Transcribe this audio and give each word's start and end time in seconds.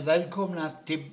Är 0.00 0.04
välkomna 0.04 0.70
till, 0.86 1.04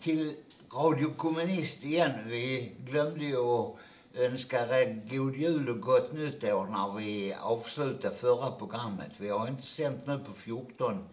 till 0.00 0.34
Radio 0.74 1.10
Kommunist 1.16 1.84
igen. 1.84 2.12
Vi 2.26 2.72
glömde 2.78 3.24
ju 3.24 3.36
att 3.36 3.76
önska 4.14 4.80
er 4.80 5.02
god 5.10 5.36
jul 5.36 5.68
och 5.68 5.80
gott 5.80 6.12
nytt 6.12 6.44
år 6.44 6.66
när 6.66 6.96
vi 6.96 7.34
avslutade 7.40 8.16
förra 8.16 8.50
programmet. 8.50 9.10
Vi 9.16 9.28
har 9.28 9.48
inte 9.48 9.66
sänt 9.66 10.06
nu 10.06 10.18
på 10.18 10.32
14 10.32 11.04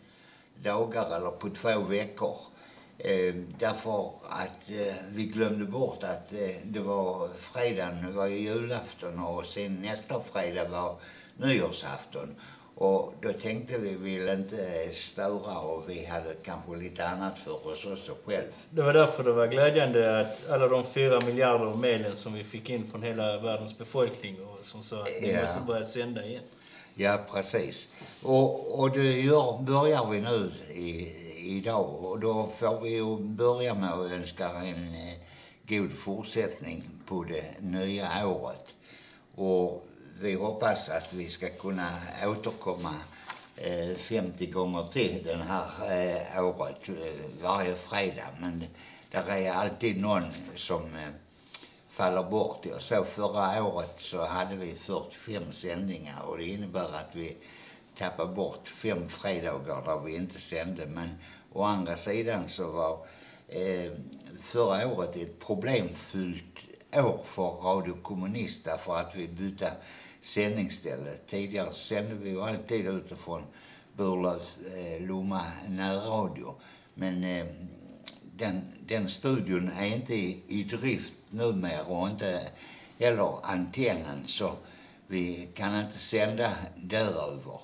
dagar 0.63 1.15
eller 1.15 1.31
på 1.31 1.49
två 1.49 1.79
veckor. 1.79 2.37
Eh, 2.97 3.33
därför 3.59 4.11
att 4.23 4.69
eh, 4.69 4.95
vi 5.09 5.25
glömde 5.25 5.65
bort 5.65 6.03
att 6.03 6.33
eh, 6.33 6.55
det 6.63 6.79
var 6.79 7.29
fredagen, 7.37 8.05
det 8.05 8.11
var 8.11 8.27
julafton 8.27 9.19
och 9.19 9.45
sen 9.45 9.81
nästa 9.81 10.21
fredag 10.33 10.69
var 10.69 10.99
nyårsafton. 11.37 12.35
Och 12.75 13.13
då 13.21 13.33
tänkte 13.33 13.77
vi 13.77 13.95
ville 13.95 14.33
inte 14.33 14.89
störa 14.93 15.59
och 15.59 15.89
vi 15.89 16.05
hade 16.05 16.33
kanske 16.43 16.75
lite 16.75 17.07
annat 17.07 17.37
för 17.39 17.67
oss 17.67 17.85
också 17.85 18.15
själv. 18.25 18.45
Det 18.69 18.81
var 18.81 18.93
därför 18.93 19.23
det 19.23 19.31
var 19.31 19.47
glädjande 19.47 20.19
att 20.19 20.49
alla 20.49 20.67
de 20.67 20.83
fyra 20.83 21.19
miljarder 21.25 21.73
mejlen 21.75 22.15
som 22.15 22.33
vi 22.33 22.43
fick 22.43 22.69
in 22.69 22.87
från 22.91 23.03
hela 23.03 23.37
världens 23.39 23.77
befolkning 23.77 24.35
och 24.45 24.65
som 24.65 24.83
sa 24.83 25.01
att 25.01 25.09
vi 25.21 25.31
Ja. 25.33 25.41
måste 25.41 25.59
börja 25.67 25.85
sända 25.85 26.25
igen. 26.25 26.43
Ja, 26.95 27.19
precis. 27.33 27.87
Och, 28.23 28.79
och 28.79 28.91
det 28.91 29.21
gör, 29.21 29.61
börjar 29.61 30.09
vi 30.11 30.21
nu 30.21 30.51
i, 30.73 31.13
idag 31.57 32.03
och 32.05 32.19
då 32.19 32.49
får 32.57 32.81
vi 32.81 32.89
ju 32.89 33.17
börja 33.19 33.73
med 33.73 33.93
att 33.93 34.11
önska 34.11 34.49
en 34.49 34.93
eh, 34.95 35.13
god 35.67 35.91
fortsättning 35.97 36.83
på 37.07 37.23
det 37.23 37.43
nya 37.59 38.27
året. 38.27 38.65
Och 39.35 39.83
vi 40.19 40.33
hoppas 40.33 40.89
att 40.89 41.13
vi 41.13 41.29
ska 41.29 41.49
kunna 41.49 41.89
återkomma 42.25 42.95
eh, 43.55 43.95
50 43.95 44.45
gånger 44.45 44.87
till 44.91 45.23
den 45.23 45.41
här 45.41 45.67
eh, 46.35 46.45
året 46.45 46.89
eh, 46.89 47.43
varje 47.43 47.75
fredag. 47.75 48.27
Men 48.39 48.63
där 49.11 49.29
är 49.31 49.51
alltid 49.51 50.01
någon 50.01 50.23
som 50.55 50.95
eh, 50.95 51.09
faller 51.89 52.23
bort. 52.23 52.65
Jag 52.65 52.81
såg 52.81 53.07
förra 53.07 53.63
året 53.63 53.95
så 53.97 54.25
hade 54.25 54.55
vi 54.55 54.75
45 54.75 55.53
sändningar 55.53 56.21
och 56.21 56.37
det 56.37 56.45
innebär 56.45 56.93
att 56.95 57.15
vi 57.15 57.37
tappade 57.97 58.33
bort 58.33 58.67
fem 58.69 59.09
fredagar 59.09 59.81
där 59.85 59.99
vi 59.99 60.15
inte 60.15 60.39
sände. 60.39 60.85
Men 60.85 61.09
å 61.53 61.63
andra 61.63 61.95
sidan 61.95 62.49
så 62.49 62.71
var 62.71 63.05
eh, 63.47 63.91
förra 64.41 64.87
året 64.87 65.15
ett 65.15 65.39
problemfyllt 65.39 66.73
år 66.95 67.21
för 67.25 67.49
Radio 67.49 67.97
Kommunist 68.01 68.65
därför 68.65 68.97
att 68.99 69.15
vi 69.15 69.27
bytte 69.27 69.71
sändningsställe. 70.23 71.11
Tidigare 71.29 71.73
sände 71.73 72.15
vi 72.15 72.29
ju 72.29 72.41
alltid 72.41 72.87
utifrån 72.87 73.41
Burlövs, 73.97 74.57
eh, 74.75 75.07
Lomma 75.07 75.41
närradio. 75.69 76.55
Men 76.93 77.23
eh, 77.23 77.45
den, 78.37 78.61
den 78.87 79.09
studion 79.09 79.71
är 79.71 79.85
inte 79.85 80.13
i, 80.13 80.43
i 80.47 80.63
drift 80.63 81.13
numera 81.29 81.83
och 81.83 82.09
inte 82.09 82.47
heller 82.99 83.45
antennen 83.45 84.27
så 84.27 84.51
vi 85.07 85.47
kan 85.53 85.79
inte 85.79 85.99
sända 85.99 86.51
däröver. 86.75 87.59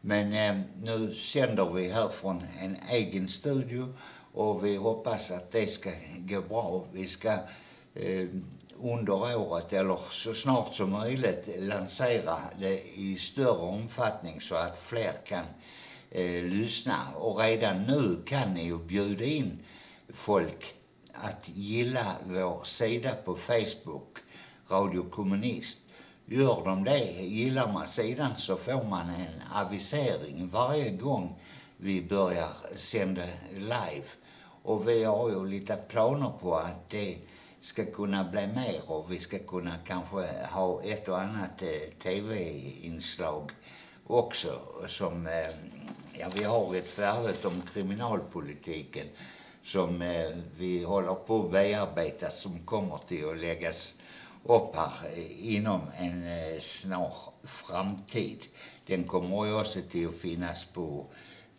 Men 0.00 0.32
eh, 0.32 0.64
nu 0.82 1.14
sänder 1.14 1.72
vi 1.72 1.88
här 1.88 2.08
från 2.08 2.42
en 2.60 2.76
egen 2.88 3.28
studio 3.28 3.94
och 4.32 4.64
vi 4.64 4.76
hoppas 4.76 5.30
att 5.30 5.52
det 5.52 5.66
ska 5.66 5.90
gå 6.16 6.40
bra. 6.40 6.84
Vi 6.92 7.06
ska 7.06 7.32
eh, 7.94 8.28
under 8.80 9.36
året 9.36 9.72
eller 9.72 9.98
så 10.10 10.34
snart 10.34 10.74
som 10.74 10.90
möjligt 10.90 11.48
lansera 11.58 12.38
det 12.58 12.98
i 12.98 13.16
större 13.16 13.58
omfattning 13.58 14.40
så 14.40 14.54
att 14.54 14.78
fler 14.78 15.12
kan 15.24 15.44
eh, 16.10 16.44
lyssna. 16.44 17.06
Och 17.14 17.38
redan 17.38 17.82
nu 17.82 18.22
kan 18.26 18.54
ni 18.54 18.64
ju 18.64 18.78
bjuda 18.78 19.24
in 19.24 19.58
folk 20.08 20.74
att 21.12 21.48
gilla 21.48 22.16
vår 22.24 22.64
sida 22.64 23.14
på 23.24 23.36
Facebook, 23.36 24.18
Radio 24.68 25.02
Kommunist. 25.10 25.78
Gör 26.26 26.64
de 26.64 26.84
det, 26.84 27.22
gillar 27.22 27.72
man 27.72 27.86
sidan 27.86 28.30
så 28.36 28.56
får 28.56 28.84
man 28.84 29.10
en 29.10 29.42
avisering 29.54 30.48
varje 30.48 30.90
gång 30.90 31.34
vi 31.76 32.02
börjar 32.02 32.48
sända 32.74 33.22
live. 33.52 34.06
Och 34.62 34.88
vi 34.88 35.04
har 35.04 35.30
ju 35.30 35.46
lite 35.46 35.76
planer 35.76 36.32
på 36.40 36.54
att 36.54 36.90
det 36.90 37.18
ska 37.66 37.84
kunna 37.84 38.24
bli 38.24 38.46
mer 38.46 38.80
och 38.86 39.12
vi 39.12 39.18
ska 39.18 39.38
kunna 39.38 39.76
kanske 39.86 40.46
ha 40.52 40.82
ett 40.82 41.08
och 41.08 41.20
annat 41.20 41.62
eh, 41.62 41.92
tv-inslag 42.02 43.52
också 44.06 44.60
som, 44.88 45.26
eh, 45.26 45.50
ja 46.18 46.28
vi 46.34 46.44
har 46.44 46.74
ett 46.74 46.90
färdigt 46.90 47.44
om 47.44 47.62
kriminalpolitiken 47.74 49.06
som 49.64 50.02
eh, 50.02 50.30
vi 50.56 50.84
håller 50.84 51.14
på 51.14 51.44
att 51.44 51.50
bearbeta 51.50 52.30
som 52.30 52.58
kommer 52.58 52.98
till 53.08 53.30
att 53.30 53.38
läggas 53.38 53.94
upp 54.44 54.76
här 54.76 54.92
eh, 55.16 55.54
inom 55.54 55.80
en 55.98 56.26
eh, 56.26 56.60
snar 56.60 57.14
framtid. 57.44 58.44
Den 58.86 59.04
kommer 59.04 59.46
ju 59.46 59.60
också 59.60 59.80
till 59.90 60.08
att 60.08 60.14
finnas 60.14 60.64
på, 60.64 61.06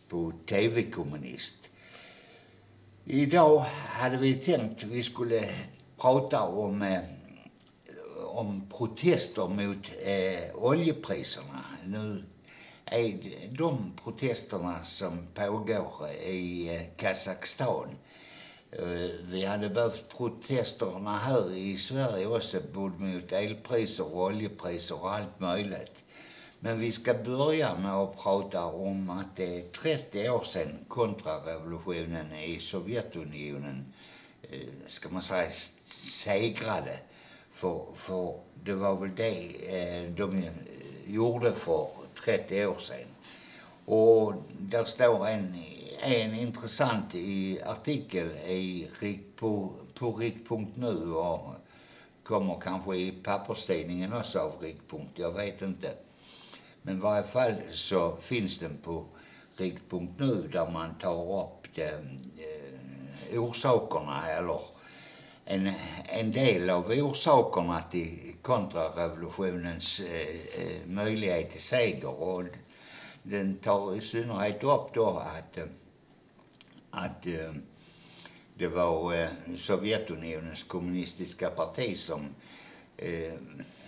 på 0.10 0.34
TV-kommunist. 0.46 1.56
Idag 3.06 3.66
hade 3.88 4.18
vi 4.18 4.34
tänkt 4.34 4.84
vi 4.84 5.04
skulle 5.04 5.50
prata 5.98 6.44
om, 6.44 6.82
eh, 6.82 7.00
om 8.26 8.70
protester 8.78 9.48
mot 9.48 9.92
eh, 10.06 10.56
oljepriserna. 10.56 11.66
Nu 11.86 12.24
är 12.86 13.18
de 13.58 13.92
protesterna 14.04 14.84
som 14.84 15.28
pågår 15.34 16.08
i 16.26 16.76
eh, 16.76 16.82
Kazakstan. 16.98 17.90
Eh, 18.72 19.10
Vi 19.32 19.46
hade 19.46 19.70
behövt 19.70 20.18
protesterna 20.18 21.18
här 21.18 21.54
i 21.56 21.78
Sverige 21.78 22.28
också, 22.28 22.58
både 22.74 22.98
mot 23.00 23.32
elpriser 23.32 24.14
och 24.16 24.24
oljepriser 24.24 25.02
och 25.04 25.14
allt 25.14 25.40
möjligt. 25.40 26.04
Men 26.60 26.80
vi 26.80 26.92
ska 26.92 27.14
börja 27.14 27.76
med 27.76 27.94
att 27.94 28.18
prata 28.18 28.66
om 28.66 29.10
att 29.10 29.40
eh, 29.40 29.46
det 29.46 29.60
är 29.60 29.70
30 29.72 30.30
år 30.30 30.44
sedan 30.44 30.86
kontrarevolutionen 30.88 32.34
i 32.34 32.60
Sovjetunionen, 32.60 33.94
Eh, 34.52 34.60
ska 34.88 35.10
man 35.10 35.22
säga, 35.22 35.50
segrade. 35.86 37.00
För, 37.52 37.86
för 37.96 38.40
det 38.64 38.74
var 38.74 38.96
väl 38.96 39.16
det 39.16 40.04
eh, 40.04 40.12
de 40.12 40.36
eh, 40.36 40.52
gjorde 41.06 41.52
för 41.52 41.88
30 42.26 42.66
år 42.66 42.78
sedan. 42.80 43.08
Och 43.86 44.34
där 44.60 44.84
står 44.84 45.28
en, 45.28 45.56
en 46.02 46.36
intressant 46.36 47.16
i 47.16 47.62
artikel 47.62 48.32
i, 48.32 48.90
på, 49.36 49.72
på 49.94 50.12
Rik.nu 50.14 51.14
och 51.14 51.40
kommer 52.24 52.60
kanske 52.64 52.96
i 52.96 53.12
papperstidningen 53.12 54.14
också 54.14 54.40
av 54.40 54.62
Riktpunkt, 54.62 55.20
jag 55.20 55.32
vet 55.32 55.62
inte. 55.62 55.94
Men 56.82 56.98
i 56.98 57.00
varje 57.00 57.24
fall 57.24 57.56
så 57.72 58.16
finns 58.16 58.60
den 58.60 58.78
på 58.78 59.06
Rik.nu 59.58 60.50
där 60.52 60.72
man 60.72 60.96
tar 60.96 61.44
upp 61.44 61.68
det, 61.76 61.94
eh, 62.38 62.57
orsakerna 63.34 64.30
eller 64.30 64.60
en, 65.46 65.72
en 66.06 66.32
del 66.32 66.70
av 66.70 66.92
orsakerna 66.92 67.82
till 67.92 68.34
kontrarevolutionens 68.42 70.00
eh, 70.00 70.62
eh 70.62 70.88
möjlighet 70.88 71.52
till 71.52 71.62
seger. 71.62 72.22
Och 72.22 72.44
den 73.24 73.58
tar 73.58 73.96
i 73.96 74.02
synnerhet 74.02 74.64
upp 74.64 74.94
då 74.94 75.08
att, 75.08 75.58
eh, 75.58 75.66
att 76.92 77.26
eh, 77.26 77.54
det 78.58 78.68
var 78.68 79.28
Sovjetunionens 79.58 80.64
kommunistiska 80.64 81.50
parti 81.50 81.98
som 81.98 82.36
eh, 82.98 83.34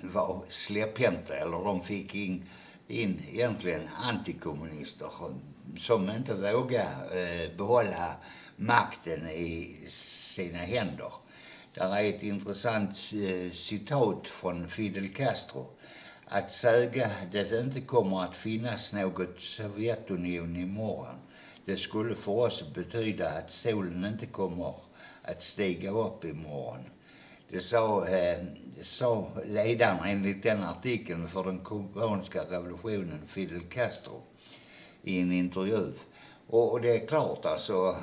var 0.01 0.43
släpphänta, 0.49 1.35
eller 1.35 1.63
de 1.63 1.83
fick 1.83 2.15
in, 2.15 2.45
in 2.87 3.21
egentligen 3.31 3.89
antikommunister 4.03 5.09
som 5.77 6.09
inte 6.09 6.33
vågade 6.33 6.87
eh, 7.21 7.57
behålla 7.57 8.15
makten 8.59 9.29
i 9.29 9.77
sina 9.89 10.57
händer. 10.57 11.11
Där 11.73 11.95
är 11.95 12.09
ett 12.09 12.23
intressant 12.23 12.89
eh, 12.89 13.51
citat 13.53 14.27
från 14.27 14.69
Fidel 14.69 15.13
Castro. 15.13 15.67
Att 16.25 16.51
säga 16.51 17.11
det 17.31 17.51
inte 17.59 17.81
kommer 17.81 18.23
att 18.23 18.35
finnas 18.35 18.93
något 18.93 19.41
Sovjetunion 19.41 20.55
imorgon. 20.55 21.15
Det 21.65 21.77
skulle 21.77 22.15
för 22.15 22.31
oss 22.31 22.73
betyda 22.75 23.29
att 23.29 23.51
solen 23.51 24.05
inte 24.05 24.25
kommer 24.25 24.73
att 25.21 25.41
stiga 25.41 25.91
upp 25.91 26.25
imorgon. 26.25 26.89
Det 27.49 27.61
sa, 27.61 28.07
eh, 28.07 28.39
det 28.77 28.83
sa 28.83 29.27
ledaren 29.45 30.03
enligt 30.05 30.43
den 30.43 30.63
artikeln 30.63 31.29
för 31.29 31.43
den 31.43 31.59
kubanska 31.59 32.41
revolutionen, 32.43 33.27
Fidel 33.27 33.61
Castro, 33.61 34.23
i 35.01 35.21
en 35.21 35.31
intervju. 35.31 35.93
Och, 36.47 36.71
och 36.71 36.81
det 36.81 36.89
är 36.89 37.07
klart 37.07 37.45
alltså, 37.45 37.95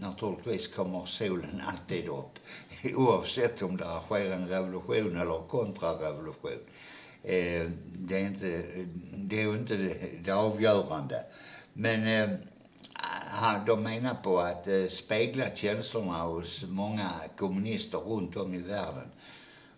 naturligtvis 0.00 0.68
kommer 0.68 1.06
solen 1.06 1.62
alltid 1.66 2.08
upp. 2.08 2.38
Oavsett 2.96 3.62
om 3.62 3.76
det 3.76 4.00
sker 4.06 4.32
en 4.32 4.48
revolution 4.48 5.16
eller 5.16 5.48
kontrarevolution. 5.48 6.60
Eh, 7.22 7.70
det 7.98 8.16
är 8.16 8.26
inte 8.26 8.64
det, 9.14 9.42
är 9.42 9.56
inte 9.56 9.76
det, 9.76 10.24
det 10.24 10.32
avgörande. 10.32 11.24
Men 11.72 12.06
eh, 12.06 12.38
han, 13.30 13.66
de 13.66 13.82
menar 13.82 14.14
på 14.14 14.38
att 14.38 14.68
eh, 14.68 14.86
spegla 14.86 15.46
känslorna 15.54 16.22
hos 16.22 16.64
många 16.68 17.10
kommunister 17.36 17.98
runt 17.98 18.36
om 18.36 18.54
i 18.54 18.58
världen. 18.58 19.10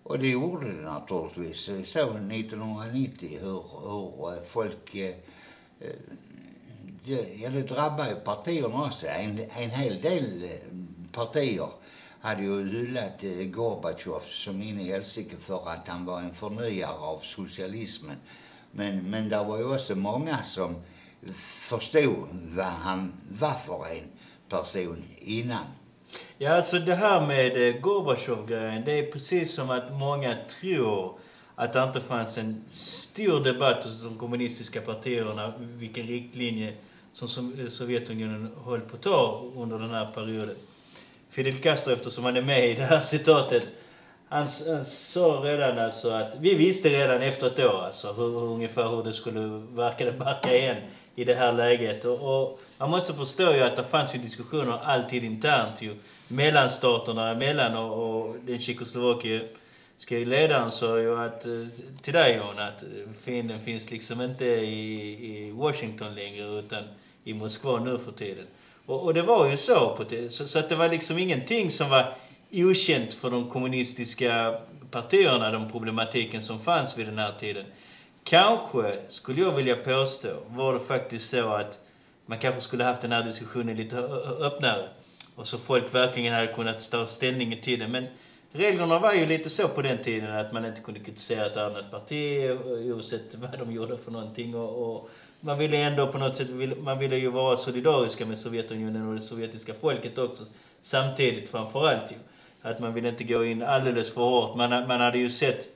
Och 0.03 0.19
det 0.19 0.29
gjorde 0.29 0.67
det 0.67 0.83
naturligtvis. 0.83 1.69
Vi 1.69 1.85
såg 1.85 2.09
1990 2.09 3.39
hur, 3.41 3.63
hur 3.83 4.45
folk 4.47 4.95
eh, 4.95 5.15
eh 5.81 5.97
Eh, 7.11 7.43
ja, 7.43 7.51
det 7.51 7.63
drabbar 7.63 8.09
ju 8.09 8.17
partierna 8.17 8.85
också. 8.87 9.07
En, 9.07 9.39
en 9.57 9.71
hel 9.71 10.01
del 10.01 10.45
eh, 10.45 10.51
partier 11.13 11.69
hade 12.21 12.43
ju 12.43 12.69
hyllat 12.69 13.25
eh, 13.25 13.31
Gorbatjov 13.31 14.21
som 14.21 14.63
in 14.63 14.81
i 14.81 14.93
helsike 14.93 15.37
för 15.37 15.69
att 15.69 15.89
han 15.89 16.05
var 16.05 16.21
en 16.21 16.35
förnyare 16.35 16.99
av 16.99 17.19
socialismen. 17.19 18.17
Men, 18.71 19.11
men 19.11 19.29
det 19.29 19.45
var 19.45 19.59
ju 19.59 19.75
också 19.75 19.95
många 19.95 20.43
som 20.43 20.77
förstod 21.61 22.29
vad 22.57 22.65
han 22.65 23.13
var 23.41 23.55
för 23.67 23.97
en 23.97 24.11
person 24.49 25.05
innan. 25.19 25.67
Ja, 26.39 26.51
alltså 26.57 26.79
det 26.79 26.95
här 26.95 27.27
med 27.27 27.83
Gorbatjov-grejen, 27.83 28.85
det 28.85 28.93
är 28.93 29.13
precis 29.13 29.55
som 29.55 29.71
att 29.71 29.93
många 29.93 30.37
tror 30.61 31.19
att 31.55 31.73
det 31.73 31.83
inte 31.83 32.01
fanns 32.01 32.39
en 32.39 32.65
stor 32.71 33.41
debatt 33.41 33.85
hos 33.85 34.03
de 34.03 34.19
kommunistiska 34.19 34.81
partierna 34.81 35.53
vilken 35.59 36.07
riktlinje 36.07 36.75
som 37.13 37.61
eh, 37.61 37.69
Sovjetunionen 37.69 38.51
höll 38.65 38.81
på 38.81 38.97
att 38.97 39.03
ta 39.03 39.45
under 39.57 39.79
den 39.79 39.91
här 39.91 40.07
perioden. 40.15 40.57
Fidel 41.31 41.61
Castro, 41.61 41.93
eftersom 41.93 42.25
han 42.25 42.37
är 42.37 42.43
med 42.43 42.71
i 42.71 42.75
det 42.75 42.85
här 42.85 43.01
citatet, 43.01 43.67
han, 44.29 44.49
han 44.67 44.85
sa 44.85 45.41
redan 45.45 45.79
alltså 45.79 46.11
att, 46.11 46.35
vi 46.41 46.55
visste 46.55 46.89
redan 46.89 47.23
efter 47.23 47.47
ett 47.47 47.59
år 47.59 47.85
alltså 47.85 48.13
hur, 48.13 48.31
hur, 48.31 48.47
ungefär 48.47 48.89
hur 48.89 49.03
det 49.03 49.13
skulle 49.13 49.41
verka 49.75 50.05
det 50.05 50.13
backa 50.13 50.57
igen 50.57 50.77
i 51.15 51.25
det 51.25 51.35
här 51.35 51.53
läget. 51.53 52.05
Och, 52.05 52.43
och, 52.43 52.61
man 52.79 52.91
måste 52.91 53.15
förstå 53.15 53.55
ju 53.55 53.61
att 53.61 53.77
det 53.77 53.85
fanns 53.85 54.15
ju 54.15 54.19
diskussioner 54.19 54.79
alltid 54.85 55.25
internt 55.25 55.83
ju, 55.83 55.97
mellan 56.29 56.71
staterna 56.71 57.31
emellan 57.31 57.77
och, 57.77 58.27
och 58.27 58.37
den 58.47 58.59
tjeckoslovakiska 58.59 59.47
ledaren 60.09 60.71
sa 60.71 60.99
ju 60.99 61.19
att, 61.19 61.47
eh, 61.47 61.67
till 62.03 62.13
dig 62.13 62.37
John, 62.37 62.59
att 62.59 62.83
eh, 62.83 62.89
fienden 63.25 63.61
finns 63.61 63.91
liksom 63.91 64.23
inte 64.23 64.45
i, 64.45 65.49
i 65.49 65.51
Washington 65.51 66.15
längre 66.15 66.59
utan 66.59 66.85
i 67.25 67.35
Moskva 67.35 67.79
nu 67.79 67.99
för 67.99 68.13
tiden. 68.13 68.47
Och, 68.87 69.05
och 69.05 69.15
det 69.15 69.23
var 69.23 69.51
ju 69.51 69.57
så, 69.57 69.97
på 69.97 70.05
så, 70.31 70.49
så 70.49 70.59
att 70.59 70.69
det 70.69 70.77
var 70.77 70.89
liksom 70.89 71.19
ingenting 71.19 71.71
som 71.71 71.91
var 71.91 72.17
okänt 72.53 73.15
för 73.15 73.31
de 73.31 73.51
kommunistiska 73.51 74.55
partierna, 74.91 75.51
den 75.51 75.71
problematiken 75.71 76.43
som 76.43 76.61
fanns 76.61 76.99
vid 76.99 77.07
den 77.07 77.19
här 77.19 77.33
tiden. 77.41 77.65
Kanske, 78.25 78.99
skulle 79.09 79.41
jag 79.41 79.53
vilja 79.53 79.77
påstå, 79.77 80.29
var 80.47 80.75
det 80.75 80.81
faktiskt 80.81 81.31
så 81.31 81.53
att 81.53 81.79
man 82.27 82.39
kanske 82.39 82.61
skulle 82.61 82.85
haft 82.85 83.03
den 83.03 83.13
här 83.13 83.23
diskussionen 83.23 83.77
lite 83.77 83.97
öppnare. 84.41 84.89
Och 85.37 85.47
så 85.47 85.59
folk 85.59 85.95
verkligen 85.95 86.35
hade 86.35 86.47
kunnat 86.47 86.91
ta 86.91 87.07
ställning 87.07 87.61
till 87.63 87.79
det. 87.79 87.89
Men 87.89 88.07
reglerna 88.53 88.99
var 88.99 89.13
ju 89.13 89.27
lite 89.27 89.51
så 89.51 89.69
på 89.69 89.83
den 89.83 89.99
tiden 89.99 90.35
att 90.35 90.53
man 90.53 90.65
inte 90.65 90.81
kunde 90.81 91.01
kritisera 91.01 91.47
ett 91.47 91.57
annat 91.57 91.91
parti 91.91 92.51
oavsett 92.93 93.35
vad 93.35 93.59
de 93.59 93.73
gjorde 93.73 93.97
för 93.97 94.11
någonting. 94.11 94.55
Och, 94.55 94.97
och 94.97 95.09
man 95.41 95.59
ville 95.59 95.77
ändå 95.77 96.07
på 96.07 96.19
något 96.19 96.35
sätt, 96.35 96.49
man 96.79 96.99
ville 96.99 97.17
ju 97.17 97.29
vara 97.29 97.57
solidariska 97.57 98.27
med 98.27 98.39
Sovjetunionen 98.39 99.09
och 99.09 99.15
det 99.15 99.21
sovjetiska 99.21 99.75
folket 99.75 100.19
också 100.19 100.45
samtidigt 100.81 101.49
framförallt 101.49 102.13
ju. 102.13 102.17
Att 102.63 102.79
man 102.79 102.95
ville 102.95 103.09
inte 103.09 103.25
gå 103.25 103.45
in 103.45 103.63
alldeles 103.63 104.11
för 104.11 104.21
hårt. 104.21 104.55
Man, 104.55 104.87
man 104.87 105.01
hade 105.01 105.19
ju 105.19 105.29
sett 105.29 105.69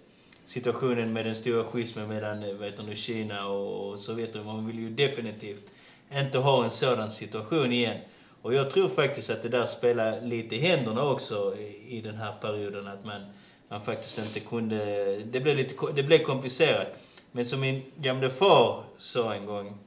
situationen 0.45 1.13
med 1.13 1.25
den 1.25 1.37
stora 1.37 1.65
schismen 1.65 2.09
mellan 2.09 2.59
vet 2.59 2.77
du, 2.77 2.95
Kina 2.95 3.47
och 3.47 4.01
Sovjetunionen. 4.01 4.57
Man 4.57 4.67
vill 4.67 4.79
ju 4.79 4.91
definitivt 4.91 5.73
inte 6.13 6.39
ha 6.39 6.65
en 6.65 6.71
sådan 6.71 7.11
situation 7.11 7.73
igen. 7.73 7.99
Och 8.45 8.55
jag 8.55 8.71
tror 8.71 8.89
faktiskt 8.89 9.31
att 9.31 9.43
det 9.43 9.49
där 9.49 9.67
spelar 9.67 10.21
lite 10.21 10.57
i 10.57 10.59
händerna 10.59 11.05
också 11.05 11.57
i, 11.57 11.97
i 11.99 12.01
den 12.01 12.15
här 12.15 12.33
perioden. 12.41 12.89
Att 12.89 13.05
man, 13.05 13.21
man 13.69 13.85
faktiskt 13.85 14.19
inte 14.19 14.41
kunde... 14.41 14.77
Det 15.17 15.41
blev, 15.41 15.57
lite, 15.57 15.75
det 15.95 16.03
blev 16.03 16.19
komplicerat. 16.19 16.89
Men 17.33 17.45
som 17.45 17.61
min 17.61 17.83
gamle 17.97 18.31
far 18.31 18.85
sa 18.97 19.35
en 19.35 19.47
gång, 19.47 19.79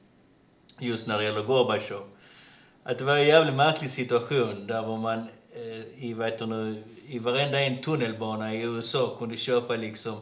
just 0.78 1.06
när 1.06 1.18
det 1.18 1.24
gäller 1.24 1.42
Gorbatjov, 1.42 2.02
att 2.82 2.98
det 2.98 3.04
var 3.04 3.16
en 3.16 3.26
jävligt 3.26 3.54
märklig 3.54 3.90
situation 3.90 4.66
där 4.66 4.82
var 4.82 4.96
man 4.96 5.18
eh, 5.52 6.04
i, 6.04 6.12
vet 6.12 6.38
du 6.38 6.46
nu, 6.46 6.82
i 7.08 7.18
varenda 7.18 7.60
en 7.60 7.82
tunnelbana 7.82 8.54
i 8.54 8.62
USA 8.62 9.16
kunde 9.18 9.36
köpa 9.36 9.76
liksom 9.76 10.16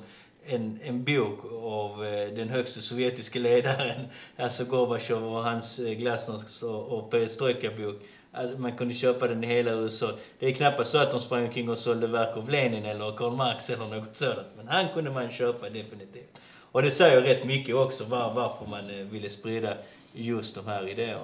en, 0.47 0.79
en 0.83 1.05
bok 1.05 1.39
av 1.63 2.05
eh, 2.05 2.29
den 2.29 2.49
högsta 2.49 2.81
sovjetiske 2.81 3.39
ledaren, 3.39 4.07
alltså 4.37 4.65
Gorbatjov 4.65 5.37
och 5.37 5.45
hans 5.45 5.79
eh, 5.79 5.93
glasnost 5.93 6.63
och, 6.63 6.99
och 6.99 7.11
perestrojka-bok 7.11 8.03
att 8.37 8.59
man 8.59 8.77
kunde 8.77 8.95
köpa 8.95 9.29
den 9.29 9.45
i 9.45 9.47
hela 9.47 9.71
USA. 9.71 10.11
Det 10.39 10.47
är 10.47 10.53
knappast 10.53 10.91
så 10.91 10.99
att 10.99 11.11
de 11.11 11.21
sprang 11.21 11.45
omkring 11.45 11.69
och 11.69 11.79
sålde 11.79 12.07
verk 12.07 12.37
av 12.37 12.51
Lenin 12.51 12.85
eller 12.85 13.17
Karl 13.17 13.37
Marx 13.37 13.71
eller 13.71 13.87
något 13.87 14.17
sådant. 14.17 14.47
Men 14.57 14.69
han 14.69 14.89
kunde 14.95 15.11
man 15.11 15.31
köpa 15.31 15.69
definitivt. 15.69 16.39
Och 16.73 16.83
det 16.83 16.91
säger 16.91 17.23
rätt 17.23 17.45
mycket 17.45 17.75
också 17.75 18.05
var, 18.05 18.35
varför 18.35 18.67
man 18.71 18.91
eh, 18.91 18.97
ville 19.07 19.31
sprida 19.31 19.77
just 20.13 20.55
de 20.55 20.67
här 20.67 20.89
idéerna. 20.89 21.21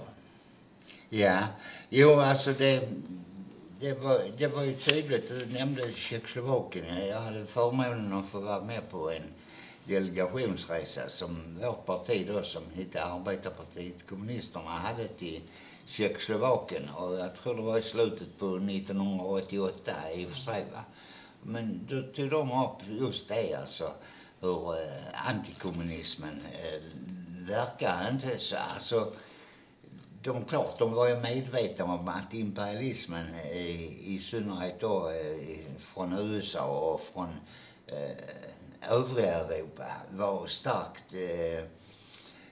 Ja, 1.09 1.39
jo 1.89 2.15
alltså 2.15 2.53
det, 2.53 2.89
det, 3.81 3.93
var, 3.93 4.21
det 4.39 4.47
var 4.47 4.63
ju 4.63 4.75
tydligt. 4.75 5.29
Du 5.29 5.47
nämnde 5.47 5.93
Tjeckoslovakien. 5.95 7.07
Jag 7.07 7.21
hade 7.21 7.47
förmånen 7.47 8.13
att 8.13 8.29
få 8.31 8.41
vara 8.41 8.61
med 8.61 8.91
på 8.91 9.11
en 9.11 9.23
delegationsresa 9.85 11.09
som 11.09 11.59
vårt 11.61 11.87
parti 11.87 12.27
då 12.29 12.43
som 12.43 12.63
hette 12.75 13.05
Arbetarpartiet 13.05 14.07
Kommunisterna 14.09 14.71
hade 14.71 15.09
till 15.09 15.41
Tjeckoslovakien 15.87 16.89
och 16.89 17.19
jag 17.19 17.35
tror 17.35 17.55
det 17.55 17.63
var 17.63 17.79
i 17.79 17.83
slutet 17.83 18.39
på 18.39 18.57
1988 18.57 19.93
i 20.15 20.27
och 20.27 20.31
för 20.31 20.41
sig 20.41 20.65
va. 20.73 20.85
Men 21.43 21.87
då 21.91 22.03
tog 22.03 22.31
de 22.31 22.65
upp 22.65 23.01
just 23.01 23.29
det 23.29 23.55
alltså 23.55 23.93
hur 24.41 24.75
eh, 24.75 25.29
antikommunismen 25.29 26.41
eh, 26.53 26.83
verkar 27.49 28.09
inte 28.11 28.39
så, 28.39 28.57
alltså 28.57 29.13
de, 30.23 30.45
klart, 30.45 30.79
de 30.79 30.93
var 30.93 31.09
ju 31.09 31.17
medvetna 31.21 31.85
om 31.85 32.09
att 32.09 32.35
imperialismen 32.35 33.35
i, 33.35 33.99
i 34.05 34.19
synnerhet 34.19 34.81
då 34.81 35.11
eh, 35.11 35.77
från 35.79 36.13
USA 36.13 36.65
och 36.65 37.01
från 37.01 37.29
eh, 37.87 38.52
övriga 38.89 39.33
Europa 39.33 39.85
var 40.11 40.47
starkt 40.47 41.15
eh, 41.15 41.65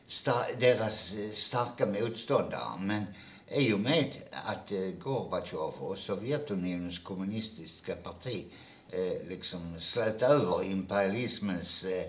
star 0.07 0.47
deras 0.61 1.15
eh, 1.15 1.31
starka 1.31 1.87
motståndare. 1.87 2.79
Men 2.79 3.05
i 3.49 3.73
och 3.73 3.81
med 3.81 4.13
att 4.31 4.73
eh, 4.73 4.79
Gorbatjov 4.79 5.75
och 5.79 5.99
Sovjetunionens 5.99 6.99
kommunistiska 6.99 7.95
parti 7.95 8.47
eh, 8.91 9.29
liksom 9.29 9.81
slöt 9.81 10.23
över 10.23 10.65
imperialismens 10.65 11.85
eh, 11.85 12.07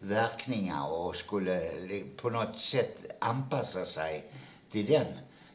verkningar 0.00 0.92
och 0.92 1.16
skulle 1.16 1.70
på 2.16 2.30
något 2.30 2.58
sätt 2.58 2.96
anpassa 3.20 3.84
sig 3.84 4.30
till 4.70 4.86
den 4.86 5.06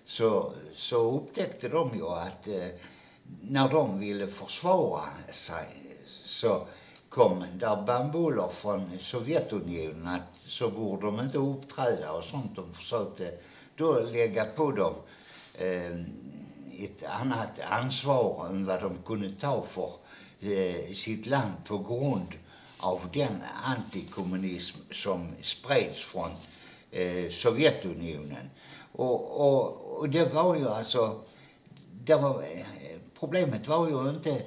så, 0.06 0.54
så 0.74 1.12
upptäckte 1.18 1.70
de 1.70 1.96
ju 1.96 2.08
att 2.08 2.48
eh, 2.48 2.68
när 3.42 3.70
de 3.70 4.00
ville 4.00 4.28
försvara 4.28 5.10
sig 5.32 5.96
så 6.26 6.68
kom 7.10 7.46
där 7.54 7.84
bambuller 7.84 8.48
från 8.48 9.00
Sovjetunionen 9.00 10.08
att 10.08 10.40
så 10.40 10.70
borde 10.70 11.06
de 11.06 11.20
inte 11.20 11.38
uppträda 11.38 12.12
och 12.12 12.24
sånt. 12.24 12.56
De 12.56 12.74
försökte 12.74 13.34
då 13.76 14.00
lägga 14.00 14.46
på 14.46 14.72
dem 14.72 14.94
eh, 15.54 15.92
ett 16.84 17.04
annat 17.04 17.60
ansvar 17.70 18.48
än 18.50 18.66
vad 18.66 18.82
de 18.82 18.98
kunde 19.06 19.32
ta 19.32 19.64
för 19.64 19.92
eh, 20.40 20.94
sitt 20.94 21.26
land 21.26 21.54
på 21.66 21.78
grund 21.78 22.28
av 22.80 23.00
den 23.14 23.44
antikommunism 23.64 24.78
som 24.92 25.36
spreds 25.42 26.04
från 26.04 26.32
eh, 26.92 27.30
Sovjetunionen. 27.30 28.50
Och, 28.92 29.48
och, 29.48 29.98
och 29.98 30.10
det 30.10 30.34
var 30.34 30.56
ju 30.56 30.70
alltså, 30.70 31.22
det 31.92 32.16
var, 32.16 32.42
eh, 32.42 32.66
problemet 33.20 33.68
var 33.68 33.88
ju 33.88 34.10
inte, 34.10 34.42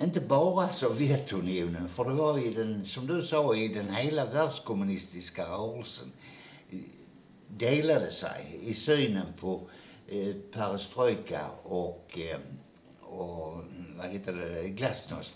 inte 0.00 0.20
bara 0.20 0.68
Sovjetunionen, 0.68 1.88
för 1.88 2.04
det 2.04 2.14
var 2.14 2.38
i 2.38 2.54
den, 2.54 2.86
som 2.86 3.06
du 3.06 3.22
sa, 3.22 3.54
i 3.54 3.68
den 3.68 3.94
hela 3.94 4.24
världskommunistiska 4.24 5.44
rörelsen 5.44 6.12
delade 7.48 8.12
sig 8.12 8.58
i 8.62 8.74
synen 8.74 9.26
på 9.40 9.60
eh, 10.08 10.34
perestrojka 10.52 11.46
och, 11.62 12.18
eh, 12.18 12.38
och 13.00 13.62
vad 13.96 14.06
heter 14.06 14.32
det, 14.32 14.68
glasnost. 14.68 15.34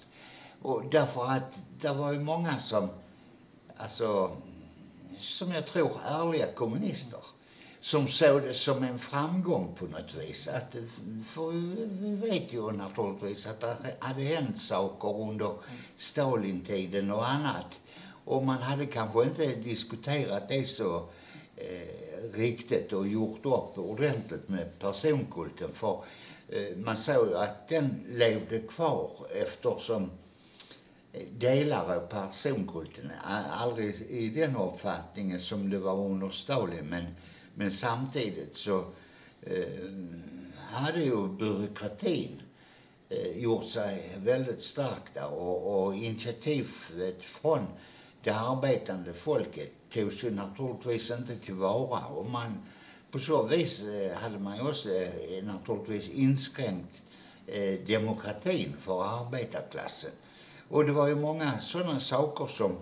Och 0.63 0.83
därför 0.91 1.25
att 1.25 1.59
det 1.81 1.93
var 1.93 2.13
ju 2.13 2.21
många 2.21 2.59
som, 2.59 2.89
alltså, 3.77 4.37
som 5.19 5.53
jag 5.53 5.67
tror 5.67 5.91
ärliga 6.05 6.53
kommunister 6.53 7.21
som 7.81 8.09
såg 8.09 8.43
det 8.43 8.55
som 8.55 8.83
en 8.83 8.99
framgång 8.99 9.75
på 9.79 9.85
något 9.85 10.15
vis. 10.15 10.49
Att, 10.49 10.77
för 11.29 11.51
vi 12.01 12.15
vet 12.31 12.53
ju 12.53 12.73
naturligtvis 12.73 13.47
att 13.47 13.61
det 13.61 13.77
hade 13.99 14.23
hänt 14.23 14.61
saker 14.61 15.21
under 15.21 15.53
Stalintiden 15.97 17.11
och 17.11 17.29
annat. 17.29 17.81
Och 18.25 18.45
man 18.45 18.63
hade 18.63 18.87
kanske 18.87 19.23
inte 19.23 19.47
diskuterat 19.47 20.49
det 20.49 20.69
så 20.69 21.09
eh, 21.57 22.33
riktigt 22.35 22.93
och 22.93 23.09
gjort 23.09 23.47
upp 23.47 23.79
ordentligt 23.79 24.49
med 24.49 24.79
personkulten. 24.79 25.73
För 25.75 26.03
eh, 26.49 26.77
man 26.77 26.97
såg 26.97 27.29
ju 27.29 27.37
att 27.37 27.69
den 27.69 28.05
levde 28.09 28.59
kvar 28.59 29.11
eftersom 29.35 30.11
eh, 31.13 31.27
delar 31.39 31.97
av 31.97 32.07
personkulten, 32.07 33.13
aldrig 33.51 33.95
i 33.95 34.29
den 34.29 34.57
uppfattningen 34.57 35.41
som 35.41 35.71
det 35.71 35.79
var 35.79 35.97
under 35.97 36.31
Stalin, 36.31 36.85
men, 36.85 37.07
men 37.59 37.71
samtidigt 37.71 38.57
så 38.57 38.85
eh, 39.43 39.67
hade 40.57 41.01
ju 41.01 41.29
byråkratin 41.29 42.43
eh, 43.09 43.39
gjort 43.39 43.65
sig 43.65 44.19
väldigt 44.19 44.63
stark 44.63 45.15
där 45.15 45.33
och, 45.33 45.87
och 45.87 45.95
initiativet 45.95 47.23
från 47.23 47.67
det 48.23 48.31
arbetande 48.31 49.13
folket 49.13 49.73
togs 49.93 50.25
ju 50.25 50.31
naturligtvis 50.31 51.11
inte 51.11 51.37
tillvara 51.37 52.07
och 52.07 52.31
man 52.31 52.59
på 53.11 53.19
så 53.19 53.43
vis 53.43 53.83
eh, 53.83 54.17
hade 54.17 54.39
man 54.39 54.57
ju 54.57 54.69
också 54.69 54.91
eh, 54.91 55.45
naturligtvis 55.45 56.09
inskränkt 56.09 57.03
eh, 57.47 57.81
demokratin 57.87 58.77
för 58.81 59.03
arbetarklassen. 59.03 60.11
Och 60.69 60.85
det 60.85 60.93
var 60.93 61.09
ju 61.09 61.15
många 61.15 61.59
sådana 61.59 62.01
saker 62.01 62.47
som, 62.47 62.77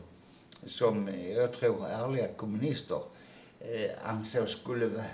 som 0.67 1.09
eh, 1.09 1.33
jag 1.33 1.53
tror 1.53 1.87
ärliga 1.87 2.29
kommunister 2.29 3.01
eh, 3.73 4.11
ansåg 4.11 4.49
skulle, 4.49 5.05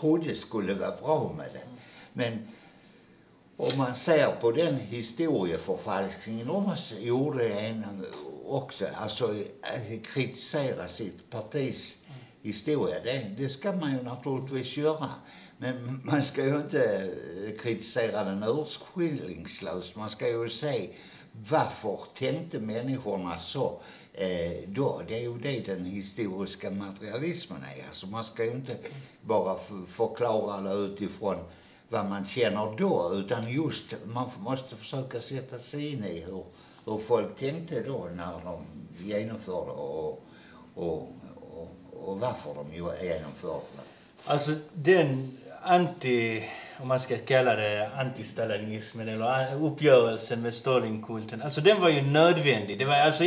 trodde 0.00 0.34
skulle 0.34 0.74
vara 0.74 0.96
bra 0.96 1.34
med 1.36 1.48
det. 1.52 1.64
Men 2.12 2.48
om 3.56 3.78
man 3.78 3.94
ser 3.94 4.40
på 4.40 4.50
den 4.50 4.74
historieförfalskningen 4.74 6.46
de 6.46 6.76
gjorde 7.00 7.48
en 7.48 8.06
också, 8.44 8.86
alltså 8.94 9.34
eh, 9.34 10.00
kritisera 10.02 10.88
sitt 10.88 11.30
partis 11.30 11.98
historia, 12.42 13.00
det, 13.04 13.34
det 13.38 13.48
ska 13.48 13.72
man 13.72 13.92
ju 13.92 14.02
naturligtvis 14.02 14.76
göra. 14.76 15.10
Men 15.58 16.00
man 16.04 16.22
ska 16.22 16.44
ju 16.44 16.56
inte 16.56 17.12
eh, 17.46 17.56
kritisera 17.58 18.24
den 18.24 18.42
urskillningslöst. 18.42 19.96
Man 19.96 20.10
ska 20.10 20.28
ju 20.28 20.48
se 20.48 20.90
varför 21.50 21.98
tänkte 22.18 22.58
människorna 22.58 23.38
så 23.38 23.80
Eh, 24.16 24.68
då? 24.68 25.02
Det 25.08 25.14
är 25.14 25.20
ju 25.20 25.38
det 25.38 25.66
den 25.66 25.84
historiska 25.84 26.70
materialismen 26.70 27.62
är. 27.62 27.86
Alltså 27.88 28.06
man 28.06 28.24
ska 28.24 28.44
ju 28.44 28.50
inte 28.50 28.76
bara 29.20 29.58
förklara 29.88 30.60
det 30.60 30.74
utifrån 30.74 31.36
vad 31.88 32.06
man 32.08 32.26
känner 32.26 32.76
då, 32.78 33.10
utan 33.14 33.52
just 33.52 33.84
man 34.04 34.30
måste 34.38 34.76
försöka 34.76 35.20
sätta 35.20 35.58
sig 35.58 35.92
in 35.92 36.04
i 36.04 36.20
hur, 36.20 36.44
hur 36.84 36.98
folk 36.98 37.38
tänkte 37.38 37.82
då 37.82 38.08
när 38.16 38.40
de 38.44 38.64
genomförde 39.04 39.70
och, 39.70 40.22
och, 40.74 41.08
och, 41.36 41.68
och 41.92 42.20
varför 42.20 42.54
de 42.54 42.74
genomförde 42.74 43.64
det. 43.76 43.82
Alltså 44.24 44.50
den 44.72 45.38
anti 45.62 46.42
om 46.80 46.88
man 46.88 47.00
ska 47.00 47.18
kalla 47.18 47.56
det 47.56 47.90
antistalinismen 47.96 49.08
eller 49.08 49.54
uppgörelsen 49.54 50.42
med 50.42 50.54
Stalinkulten. 50.54 51.42
Alltså 51.42 51.60
den 51.60 51.80
var 51.80 51.88
ju 51.88 52.02
nödvändig. 52.02 52.78
Det 52.78 52.84
var, 52.84 52.94
alltså, 52.94 53.24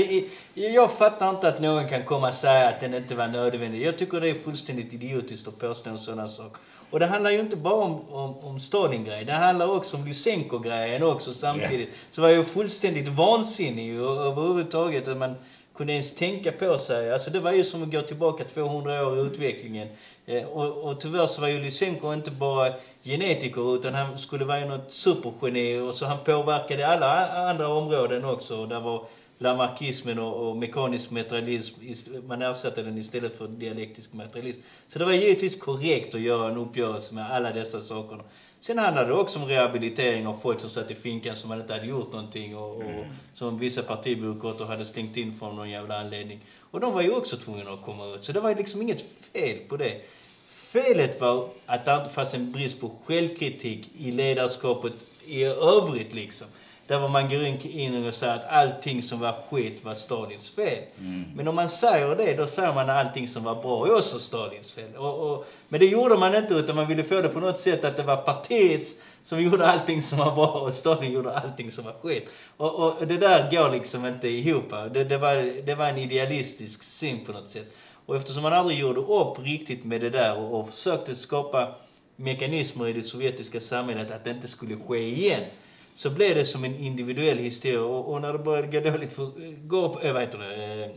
jag 0.53 0.91
fattar 0.91 1.29
inte 1.29 1.47
att 1.47 1.61
någon 1.61 1.89
kan 1.89 2.03
komma 2.03 2.27
och 2.27 2.33
säga 2.33 2.67
att 2.67 2.79
den 2.79 2.93
inte 2.93 3.15
var 3.15 3.27
nödvändig. 3.27 3.81
Jag 3.81 3.97
tycker 3.97 4.21
det 4.21 4.29
är 4.29 4.35
fullständigt 4.35 4.93
idiotiskt 4.93 5.47
att 5.47 5.59
påstå 5.59 5.89
en 5.89 5.97
sådana 5.99 6.27
sak. 6.27 6.57
Och 6.89 6.99
det 6.99 7.05
handlar 7.05 7.31
ju 7.31 7.39
inte 7.39 7.55
bara 7.55 7.83
om, 7.83 8.09
om, 8.09 8.37
om 8.37 8.59
Stalin-grejen. 8.59 9.25
Det 9.25 9.33
handlar 9.33 9.67
också 9.67 9.97
om 9.97 10.05
Lysenko-grejen 10.05 11.03
också 11.03 11.33
samtidigt. 11.33 11.71
Yeah. 11.71 11.91
Så 12.11 12.21
var 12.21 12.29
ju 12.29 12.43
fullständigt 12.43 13.07
vansinnig 13.07 13.95
överhuvudtaget 13.95 15.07
att 15.07 15.17
man 15.17 15.35
kunde 15.75 15.93
ens 15.93 16.15
tänka 16.15 16.51
på 16.51 16.77
sig. 16.77 17.13
Alltså 17.13 17.29
det 17.29 17.39
var 17.39 17.51
ju 17.51 17.63
som 17.63 17.83
att 17.83 17.91
gå 17.91 18.01
tillbaka 18.01 18.43
200 18.43 19.07
år 19.07 19.17
i 19.17 19.21
utvecklingen. 19.21 19.87
Eh, 20.29 20.43
och, 20.43 20.89
och 20.89 21.01
tyvärr 21.01 21.27
så 21.27 21.41
var 21.41 21.47
ju 21.47 21.59
Lysenko 21.59 22.13
inte 22.13 22.31
bara 22.31 22.73
genetiker 23.03 23.75
utan 23.75 23.93
han 23.93 24.17
skulle 24.17 24.45
vara 24.45 24.65
något 24.65 24.91
supergeni 24.91 25.79
och 25.79 25.93
så 25.93 26.05
han 26.05 26.17
påverkade 26.25 26.87
alla 26.87 27.27
andra 27.49 27.67
områden 27.67 28.25
också. 28.25 28.65
Där 28.65 28.79
var 28.79 29.05
lamarckismen 29.37 30.19
och, 30.19 30.49
och 30.49 30.57
mekanisk 30.57 31.11
materialism, 31.11 31.79
man 32.27 32.41
ersatte 32.41 32.81
den 32.81 32.97
istället 32.97 33.37
för 33.37 33.47
dialektisk 33.47 34.13
materialism. 34.13 34.61
Så 34.87 34.99
det 34.99 35.05
var 35.05 35.13
givetvis 35.13 35.59
korrekt 35.59 36.15
att 36.15 36.21
göra 36.21 36.51
en 36.51 36.57
uppgörelse 36.57 37.15
med 37.15 37.31
alla 37.31 37.51
dessa 37.51 37.81
saker. 37.81 38.19
Sen 38.59 38.77
handlade 38.77 39.07
det 39.07 39.13
också 39.13 39.39
om 39.39 39.45
rehabilitering 39.45 40.27
av 40.27 40.39
folk 40.41 40.59
som 40.59 40.69
satt 40.69 40.91
i 40.91 40.95
finkan 40.95 41.35
som 41.35 41.53
inte 41.53 41.73
hade 41.73 41.85
gjort 41.85 42.11
någonting 42.11 42.57
och, 42.57 42.75
och 42.75 42.83
mm. 42.83 43.05
som 43.33 43.57
vissa 43.57 43.83
partibyråkrater 43.83 44.65
hade 44.65 44.85
stängt 44.85 45.17
in 45.17 45.33
för 45.39 45.51
någon 45.51 45.69
jävla 45.69 45.99
anledning. 45.99 46.39
Och 46.71 46.79
de 46.79 46.93
var 46.93 47.01
ju 47.01 47.11
också 47.11 47.37
tvungna 47.37 47.71
att 47.71 47.81
komma 47.81 48.05
ut. 48.05 48.23
Så 48.23 48.31
det 48.31 48.39
var 48.39 48.55
liksom 48.55 48.81
inget 48.81 49.05
fel 49.33 49.57
på 49.69 49.77
det. 49.77 50.01
Felet 50.71 51.21
var 51.21 51.49
att 51.65 51.85
det 51.85 51.95
inte 51.95 52.09
fanns 52.09 52.33
en 52.33 52.51
brist 52.51 52.81
på 52.81 52.91
självkritik 53.05 53.89
i 53.97 54.11
ledarskapet 54.11 54.93
i 55.25 55.43
övrigt 55.43 56.13
liksom. 56.13 56.47
Där 56.87 56.99
var 56.99 57.09
man 57.09 57.29
går 57.29 57.43
in 57.65 58.07
och 58.07 58.13
säger 58.13 58.35
att 58.35 58.45
allting 58.49 59.01
som 59.01 59.19
var 59.19 59.35
skit 59.49 59.85
var 59.85 59.93
Stalins 59.93 60.49
fel. 60.49 60.83
Mm. 60.99 61.23
Men 61.35 61.47
om 61.47 61.55
man 61.55 61.69
säger 61.69 62.15
det, 62.15 62.33
då 62.33 62.47
säger 62.47 62.73
man 62.73 62.89
att 62.89 63.05
allting 63.05 63.27
som 63.27 63.43
var 63.43 63.55
bra 63.55 63.87
är 63.87 63.95
också 63.95 64.19
Stalins 64.19 64.73
fel. 64.73 64.95
Och, 64.95 65.31
och, 65.31 65.45
men 65.69 65.79
det 65.79 65.85
gjorde 65.85 66.17
man 66.17 66.35
inte, 66.35 66.53
utan 66.53 66.75
man 66.75 66.87
ville 66.87 67.03
få 67.03 67.21
det 67.21 67.29
på 67.29 67.39
något 67.39 67.59
sätt 67.59 67.83
att 67.83 67.97
det 67.97 68.03
var 68.03 68.17
partiets 68.17 68.95
som 69.23 69.41
gjorde 69.41 69.67
allting 69.67 70.01
som 70.01 70.19
var 70.19 70.35
bra 70.35 70.47
och 70.47 70.73
Stalin 70.73 71.11
gjorde 71.11 71.37
allting 71.37 71.71
som 71.71 71.85
var 71.85 71.93
skit. 72.01 72.29
Och, 72.57 72.75
och 72.75 73.07
det 73.07 73.17
där 73.17 73.51
går 73.51 73.69
liksom 73.69 74.05
inte 74.05 74.27
ihop. 74.27 74.69
Det, 74.93 75.03
det, 75.03 75.17
var, 75.17 75.65
det 75.65 75.75
var 75.75 75.85
en 75.85 75.97
idealistisk 75.97 76.83
syn 76.83 77.25
på 77.25 77.31
något 77.31 77.51
sätt. 77.51 77.67
Och 78.07 78.15
eftersom 78.15 78.43
man 78.43 78.53
aldrig 78.53 78.79
gjorde 78.79 78.99
upp 78.99 79.39
riktigt 79.39 79.85
med 79.85 80.01
det 80.01 80.09
där 80.09 80.37
och, 80.37 80.59
och 80.59 80.69
försökte 80.69 81.15
skapa 81.15 81.75
mekanismer 82.15 82.87
i 82.87 82.93
det 82.93 83.03
sovjetiska 83.03 83.59
samhället 83.59 84.11
att 84.11 84.23
det 84.23 84.31
inte 84.31 84.47
skulle 84.47 84.75
ske 84.87 84.99
igen 84.99 85.43
så 85.95 86.09
blev 86.09 86.35
det 86.35 86.45
som 86.45 86.63
en 86.63 86.75
individuell 86.75 87.37
historia 87.37 87.81
och, 87.81 88.13
och 88.13 88.21
när 88.21 88.33
det 88.33 88.39
började 88.39 88.79
gå 88.79 88.89
dåligt 88.89 89.13
för, 89.13 89.31
gå, 89.67 89.99
äh, 90.01 90.13
vad 90.13 90.21
heter 90.21 90.37
det, 90.37 90.85
eh, 90.85 90.91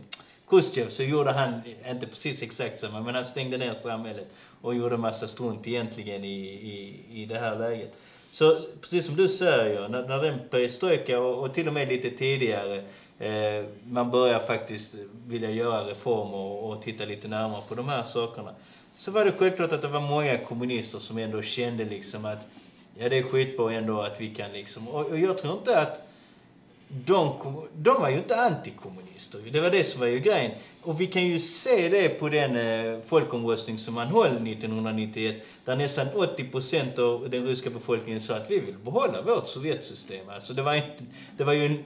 Khrushchev 0.49 0.89
så 0.89 1.03
gjorde 1.03 1.31
han, 1.31 1.53
eh, 1.83 1.91
inte 1.91 2.07
precis 2.07 2.43
exakt 2.43 2.79
samma, 2.79 3.01
men 3.01 3.15
han 3.15 3.25
stängde 3.25 3.57
ner 3.57 3.73
samhället 3.73 4.27
och 4.61 4.75
gjorde 4.75 4.97
massa 4.97 5.27
strunt 5.27 5.67
egentligen 5.67 6.23
i, 6.23 6.47
i, 6.49 7.05
i 7.21 7.25
det 7.25 7.39
här 7.39 7.59
läget. 7.59 7.97
Så 8.31 8.65
precis 8.81 9.05
som 9.05 9.15
du 9.15 9.27
säger, 9.27 9.87
när, 9.87 10.01
när 10.01 10.19
den 10.19 10.39
perestrojka 10.49 11.19
och, 11.19 11.43
och 11.43 11.53
till 11.53 11.67
och 11.67 11.73
med 11.73 11.87
lite 11.87 12.09
tidigare 12.09 12.81
eh, 13.19 13.65
man 13.89 14.11
börjar 14.11 14.39
faktiskt 14.39 14.95
vilja 15.27 15.51
göra 15.51 15.83
reformer 15.89 16.37
och, 16.37 16.71
och 16.71 16.81
titta 16.81 17.05
lite 17.05 17.27
närmare 17.27 17.61
på 17.67 17.75
de 17.75 17.89
här 17.89 18.03
sakerna. 18.03 18.53
Så 18.95 19.11
var 19.11 19.25
det 19.25 19.31
självklart 19.31 19.71
att 19.71 19.81
det 19.81 19.87
var 19.87 19.99
många 19.99 20.37
kommunister 20.37 20.99
som 20.99 21.17
ändå 21.17 21.41
kände 21.41 21.85
liksom 21.85 22.25
att 22.25 22.47
ja, 22.97 23.09
det 23.09 23.15
är 23.17 23.21
skitbra 23.21 23.73
ändå 23.73 24.01
att 24.01 24.21
vi 24.21 24.27
kan 24.27 24.53
liksom... 24.53 24.87
Och, 24.87 25.05
och 25.05 25.19
jag 25.19 25.37
tror 25.37 25.53
inte 25.53 25.81
att 25.81 26.01
de, 26.93 27.33
de 27.75 28.01
var 28.01 28.09
ju 28.09 28.17
inte 28.17 28.35
antikommunister. 28.35 29.39
Det 29.51 29.59
var 29.59 29.69
det 29.69 29.83
som 29.83 29.99
var 29.99 30.07
ju 30.07 30.19
grejen. 30.19 30.51
Och 30.81 31.01
vi 31.01 31.07
kan 31.07 31.27
ju 31.27 31.39
se 31.39 31.89
det 31.89 32.09
på 32.09 32.29
den 32.29 32.55
eh, 32.55 32.99
folkomröstning 33.07 33.77
som 33.77 33.93
man 33.93 34.07
höll 34.07 34.47
1991. 34.47 35.35
Där 35.65 35.75
nästan 35.75 36.07
80 36.15 36.43
procent 36.43 36.99
av 36.99 37.29
den 37.29 37.47
ryska 37.47 37.69
befolkningen 37.69 38.21
sa 38.21 38.35
att 38.35 38.51
vi 38.51 38.59
vill 38.59 38.77
behålla 38.77 39.21
vårt 39.21 39.47
Sovjetsystem. 39.47 40.29
Alltså 40.29 40.53
det 40.53 40.61
var, 40.61 40.73
inte, 40.73 41.03
det 41.37 41.43
var 41.43 41.53
ju 41.53 41.65
en 41.65 41.83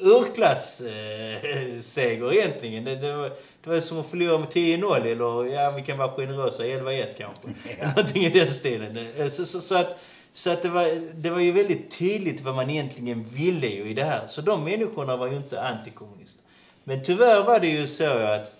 urklass-seger 0.00 2.26
eh, 2.26 2.32
egentligen. 2.36 2.84
Det, 2.84 2.96
det, 2.96 3.16
var, 3.16 3.32
det 3.64 3.70
var 3.70 3.80
som 3.80 4.00
att 4.00 4.06
förlora 4.06 4.38
med 4.38 4.48
10-0 4.48 5.06
eller 5.06 5.54
ja, 5.54 5.70
vi 5.70 5.82
kan 5.82 5.98
vara 5.98 6.16
generösa, 6.16 6.62
11-1 6.62 7.06
kanske. 7.18 7.48
Ja. 7.80 7.88
Någonting 7.88 8.24
i 8.24 8.30
den 8.30 8.50
stilen. 8.50 8.98
Eh, 9.18 9.28
så, 9.28 9.46
så, 9.46 9.60
så 9.60 9.74
att 9.74 9.98
så 10.38 10.50
att 10.50 10.62
det 10.62 10.68
var, 10.68 11.12
det 11.14 11.30
var 11.30 11.40
ju 11.40 11.52
väldigt 11.52 11.98
tydligt 11.98 12.40
vad 12.40 12.54
man 12.54 12.70
egentligen 12.70 13.24
ville 13.24 13.66
ju 13.66 13.88
i 13.88 13.94
det 13.94 14.04
här. 14.04 14.26
Så 14.26 14.40
de 14.40 14.64
människorna 14.64 15.16
var 15.16 15.26
ju 15.26 15.36
inte 15.36 15.62
antikommunister. 15.62 16.44
Men 16.84 17.04
tyvärr 17.04 17.42
var 17.42 17.60
det 17.60 17.66
ju 17.66 17.86
så 17.86 18.18
att 18.18 18.50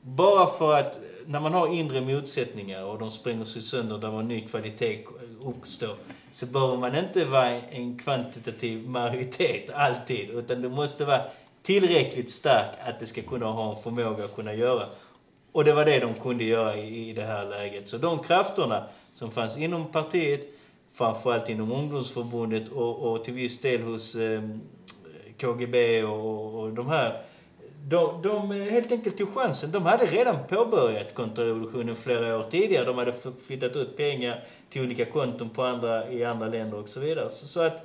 bara 0.00 0.46
för 0.46 0.78
att 0.78 0.98
när 1.26 1.40
man 1.40 1.54
har 1.54 1.68
inre 1.68 2.00
motsättningar 2.00 2.84
och 2.84 2.98
de 2.98 3.10
spränger 3.10 3.44
sig 3.44 3.62
sönder 3.62 3.98
där 3.98 4.20
en 4.20 4.28
ny 4.28 4.40
kvalitet 4.40 5.04
uppstår 5.44 5.96
så 6.32 6.46
behöver 6.46 6.76
man 6.76 6.96
inte 6.96 7.24
vara 7.24 7.50
en 7.50 7.98
kvantitativ 7.98 8.88
majoritet 8.88 9.70
alltid 9.70 10.30
utan 10.30 10.62
du 10.62 10.68
måste 10.68 11.04
vara 11.04 11.22
tillräckligt 11.62 12.30
stark 12.30 12.70
att 12.84 13.00
det 13.00 13.06
ska 13.06 13.22
kunna 13.22 13.46
ha 13.46 13.76
en 13.76 13.82
förmåga 13.82 14.24
att 14.24 14.34
kunna 14.34 14.54
göra. 14.54 14.86
Och 15.52 15.64
det 15.64 15.72
var 15.72 15.84
det 15.84 16.00
de 16.00 16.14
kunde 16.14 16.44
göra 16.44 16.76
i, 16.76 17.10
i 17.10 17.12
det 17.12 17.24
här 17.24 17.44
läget. 17.44 17.88
Så 17.88 17.98
de 17.98 18.18
krafterna 18.18 18.84
som 19.14 19.30
fanns 19.30 19.56
inom 19.56 19.92
partiet 19.92 20.53
framförallt 20.94 21.48
inom 21.48 21.72
ungdomsförbundet 21.72 22.68
och, 22.68 22.98
och 22.98 23.24
till 23.24 23.34
viss 23.34 23.60
del 23.60 23.82
hos 23.82 24.14
eh, 24.14 24.42
KGB 25.40 26.02
och, 26.02 26.60
och 26.60 26.72
de 26.72 26.88
här. 26.88 27.22
De, 27.86 28.22
de 28.22 28.50
helt 28.50 28.92
enkelt 28.92 29.18
tog 29.18 29.34
chansen. 29.34 29.72
De 29.72 29.86
hade 29.86 30.06
redan 30.06 30.36
påbörjat 30.48 31.14
kontrarevolutionen 31.14 31.96
flera 31.96 32.38
år 32.38 32.42
tidigare. 32.50 32.84
De 32.84 32.98
hade 32.98 33.14
flyttat 33.46 33.76
ut 33.76 33.96
pengar 33.96 34.44
till 34.70 34.82
olika 34.82 35.04
konton 35.04 35.50
på 35.50 35.62
andra, 35.62 36.10
i 36.10 36.24
andra 36.24 36.48
länder 36.48 36.78
och 36.78 36.88
så 36.88 37.00
vidare. 37.00 37.30
Så, 37.30 37.46
så 37.46 37.60
att 37.60 37.76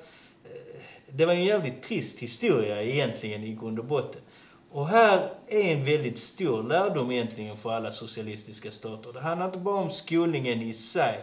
eh, 0.43 0.81
det 1.11 1.25
var 1.25 1.33
en 1.33 1.45
jävligt 1.45 1.83
trist 1.83 2.19
historia 2.19 2.83
egentligen 2.83 3.43
i 3.43 3.53
grund 3.53 3.79
och 3.79 3.85
botten. 3.85 4.21
Och 4.71 4.87
här 4.87 5.29
är 5.47 5.63
en 5.63 5.85
väldigt 5.85 6.19
stor 6.19 6.63
lärdom 6.63 7.11
egentligen 7.11 7.57
för 7.57 7.71
alla 7.71 7.91
socialistiska 7.91 8.71
stater. 8.71 9.13
Det 9.13 9.19
handlar 9.19 9.45
inte 9.45 9.57
bara 9.57 9.81
om 9.81 9.89
skolningen 9.89 10.61
i 10.61 10.73
sig, 10.73 11.19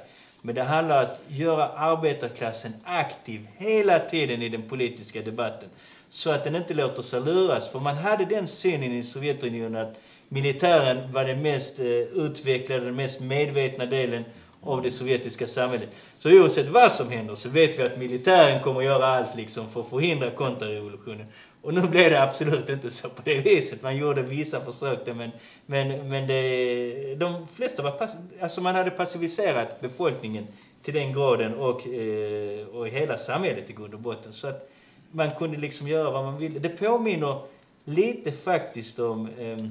men 0.46 0.54
det 0.54 0.62
handlar 0.62 0.98
om 0.98 1.10
att 1.10 1.20
göra 1.28 1.68
arbetarklassen 1.68 2.72
aktiv 2.84 3.46
hela 3.56 3.98
tiden 3.98 4.42
i 4.42 4.48
den 4.48 4.68
politiska 4.68 5.22
debatten. 5.22 5.68
Så 6.08 6.30
att 6.30 6.44
den 6.44 6.56
inte 6.56 6.74
låter 6.74 7.02
sig 7.02 7.20
luras. 7.20 7.68
För 7.68 7.80
man 7.80 7.96
hade 7.96 8.24
den 8.24 8.46
synen 8.46 8.92
i 8.92 9.02
Sovjetunionen 9.02 9.82
att 9.82 9.96
militären 10.28 11.12
var 11.12 11.24
den 11.24 11.42
mest 11.42 11.78
eh, 11.78 11.86
utvecklade, 12.24 12.84
den 12.84 12.96
mest 12.96 13.20
medvetna 13.20 13.86
delen 13.86 14.24
av 14.62 14.82
det 14.82 14.90
sovjetiska 14.90 15.46
samhället. 15.46 15.88
Så 16.18 16.30
oavsett 16.30 16.68
vad 16.68 16.92
som 16.92 17.10
händer 17.10 17.34
så 17.34 17.48
vet 17.48 17.78
vi 17.78 17.82
att 17.82 17.98
militären 17.98 18.62
kommer 18.62 18.80
att 18.80 18.86
göra 18.86 19.06
allt 19.06 19.36
liksom 19.36 19.70
för 19.70 19.80
att 19.80 19.88
förhindra 19.88 20.30
kontrarevolutionen. 20.30 21.26
Och 21.62 21.75
nu 21.75 21.80
blev 21.80 22.10
det 22.10 22.22
absolut 22.22 22.70
inte 22.70 22.90
så 22.90 23.08
på 23.08 23.22
det 23.25 23.40
viset. 23.40 23.82
Man 23.82 23.96
gjorde 23.96 24.22
vissa 24.22 24.64
försök 24.64 25.04
där, 25.04 25.14
men, 25.14 25.30
men, 25.66 26.08
men 26.08 26.26
det, 26.26 27.14
de 27.14 27.46
flesta 27.54 27.82
var 27.82 27.90
pass, 27.90 28.16
alltså 28.40 28.60
man 28.60 28.75
hade 28.75 28.90
passiviserat 28.90 29.80
befolkningen 29.80 30.46
till 30.82 30.94
den 30.94 31.12
graden 31.12 31.54
och, 31.54 31.86
eh, 31.86 32.66
och 32.66 32.88
hela 32.88 33.18
samhället 33.18 33.70
i 33.70 33.72
grund 33.72 33.94
och 33.94 34.00
botten. 34.00 34.32
Så 34.32 34.48
att 34.48 34.70
man 35.10 35.30
kunde 35.38 35.56
liksom 35.56 35.88
göra 35.88 36.10
vad 36.10 36.25
man 36.25 36.38
ville. 36.38 36.58
Det 36.58 36.68
påminner 36.68 37.40
lite 37.84 38.32
faktiskt 38.32 38.98
om 38.98 39.28
eh, 39.38 39.64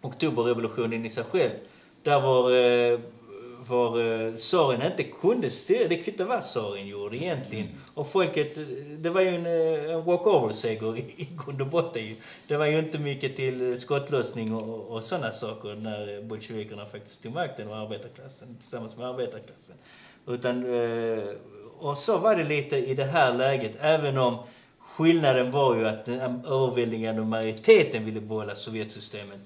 oktoberrevolutionen 0.00 1.06
i 1.06 1.10
sig 1.10 1.24
själv. 1.24 1.50
Där 2.02 2.20
var 2.20 2.52
eh, 2.52 3.00
var 3.70 3.98
uh, 3.98 4.28
eh, 4.28 4.34
tsaren 4.34 4.82
inte 4.82 5.02
kunde 5.02 5.50
styra. 5.50 5.88
Det 5.88 5.96
kvittar 5.96 6.24
vad 6.24 6.42
tsaren 6.42 6.86
gjorde 6.86 7.16
egentligen. 7.16 7.66
Mm. 7.66 7.78
Och 7.94 8.10
folket, 8.10 8.58
eh, 8.58 8.64
det 8.98 9.10
var 9.10 9.20
ju 9.20 9.28
en, 9.28 9.46
eh, 9.46 9.94
en 9.94 10.04
walkover-seger 10.04 10.98
i, 10.98 11.28
grund 11.44 11.60
och 11.60 11.66
botten 11.66 12.06
ju. 12.06 12.16
Det 12.48 12.56
var 12.56 12.66
ju 12.66 12.78
inte 12.78 12.98
mycket 12.98 13.36
till 13.36 13.80
skottlossning 13.80 14.54
och, 14.54 14.96
och 14.96 15.04
sådana 15.04 15.32
saker 15.32 15.74
när 15.74 16.22
bolsjevikerna 16.22 16.86
faktiskt 16.86 17.22
tog 17.22 17.32
makten 17.32 17.68
och 17.68 17.76
arbetarklassen 17.76 18.56
tillsammans 18.56 18.96
med 18.96 19.06
arbetarklassen. 19.06 19.76
Utan, 20.26 20.64
och 21.78 21.98
så 21.98 22.18
var 22.18 22.36
det 22.36 22.44
lite 22.44 22.76
i 22.76 22.94
det 22.94 23.04
här 23.04 23.34
läget, 23.34 23.72
även 23.80 24.18
om 24.18 24.38
skillnaden 24.78 25.50
var 25.50 25.76
ju 25.76 25.88
att 25.88 26.04
den 26.04 26.44
överväldigande 26.44 27.22
majoriteten 27.22 28.04
ville 28.04 28.20
behålla 28.20 28.54
Sovjetsystemet. 28.54 29.40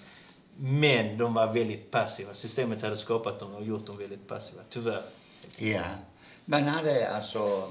Men 0.57 1.19
de 1.19 1.35
var 1.35 1.53
väldigt 1.53 1.91
passiva. 1.91 2.35
Systemet 2.35 2.83
hade 2.83 2.97
skapat 2.97 3.41
dem 3.41 3.55
och 3.55 3.65
gjort 3.65 3.87
dem 3.87 3.99
väldigt 3.99 4.29
passiva, 4.29 4.63
tyvärr. 4.71 5.03
Ja. 5.57 5.83
Man 6.45 6.63
hade 6.63 7.09
alltså 7.09 7.69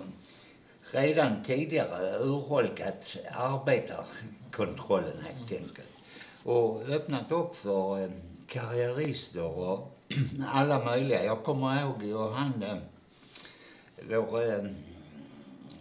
redan 0.92 1.44
tidigare 1.44 2.20
urholkat 2.20 3.18
arbetarkontrollen 3.32 5.18
helt 5.22 5.52
enkelt. 5.52 5.88
Och 6.44 6.90
öppnat 6.90 7.32
upp 7.32 7.56
för 7.56 8.04
eh, 8.04 8.10
karriärister 8.48 9.58
och 9.58 10.00
alla 10.48 10.86
möjliga. 10.86 11.26
Jag 11.26 11.44
kommer 11.44 11.82
ihåg 11.82 12.04
ju 12.04 12.18
han, 12.18 12.64
eh, 12.64 12.78
vår, 14.10 14.54
eh, 14.54 14.66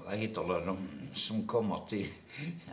vad 0.05 0.15
heter 0.15 0.43
det, 0.43 0.67
de 0.67 0.89
som 1.15 1.47
kommer 1.47 1.81
till 1.89 2.09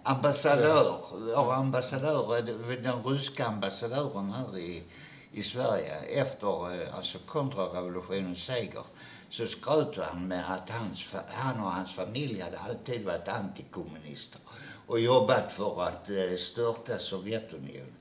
ambassadör, 0.03 0.99
vår 1.11 1.53
ambassadör, 1.53 2.41
den 2.81 3.03
ryska 3.03 3.45
ambassadören 3.45 4.31
här 4.31 4.57
i, 4.57 4.83
i 5.31 5.43
Sverige 5.43 5.95
efter 5.95 6.81
eh, 6.81 6.95
alltså 6.95 7.17
kontrarevolutionens 7.25 8.45
seger 8.45 8.83
så 9.29 9.47
skröt 9.47 9.97
han 9.97 10.27
med 10.27 10.53
att 10.53 10.69
hans, 10.69 11.07
han 11.27 11.59
och 11.59 11.71
hans 11.71 11.95
familj 11.95 12.41
hade 12.41 12.59
alltid 12.59 13.05
varit 13.05 13.27
antikommunister 13.27 14.41
och 14.87 14.99
jobbat 14.99 15.51
för 15.51 15.83
att 15.83 16.09
eh, 16.09 16.37
störta 16.37 16.97
Sovjetunionen. 16.97 17.93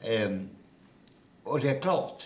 Ehm, 0.00 0.48
och 1.44 1.60
det 1.60 1.76
är 1.76 1.80
klart, 1.80 2.22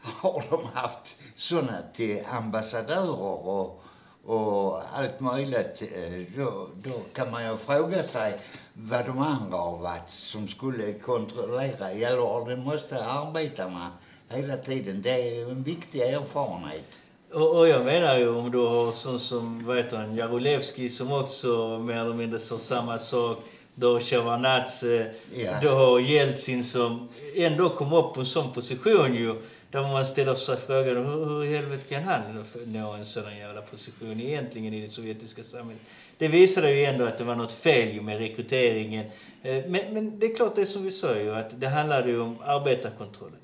har 0.00 0.44
de 0.50 0.64
haft 0.64 1.16
sådana 1.36 1.82
till 1.94 2.24
ambassadörer 2.26 3.20
och 3.48 3.82
och 4.24 4.82
allt 4.96 5.20
möjligt, 5.20 5.82
eh, 5.82 6.36
då, 6.36 6.68
då 6.82 6.92
kan 7.12 7.30
man 7.30 7.44
ju 7.44 7.56
fråga 7.56 8.02
sig 8.02 8.38
vad 8.72 9.06
de 9.06 9.18
andra 9.18 9.56
har 9.56 9.78
varit 9.78 10.10
som 10.10 10.48
skulle 10.48 10.92
kontrollera. 10.92 11.90
Eller 11.90 12.48
det 12.48 12.56
måste 12.56 13.04
arbetarna 13.04 13.90
hela 14.28 14.56
tiden. 14.56 15.02
Det 15.02 15.10
är 15.10 15.50
en 15.50 15.62
viktig 15.62 16.00
erfarenhet. 16.00 16.84
Och, 17.32 17.58
och 17.58 17.68
jag 17.68 17.84
menar 17.84 18.18
ju 18.18 18.28
om 18.28 18.50
du 18.50 18.58
har 18.58 18.92
sån 18.92 19.18
som, 19.18 19.66
vad 19.66 19.76
heter 19.76 19.96
han, 19.96 20.16
Jarolevski 20.16 20.88
som 20.88 21.12
också 21.12 21.78
mer 21.78 21.96
eller 21.96 22.14
mindre 22.14 22.38
sa 22.38 22.58
samma 22.58 22.98
sak. 22.98 23.38
Du 23.74 23.86
har 23.86 24.00
Sjevardnadze, 24.00 25.12
ja. 25.34 25.60
du 25.60 25.68
har 25.68 26.00
Jeltsin 26.00 26.64
som 26.64 27.08
ändå 27.36 27.68
kom 27.68 27.92
upp 27.92 28.14
på 28.14 28.20
en 28.20 28.26
sån 28.26 28.52
position 28.52 29.14
ju. 29.14 29.34
Där 29.70 29.82
man 29.82 30.06
ställer 30.06 30.34
sig 30.34 30.56
frågan 30.66 30.96
hur, 30.96 31.24
hur 31.24 31.44
i 31.44 31.56
helvete 31.56 31.84
kan 31.88 32.02
han 32.02 32.44
nå 32.66 32.92
en 32.92 33.06
sådan 33.06 33.36
jävla 33.38 33.62
position 33.62 34.20
egentligen 34.20 34.74
i 34.74 34.80
det 34.80 34.88
sovjetiska 34.92 35.44
samhället? 35.44 35.82
Det 36.18 36.28
visade 36.28 36.70
ju 36.70 36.84
ändå 36.84 37.04
att 37.04 37.18
det 37.18 37.24
var 37.24 37.34
något 37.34 37.52
fel 37.52 38.02
med 38.02 38.18
rekryteringen. 38.18 39.06
Eh, 39.42 39.64
men, 39.66 39.94
men 39.94 40.18
det 40.18 40.26
är 40.26 40.34
klart 40.34 40.56
det 40.56 40.66
som 40.66 40.84
vi 40.84 40.90
sa 40.90 41.16
ju 41.16 41.34
att 41.34 41.60
det 41.60 41.68
handlade 41.68 42.10
ju 42.10 42.20
om 42.20 42.36
arbetarkontrollen. 42.44 43.38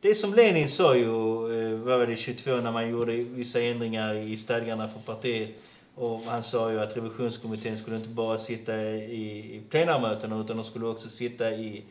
Det 0.00 0.14
som 0.14 0.34
Lenin 0.34 0.68
sa 0.68 0.96
ju, 0.96 1.04
eh, 1.04 1.78
vad 1.78 1.98
var 1.98 2.06
det, 2.06 2.16
22 2.16 2.50
när 2.50 2.72
man 2.72 2.90
gjorde 2.90 3.12
vissa 3.12 3.60
ändringar 3.60 4.14
i 4.14 4.36
stadgarna 4.36 4.88
för 4.88 5.00
partiet. 5.00 5.50
Och 5.94 6.20
han 6.20 6.42
sa 6.42 6.70
ju 6.70 6.80
att 6.80 6.96
revisionskommittén 6.96 7.76
skulle 7.76 7.96
inte 7.96 8.08
bara 8.08 8.38
sitta 8.38 8.80
i, 8.80 9.56
i 9.56 9.62
plenarmötena 9.70 10.40
utan 10.40 10.56
de 10.56 10.64
skulle 10.64 10.86
också 10.86 11.08
sitta 11.08 11.52
i 11.52 11.84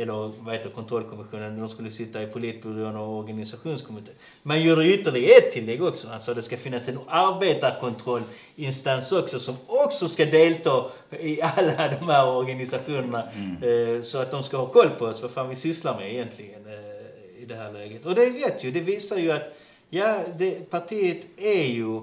eller 0.00 0.32
vad 0.40 0.54
heter 0.54 0.70
kontrollkommissionen, 0.70 1.60
de 1.60 1.68
skulle 1.68 1.90
sitta 1.90 2.22
i 2.22 2.26
politbyrån 2.26 2.96
och 2.96 3.18
organisationskommittén. 3.18 4.14
Man 4.42 4.62
gjorde 4.62 4.94
ytterligare 4.94 5.38
ett 5.38 5.52
tillägg 5.52 5.82
också. 5.82 6.08
Att 6.08 6.26
det 6.26 6.42
ska 6.42 6.56
finnas 6.56 6.88
en 6.88 6.98
arbetarkontrollinstans 7.06 9.12
också 9.12 9.38
som 9.38 9.54
också 9.66 10.08
ska 10.08 10.24
delta 10.24 10.84
i 11.20 11.42
alla 11.42 11.88
de 12.00 12.08
här 12.08 12.30
organisationerna. 12.30 13.22
Mm. 13.22 13.96
Eh, 13.96 14.02
så 14.02 14.18
att 14.18 14.30
de 14.30 14.42
ska 14.42 14.56
ha 14.56 14.66
koll 14.66 14.90
på 14.98 15.04
oss, 15.04 15.22
vad 15.22 15.30
fan 15.30 15.48
vi 15.48 15.54
sysslar 15.54 15.96
med 15.96 16.12
egentligen 16.12 16.66
eh, 16.66 17.42
i 17.42 17.44
det 17.44 17.54
här 17.54 17.72
läget. 17.72 18.06
Och 18.06 18.14
det 18.14 18.26
rätt 18.26 18.64
ju. 18.64 18.70
Det 18.70 18.80
visar 18.80 19.16
ju 19.16 19.32
att, 19.32 19.54
ja, 19.90 20.20
det, 20.38 20.70
partiet 20.70 21.26
är 21.36 21.64
ju 21.64 22.00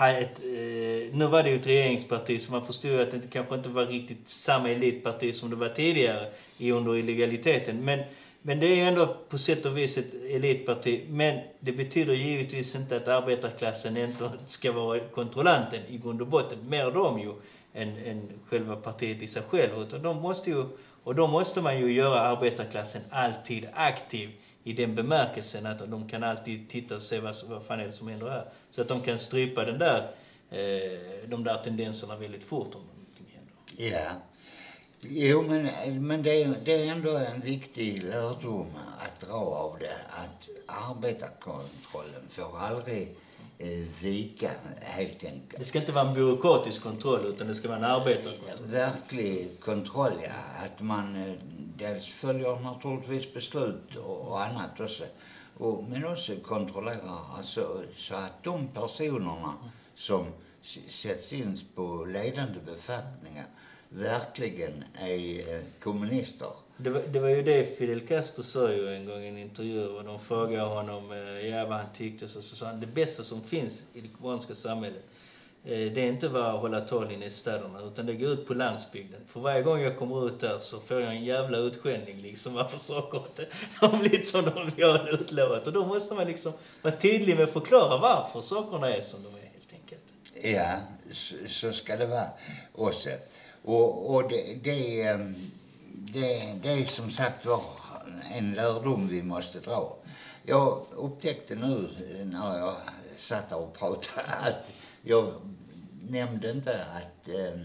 ett, 0.00 0.40
eh, 0.40 1.16
nu 1.16 1.26
var 1.26 1.42
det 1.42 1.50
ju 1.50 1.56
ett 1.56 1.66
regeringsparti 1.66 2.40
så 2.40 2.52
man 2.52 2.66
förstod 2.66 3.00
att 3.00 3.10
det 3.10 3.30
kanske 3.30 3.54
inte 3.54 3.68
var 3.68 3.86
riktigt 3.86 4.28
samma 4.28 4.70
elitparti 4.70 5.34
som 5.34 5.50
det 5.50 5.56
var 5.56 5.68
tidigare 5.68 6.28
i 6.58 6.72
under 6.72 6.96
illegaliteten. 6.96 7.84
Men, 7.84 8.00
men 8.42 8.60
det 8.60 8.66
är 8.66 8.76
ju 8.76 8.82
ändå 8.82 9.16
på 9.28 9.38
sätt 9.38 9.66
och 9.66 9.78
vis 9.78 9.98
ett 9.98 10.14
elitparti. 10.14 11.04
Men 11.08 11.40
det 11.60 11.72
betyder 11.72 12.14
givetvis 12.14 12.74
inte 12.74 12.96
att 12.96 13.08
arbetarklassen 13.08 13.96
inte 13.96 14.30
ska 14.46 14.72
vara 14.72 15.00
kontrollanten 15.00 15.80
i 15.88 15.98
grund 15.98 16.20
och 16.20 16.26
botten. 16.26 16.58
Mer 16.68 16.90
de 16.90 17.20
ju 17.20 17.32
än, 17.74 17.96
än 17.96 18.28
själva 18.48 18.76
partiet 18.76 19.22
i 19.22 19.26
sig 19.26 19.42
själv. 19.42 19.82
Utan 19.82 20.02
de 20.02 20.16
måste 20.16 20.50
ju, 20.50 20.64
och 21.04 21.14
då 21.14 21.26
måste 21.26 21.60
man 21.60 21.78
ju 21.78 21.92
göra 21.92 22.20
arbetarklassen 22.20 23.02
alltid 23.10 23.68
aktiv 23.74 24.30
i 24.64 24.72
den 24.72 24.94
bemärkelsen 24.94 25.66
att 25.66 25.90
de 25.90 26.08
kan 26.08 26.24
alltid 26.24 26.68
titta 26.68 26.94
och 26.94 27.02
se 27.02 27.20
vad, 27.20 27.36
vad 27.48 27.62
fan 27.62 27.80
är 27.80 27.86
det 27.86 27.92
som 27.92 28.08
händer 28.08 28.30
här. 28.30 28.44
Så 28.70 28.80
att 28.80 28.88
de 28.88 29.00
kan 29.00 29.18
strypa 29.18 29.64
den 29.64 29.78
där, 29.78 29.98
eh, 30.50 31.28
de 31.28 31.44
där 31.44 31.62
tendenserna 31.64 32.16
väldigt 32.16 32.44
fort 32.44 32.74
om 32.74 32.80
någonting 32.80 33.26
händer. 33.34 33.96
Ja. 33.96 34.12
Jo, 35.00 35.42
men, 35.42 35.68
men 36.06 36.22
det, 36.22 36.42
är, 36.42 36.56
det 36.64 36.72
är 36.72 36.92
ändå 36.92 37.16
en 37.16 37.40
viktig 37.40 38.02
lärdom 38.02 38.66
att 38.98 39.20
dra 39.20 39.34
av 39.34 39.78
det. 39.78 39.96
Att 40.10 40.48
arbetarkontrollen 40.66 42.28
får 42.30 42.58
aldrig 42.58 43.16
vika, 44.02 44.50
helt 44.80 45.24
enkelt. 45.24 45.58
Det 45.58 45.64
ska 45.64 45.78
inte 45.78 45.92
vara 45.92 46.08
en 46.08 46.14
byråkratisk 46.14 46.82
kontroll, 46.82 47.26
utan 47.26 47.46
det 47.46 47.54
ska 47.54 47.68
vara 47.68 47.78
en 47.78 47.84
arbetarkontroll. 47.84 48.66
Verklig 48.66 49.60
kontroll, 49.60 50.12
ja. 50.22 50.64
Att 50.66 50.80
man 50.80 51.16
eh, 51.16 51.34
dels 51.78 52.06
följer 52.06 52.60
naturligtvis 52.60 53.34
beslut 53.34 53.96
och, 53.96 54.28
och 54.28 54.44
annat 54.44 54.80
också. 54.80 55.04
Och, 55.56 55.84
men 55.84 56.04
också 56.04 56.36
kontrollerar 56.36 57.36
alltså, 57.36 57.82
så 57.96 58.14
att 58.14 58.42
de 58.44 58.68
personerna 58.68 59.54
som 59.94 60.26
sätts 60.86 61.32
in 61.32 61.58
på 61.74 62.04
ledande 62.04 62.58
befattningar 62.66 63.46
verkligen 63.88 64.84
är 64.94 65.54
eh, 65.54 65.62
kommunister. 65.82 66.52
Det 66.76 66.90
var, 66.90 67.02
det 67.12 67.20
var 67.20 67.28
ju 67.28 67.42
det 67.42 67.78
Fidel 67.78 68.00
Castro 68.00 68.42
sa 68.42 68.72
ju 68.72 68.94
en 68.94 69.06
gång 69.06 69.22
i 69.22 69.28
en 69.28 69.38
intervju 69.38 69.88
och 69.88 70.04
de 70.04 70.20
frågade 70.20 70.62
honom 70.62 71.12
eh, 71.12 71.48
ja, 71.48 71.66
vad 71.66 71.78
han 71.78 71.92
tyckte. 71.94 72.28
Så, 72.28 72.42
så 72.42 72.56
sa 72.56 72.66
han 72.66 72.80
det 72.80 72.86
bästa 72.86 73.22
som 73.22 73.42
finns 73.42 73.84
i 73.94 74.00
det 74.00 74.08
kubanska 74.08 74.54
samhället 74.54 75.04
eh, 75.64 75.70
det 75.70 76.00
är 76.00 76.06
inte 76.06 76.28
bara 76.28 76.52
att 76.52 76.60
hålla 76.60 76.80
tal 76.80 77.12
inne 77.12 77.26
i 77.26 77.30
städerna 77.30 77.80
utan 77.86 78.06
det 78.06 78.14
går 78.14 78.30
ut 78.30 78.46
på 78.46 78.54
landsbygden. 78.54 79.20
För 79.26 79.40
varje 79.40 79.62
gång 79.62 79.80
jag 79.80 79.98
kommer 79.98 80.26
ut 80.26 80.40
där 80.40 80.58
så 80.58 80.80
får 80.80 81.00
jag 81.00 81.10
en 81.10 81.24
jävla 81.24 81.58
utskällning 81.58 82.22
liksom 82.22 82.54
varför 82.54 82.78
saker 82.78 83.18
inte 83.18 83.46
har 83.74 83.98
blivit 83.98 84.28
som 84.28 84.44
de 84.44 84.82
har 84.82 85.14
utlovat. 85.14 85.66
Och 85.66 85.72
då 85.72 85.86
måste 85.86 86.14
man 86.14 86.26
liksom 86.26 86.52
vara 86.82 86.96
tydlig 86.96 87.36
med 87.36 87.44
att 87.44 87.52
förklara 87.52 87.98
varför 87.98 88.40
sakerna 88.42 88.96
är 88.96 89.00
som 89.00 89.22
de 89.22 89.28
är 89.28 89.52
helt 89.52 89.72
enkelt. 89.72 90.02
Ja, 90.42 90.76
så, 91.12 91.34
så 91.46 91.72
ska 91.72 91.96
det 91.96 92.06
vara 92.06 92.28
också. 92.74 93.10
Och, 93.64 94.14
och 94.14 94.28
det, 94.28 94.58
det, 94.64 95.02
ehm, 95.02 95.50
det, 96.10 96.58
det 96.62 96.70
är 96.70 96.86
som 96.86 97.10
sagt 97.10 97.46
var 97.46 97.62
en 98.32 98.52
lärdom 98.54 99.08
vi 99.08 99.22
måste 99.22 99.60
dra. 99.60 99.96
Jag 100.42 100.86
upptäckte 100.96 101.54
nu 101.54 101.88
eh, 102.10 102.26
när 102.26 102.58
jag 102.58 102.74
satt 103.16 103.50
där 103.50 103.58
och 103.58 103.74
pratade 103.74 104.26
att 104.40 104.72
jag 105.02 105.32
nämnde 106.00 106.50
inte 106.50 106.84
att, 106.84 107.28
eh, 107.28 107.60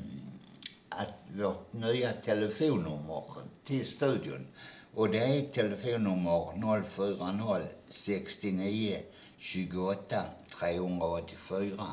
att 0.90 1.14
vårt 1.34 1.74
nya 1.74 2.14
telefonnummer 2.14 3.24
till 3.66 3.86
studion 3.86 4.48
och 4.94 5.10
det 5.10 5.20
är 5.20 5.54
telefonnummer 5.54 6.84
040 6.84 7.68
69 7.90 8.98
28 9.38 10.24
384 10.60 11.86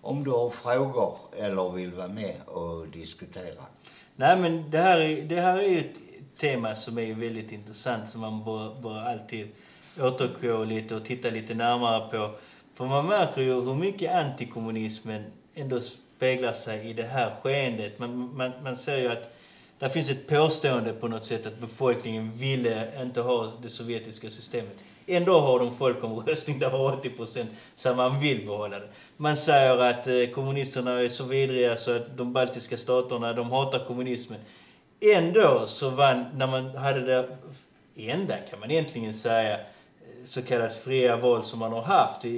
om 0.00 0.24
du 0.24 0.30
har 0.30 0.50
frågor 0.50 1.16
eller 1.36 1.70
vill 1.70 1.94
vara 1.94 2.08
med 2.08 2.40
och 2.46 2.88
diskutera. 2.88 3.64
Nej 4.16 4.36
men 4.36 4.70
det 4.70 4.78
här, 4.78 4.98
är, 4.98 5.24
det 5.24 5.40
här 5.40 5.56
är 5.58 5.68
ju 5.68 5.80
ett 5.80 6.38
tema 6.38 6.74
som 6.74 6.98
är 6.98 7.14
väldigt 7.14 7.52
intressant 7.52 8.10
som 8.10 8.20
man 8.20 8.44
bör, 8.44 8.82
bör 8.82 9.02
alltid 9.02 9.48
återgå 10.00 10.64
lite 10.64 10.94
och 10.94 11.04
titta 11.04 11.30
lite 11.30 11.54
närmare 11.54 12.10
på. 12.10 12.30
För 12.74 12.86
man 12.86 13.06
märker 13.06 13.42
ju 13.42 13.52
hur 13.60 13.74
mycket 13.74 14.14
antikommunismen 14.14 15.26
ändå 15.54 15.80
speglar 15.80 16.52
sig 16.52 16.90
i 16.90 16.92
det 16.92 17.04
här 17.04 17.30
skeendet. 17.42 17.98
Man, 17.98 18.36
man, 18.36 18.52
man 18.62 18.76
ser 18.76 18.96
ju 18.96 19.08
att 19.08 19.33
det 19.84 19.90
finns 19.90 20.10
ett 20.10 20.26
påstående 20.26 20.92
på 20.92 21.08
något 21.08 21.24
sätt 21.24 21.46
att 21.46 21.58
befolkningen 21.58 22.32
ville 22.36 23.02
inte 23.02 23.20
ha 23.20 23.50
det 23.62 23.70
sovjetiska 23.70 24.30
systemet. 24.30 24.76
Ändå 25.06 25.40
har 25.40 25.58
de 25.58 25.76
folkomröstning 25.76 26.58
där 26.58 26.80
80 26.80 27.10
procent 27.10 27.50
säger 27.76 27.96
man 27.96 28.20
vill 28.20 28.46
behålla 28.46 28.78
det. 28.78 28.88
Man 29.16 29.36
säger 29.36 29.76
att 29.78 30.06
eh, 30.06 30.26
kommunisterna 30.34 31.00
är 31.00 31.08
så 31.08 31.24
vidriga 31.24 31.76
så 31.76 31.96
att 31.96 32.16
de 32.16 32.32
baltiska 32.32 32.76
staterna, 32.76 33.32
de 33.32 33.50
hatar 33.50 33.78
kommunismen. 33.78 34.40
Ändå 35.00 35.66
så 35.66 35.90
vann, 35.90 36.24
när 36.34 36.46
man 36.46 36.76
hade 36.76 37.00
det 37.00 37.28
enda 37.96 38.36
kan 38.50 38.60
man 38.60 38.70
egentligen 38.70 39.14
säga, 39.14 39.54
eh, 39.54 39.64
så 40.24 40.42
kallat 40.42 40.76
fria 40.76 41.16
val 41.16 41.44
som 41.44 41.58
man 41.58 41.72
har 41.72 41.82
haft 41.82 42.24
i, 42.24 42.28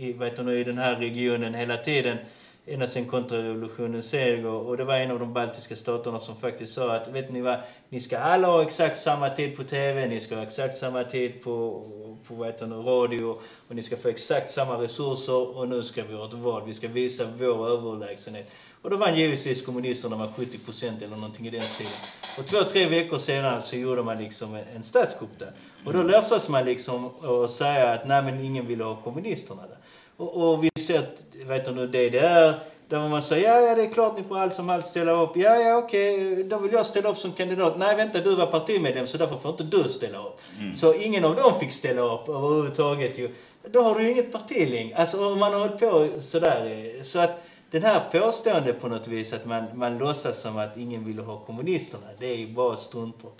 i, 0.00 0.12
vet 0.18 0.36
du, 0.36 0.60
i 0.60 0.64
den 0.64 0.78
här 0.78 0.96
regionen 0.96 1.54
hela 1.54 1.76
tiden 1.76 2.18
ända 2.66 2.86
sedan 2.86 3.06
kontrarevolutionens 3.06 4.06
seger 4.06 4.46
och 4.46 4.76
det 4.76 4.84
var 4.84 4.94
en 4.94 5.10
av 5.10 5.18
de 5.18 5.32
baltiska 5.32 5.76
staterna 5.76 6.18
som 6.18 6.36
faktiskt 6.36 6.74
sa 6.74 6.94
att 6.96 7.08
vet 7.08 7.32
ni 7.32 7.40
vad, 7.40 7.58
ni 7.88 8.00
ska 8.00 8.18
alla 8.18 8.48
ha 8.48 8.62
exakt 8.62 8.98
samma 8.98 9.30
tid 9.30 9.56
på 9.56 9.64
TV, 9.64 10.08
ni 10.08 10.20
ska 10.20 10.36
ha 10.36 10.42
exakt 10.42 10.76
samma 10.76 11.04
tid 11.04 11.42
på, 11.44 11.82
på 12.28 12.34
vet 12.34 12.60
ni, 12.60 12.74
radio 12.74 13.38
och 13.68 13.74
ni 13.74 13.82
ska 13.82 13.96
få 13.96 14.08
exakt 14.08 14.50
samma 14.50 14.82
resurser 14.82 15.56
och 15.58 15.68
nu 15.68 15.82
ska 15.82 16.04
vi 16.04 16.14
ha 16.14 16.28
ett 16.28 16.34
val, 16.34 16.62
vi 16.66 16.74
ska 16.74 16.88
visa 16.88 17.24
vår 17.38 17.68
överlägsenhet. 17.68 18.46
Och 18.82 18.90
då 18.90 18.96
vann 18.96 19.16
givetvis 19.16 19.62
kommunisterna 19.62 20.16
med 20.16 20.30
70 20.30 20.58
procent 20.58 21.02
eller 21.02 21.16
någonting 21.16 21.46
i 21.46 21.50
den 21.50 21.62
stilen. 21.62 21.92
Och 22.38 22.46
två, 22.46 22.62
tre 22.62 22.86
veckor 22.86 23.18
senare 23.18 23.62
så 23.62 23.76
gjorde 23.76 24.02
man 24.02 24.18
liksom 24.18 24.54
en, 24.54 24.64
en 24.76 24.82
statskupp 24.82 25.38
där. 25.38 25.52
Och 25.84 25.92
då 25.92 26.02
låtsas 26.02 26.48
man 26.48 26.64
liksom 26.64 27.04
och 27.06 27.50
säga 27.50 27.92
att 27.92 28.06
nej 28.06 28.22
men 28.22 28.40
ingen 28.40 28.66
ville 28.66 28.84
ha 28.84 28.96
kommunisterna 28.96 29.62
där. 29.62 29.75
Och, 30.16 30.52
och 30.52 30.64
vi 30.64 30.70
ser 30.80 30.98
att, 30.98 31.22
vet 31.46 31.64
du 31.64 31.70
nu, 31.72 31.86
DDR, 31.86 32.60
där 32.88 33.08
man 33.08 33.22
säger 33.22 33.48
ja, 33.48 33.60
ja, 33.60 33.74
det 33.74 33.82
är 33.82 33.92
klart 33.92 34.16
ni 34.18 34.24
får 34.24 34.38
allt 34.38 34.56
som 34.56 34.70
allt 34.70 34.86
ställa 34.86 35.12
upp. 35.22 35.36
Ja, 35.36 35.56
ja, 35.56 35.76
okej, 35.76 36.44
då 36.44 36.58
vill 36.58 36.72
jag 36.72 36.86
ställa 36.86 37.10
upp 37.10 37.18
som 37.18 37.32
kandidat. 37.32 37.78
Nej, 37.78 37.96
vänta, 37.96 38.20
du 38.20 38.34
var 38.34 38.46
partimedlem 38.46 39.06
så 39.06 39.18
därför 39.18 39.36
får 39.36 39.50
inte 39.50 39.64
du 39.64 39.88
ställa 39.88 40.18
upp. 40.18 40.40
Mm. 40.60 40.74
Så 40.74 40.94
ingen 40.94 41.24
av 41.24 41.36
dem 41.36 41.60
fick 41.60 41.72
ställa 41.72 42.14
upp 42.14 42.28
överhuvudtaget 42.28 43.18
ju. 43.18 43.34
Då 43.70 43.82
har 43.82 43.94
du 43.94 44.02
ju 44.02 44.10
inget 44.10 44.32
parti 44.32 44.70
längre. 44.70 44.96
Alltså, 44.96 45.34
man 45.34 45.52
har 45.52 45.60
hållit 45.60 45.78
på 45.78 46.08
sådär. 46.20 46.92
Så 47.02 47.18
att 47.18 47.42
den 47.70 47.82
här 47.82 48.00
påståendet 48.12 48.80
på 48.80 48.88
något 48.88 49.08
vis 49.08 49.32
att 49.32 49.46
man, 49.46 49.64
man 49.74 49.98
låtsas 49.98 50.40
som 50.40 50.58
att 50.58 50.76
ingen 50.76 51.04
ville 51.04 51.22
ha 51.22 51.38
kommunisterna, 51.38 52.06
det 52.18 52.26
är 52.26 52.36
ju 52.36 52.46
bara 52.46 52.76
struntprat. 52.76 53.34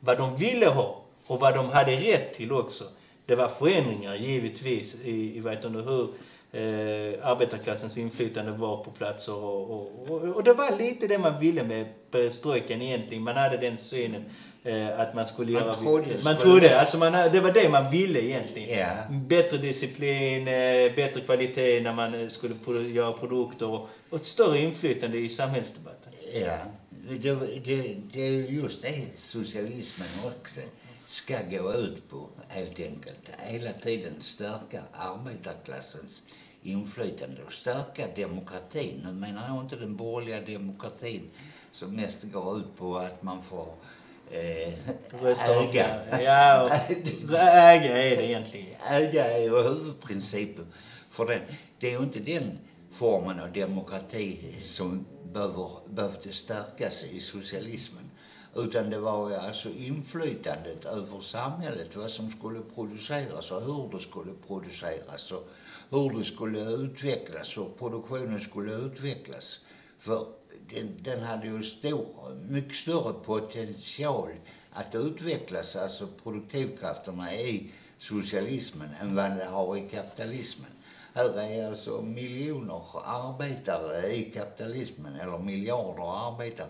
Vad 0.00 0.18
de 0.18 0.36
ville 0.36 0.66
ha 0.66 1.00
och 1.26 1.40
vad 1.40 1.54
de 1.54 1.70
hade 1.70 1.96
rätt 1.96 2.32
till 2.32 2.52
också, 2.52 2.84
det 3.26 3.34
var 3.34 3.48
förändringar 3.48 4.14
givetvis 4.14 4.94
i, 5.04 5.36
i 5.36 5.40
vet 5.40 5.62
du, 5.62 5.68
hur 5.68 6.08
eh, 6.52 7.30
arbetarklassens 7.30 7.98
inflytande 7.98 8.52
var 8.52 8.84
på 8.84 8.90
platser 8.90 9.34
och, 9.34 9.70
och, 9.70 10.10
och, 10.10 10.22
och, 10.22 10.44
det 10.44 10.52
var 10.52 10.78
lite 10.78 11.06
det 11.06 11.18
man 11.18 11.40
ville 11.40 11.64
med 11.64 11.86
perestrojkan 12.10 12.82
egentligen. 12.82 13.22
Man 13.22 13.36
hade 13.36 13.56
den 13.56 13.76
synen 13.76 14.24
eh, 14.64 15.00
att 15.00 15.14
man 15.14 15.26
skulle 15.26 15.52
man 15.52 15.62
göra... 15.62 15.74
Trodde, 15.74 16.06
man 16.24 16.36
trodde, 16.36 16.80
alltså 16.80 16.98
man, 16.98 17.12
det 17.12 17.40
var 17.40 17.52
det 17.52 17.68
man 17.68 17.90
ville 17.90 18.20
egentligen. 18.24 18.68
Yeah. 18.68 19.12
Bättre 19.12 19.58
disciplin, 19.58 20.48
eh, 20.48 20.94
bättre 20.96 21.20
kvalitet 21.20 21.80
när 21.80 21.92
man 21.92 22.30
skulle 22.30 22.54
produ 22.64 22.92
göra 22.92 23.12
produkter 23.12 23.68
och, 23.68 23.88
och 24.10 24.18
ett 24.18 24.26
större 24.26 24.58
inflytande 24.58 25.18
i 25.18 25.28
samhällsdebatten. 25.28 26.12
Ja, 26.40 26.58
det, 27.20 27.34
det, 27.64 27.96
det 28.12 28.20
är 28.20 28.30
just 28.30 28.82
det 28.82 29.06
socialismen 29.16 30.08
också 30.24 30.60
ska 31.06 31.42
gå 31.42 31.72
ut 31.72 32.10
på 32.10 32.28
helt 32.48 32.80
enkelt. 32.80 33.30
Hela 33.38 33.72
tiden 33.72 34.22
stärka 34.22 34.82
arbetarklassens 34.92 36.22
inflytande 36.62 37.44
och 37.44 37.52
stärka 37.52 38.06
demokratin. 38.16 39.02
Nu 39.06 39.12
menar 39.12 39.48
jag 39.48 39.64
inte 39.64 39.76
den 39.76 39.96
borgerliga 39.96 40.58
demokratin 40.58 41.30
som 41.72 41.96
mest 41.96 42.22
går 42.22 42.58
ut 42.58 42.76
på 42.76 42.96
att 42.96 43.22
man 43.22 43.42
får 43.42 43.74
eh, 44.30 44.88
äga. 45.50 46.20
Ja, 46.22 46.70
äga 47.40 48.02
är 48.02 48.16
det 48.16 48.24
egentligen. 48.26 48.80
Äga 48.90 49.26
är 49.26 49.38
ju 49.38 49.62
huvudprincipen 49.62 50.66
för 51.10 51.26
den. 51.26 51.42
Det 51.78 51.86
är 51.86 51.92
ju 51.92 52.02
inte 52.02 52.20
den 52.20 52.58
formen 52.92 53.40
av 53.40 53.52
demokrati 53.52 54.56
som 54.62 55.06
behöver, 55.22 55.70
behövde 55.88 56.32
stärkas 56.32 57.04
i 57.04 57.20
socialismen. 57.20 58.05
Utan 58.56 58.90
det 58.90 58.98
var 58.98 59.32
alltså 59.32 59.70
inflytandet 59.70 60.84
över 60.84 61.20
samhället, 61.20 61.96
vad 61.96 62.10
som 62.10 62.30
skulle 62.30 62.62
produceras 62.74 63.50
och 63.50 63.60
hur 63.62 63.88
det 63.92 64.00
skulle 64.00 64.32
produceras 64.46 65.32
och 65.32 65.48
hur 65.90 66.18
det 66.18 66.24
skulle 66.24 66.60
utvecklas 66.60 67.56
och 67.56 67.78
produktionen 67.78 68.40
skulle 68.40 68.72
utvecklas. 68.72 69.58
För 69.98 70.26
den, 70.70 70.96
den 71.02 71.22
hade 71.22 71.46
ju 71.46 71.62
stor, 71.62 72.06
mycket 72.48 72.76
större 72.76 73.12
potential 73.12 74.30
att 74.70 74.94
utvecklas, 74.94 75.76
alltså 75.76 76.08
produktivkrafterna 76.22 77.34
i 77.34 77.70
socialismen 77.98 78.94
än 79.00 79.14
vad 79.14 79.30
det 79.36 79.44
har 79.44 79.76
i 79.76 79.80
kapitalismen. 79.80 80.70
Här 81.14 81.40
är 81.40 81.68
alltså 81.68 82.00
miljoner 82.02 82.82
arbetare 83.04 84.12
i 84.12 84.24
kapitalismen, 84.24 85.16
eller 85.16 85.38
miljarder 85.38 86.28
arbetare 86.28 86.68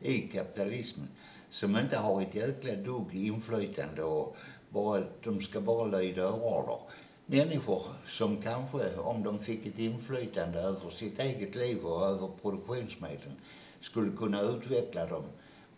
i 0.00 0.20
kapitalismen 0.20 1.08
som 1.50 1.76
inte 1.76 1.96
har 1.96 2.22
ett 2.22 2.34
jäkla 2.34 2.74
dugg 2.74 3.14
inflytande 3.14 4.02
och 4.02 4.36
bara, 4.68 5.02
de 5.24 5.42
ska 5.42 5.60
bara 5.60 5.84
lyda 5.84 6.32
order. 6.32 6.78
Människor 7.26 7.82
som 8.06 8.42
kanske, 8.42 8.96
om 8.96 9.22
de 9.22 9.38
fick 9.38 9.66
ett 9.66 9.78
inflytande 9.78 10.58
över 10.58 10.90
sitt 10.90 11.18
eget 11.18 11.54
liv 11.54 11.84
och 11.84 12.06
över 12.06 12.30
produktionsmedlen, 12.42 13.36
skulle 13.80 14.16
kunna 14.16 14.40
utveckla 14.40 15.06
dem 15.06 15.24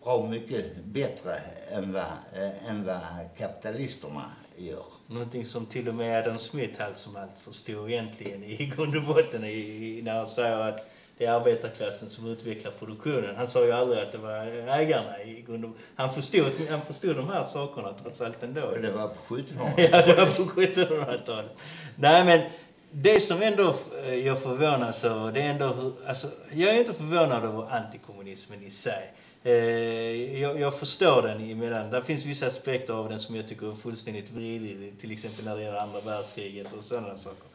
bra 0.03 0.27
mycket 0.27 0.85
bättre 0.85 1.35
än 1.69 1.93
vad, 1.93 2.03
äh, 2.33 2.69
än 2.69 2.85
vad 2.85 3.01
kapitalisterna 3.37 4.31
gör. 4.57 4.85
Någonting 5.07 5.45
som 5.45 5.65
till 5.65 5.89
och 5.89 5.95
med 5.95 6.23
Adam 6.23 6.39
Smith 6.39 6.85
allt 6.85 6.97
som 6.97 7.15
allt 7.15 7.39
förstod 7.43 7.89
egentligen 7.89 8.43
i 8.43 8.65
grund 8.75 8.95
och 8.95 9.03
botten 9.03 9.43
i, 9.43 9.97
i, 9.97 10.01
när 10.01 10.17
han 10.17 10.27
säger 10.27 10.57
att 10.57 10.87
det 11.21 11.27
är 11.27 11.31
arbetarklassen 11.31 12.09
som 12.09 12.31
utvecklar 12.31 12.71
produktionen. 12.71 13.35
Han 13.35 13.47
sa 13.47 13.65
ju 13.65 13.71
aldrig 13.71 14.01
att 14.01 14.11
det 14.11 14.17
var 14.17 14.45
ägarna 14.79 15.23
i 15.23 15.41
grund 15.47 15.73
han 15.95 16.13
förstod, 16.13 16.51
han 16.69 16.81
förstod 16.81 17.15
de 17.15 17.29
här 17.29 17.43
sakerna 17.43 17.93
trots 18.03 18.21
allt 18.21 18.43
ändå. 18.43 18.71
Det 18.81 18.91
var 18.91 19.07
på 19.07 19.35
1700-talet. 19.35 19.91
ja, 19.91 20.01
det 20.05 20.15
var 20.15 20.25
på 20.25 20.61
1700-talet. 20.61 21.51
Nej 21.95 22.25
men 22.25 22.41
det 22.91 23.19
som 23.19 23.41
ändå 23.41 23.75
eh, 24.05 24.15
jag 24.15 24.41
förvånas 24.41 25.03
över, 25.03 25.31
det 25.31 25.41
är 25.41 25.49
ändå 25.49 25.67
hur, 25.67 25.93
alltså, 26.07 26.27
jag 26.53 26.75
är 26.75 26.79
inte 26.79 26.93
förvånad 26.93 27.45
över 27.45 27.71
antikommunismen 27.71 28.63
i 28.63 28.69
sig. 28.69 29.13
Eh, 29.43 29.53
jag, 30.41 30.59
jag, 30.59 30.79
förstår 30.79 31.21
den 31.21 31.51
emellan. 31.51 31.89
Det 31.89 32.03
finns 32.03 32.25
vissa 32.25 32.47
aspekter 32.47 32.93
av 32.93 33.09
den 33.09 33.19
som 33.19 33.35
jag 33.35 33.47
tycker 33.47 33.71
är 33.71 33.75
fullständigt 33.75 34.31
vridig, 34.31 34.99
till 34.99 35.11
exempel 35.11 35.45
när 35.45 35.55
det 35.55 35.61
gäller 35.61 35.77
andra 35.77 35.99
världskriget 35.99 36.73
och 36.73 36.83
sådana 36.83 37.15
saker. 37.15 37.50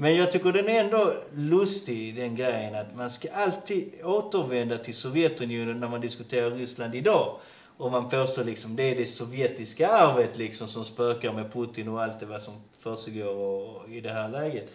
Men 0.00 0.16
jag 0.16 0.32
tycker 0.32 0.52
den 0.52 0.68
är 0.68 0.80
ändå 0.84 1.14
lustig, 1.34 2.16
den 2.16 2.36
grejen 2.36 2.74
att 2.74 2.96
man 2.96 3.10
ska 3.10 3.28
alltid 3.32 4.04
återvända 4.04 4.78
till 4.78 4.94
Sovjetunionen 4.94 5.80
när 5.80 5.88
man 5.88 6.00
diskuterar 6.00 6.50
Ryssland 6.50 6.94
idag. 6.94 7.36
Och 7.76 7.90
man 7.90 8.08
påstår 8.08 8.44
liksom 8.44 8.76
det 8.76 8.82
är 8.82 8.96
det 8.96 9.06
sovjetiska 9.06 9.88
arvet 9.88 10.38
liksom 10.38 10.68
som 10.68 10.84
spökar 10.84 11.32
med 11.32 11.52
Putin 11.52 11.88
och 11.88 12.02
allt 12.02 12.20
det 12.20 12.26
vad 12.26 12.42
som 12.42 12.54
försiggår 12.80 13.88
i 13.90 14.00
det 14.00 14.12
här 14.12 14.28
läget. 14.28 14.70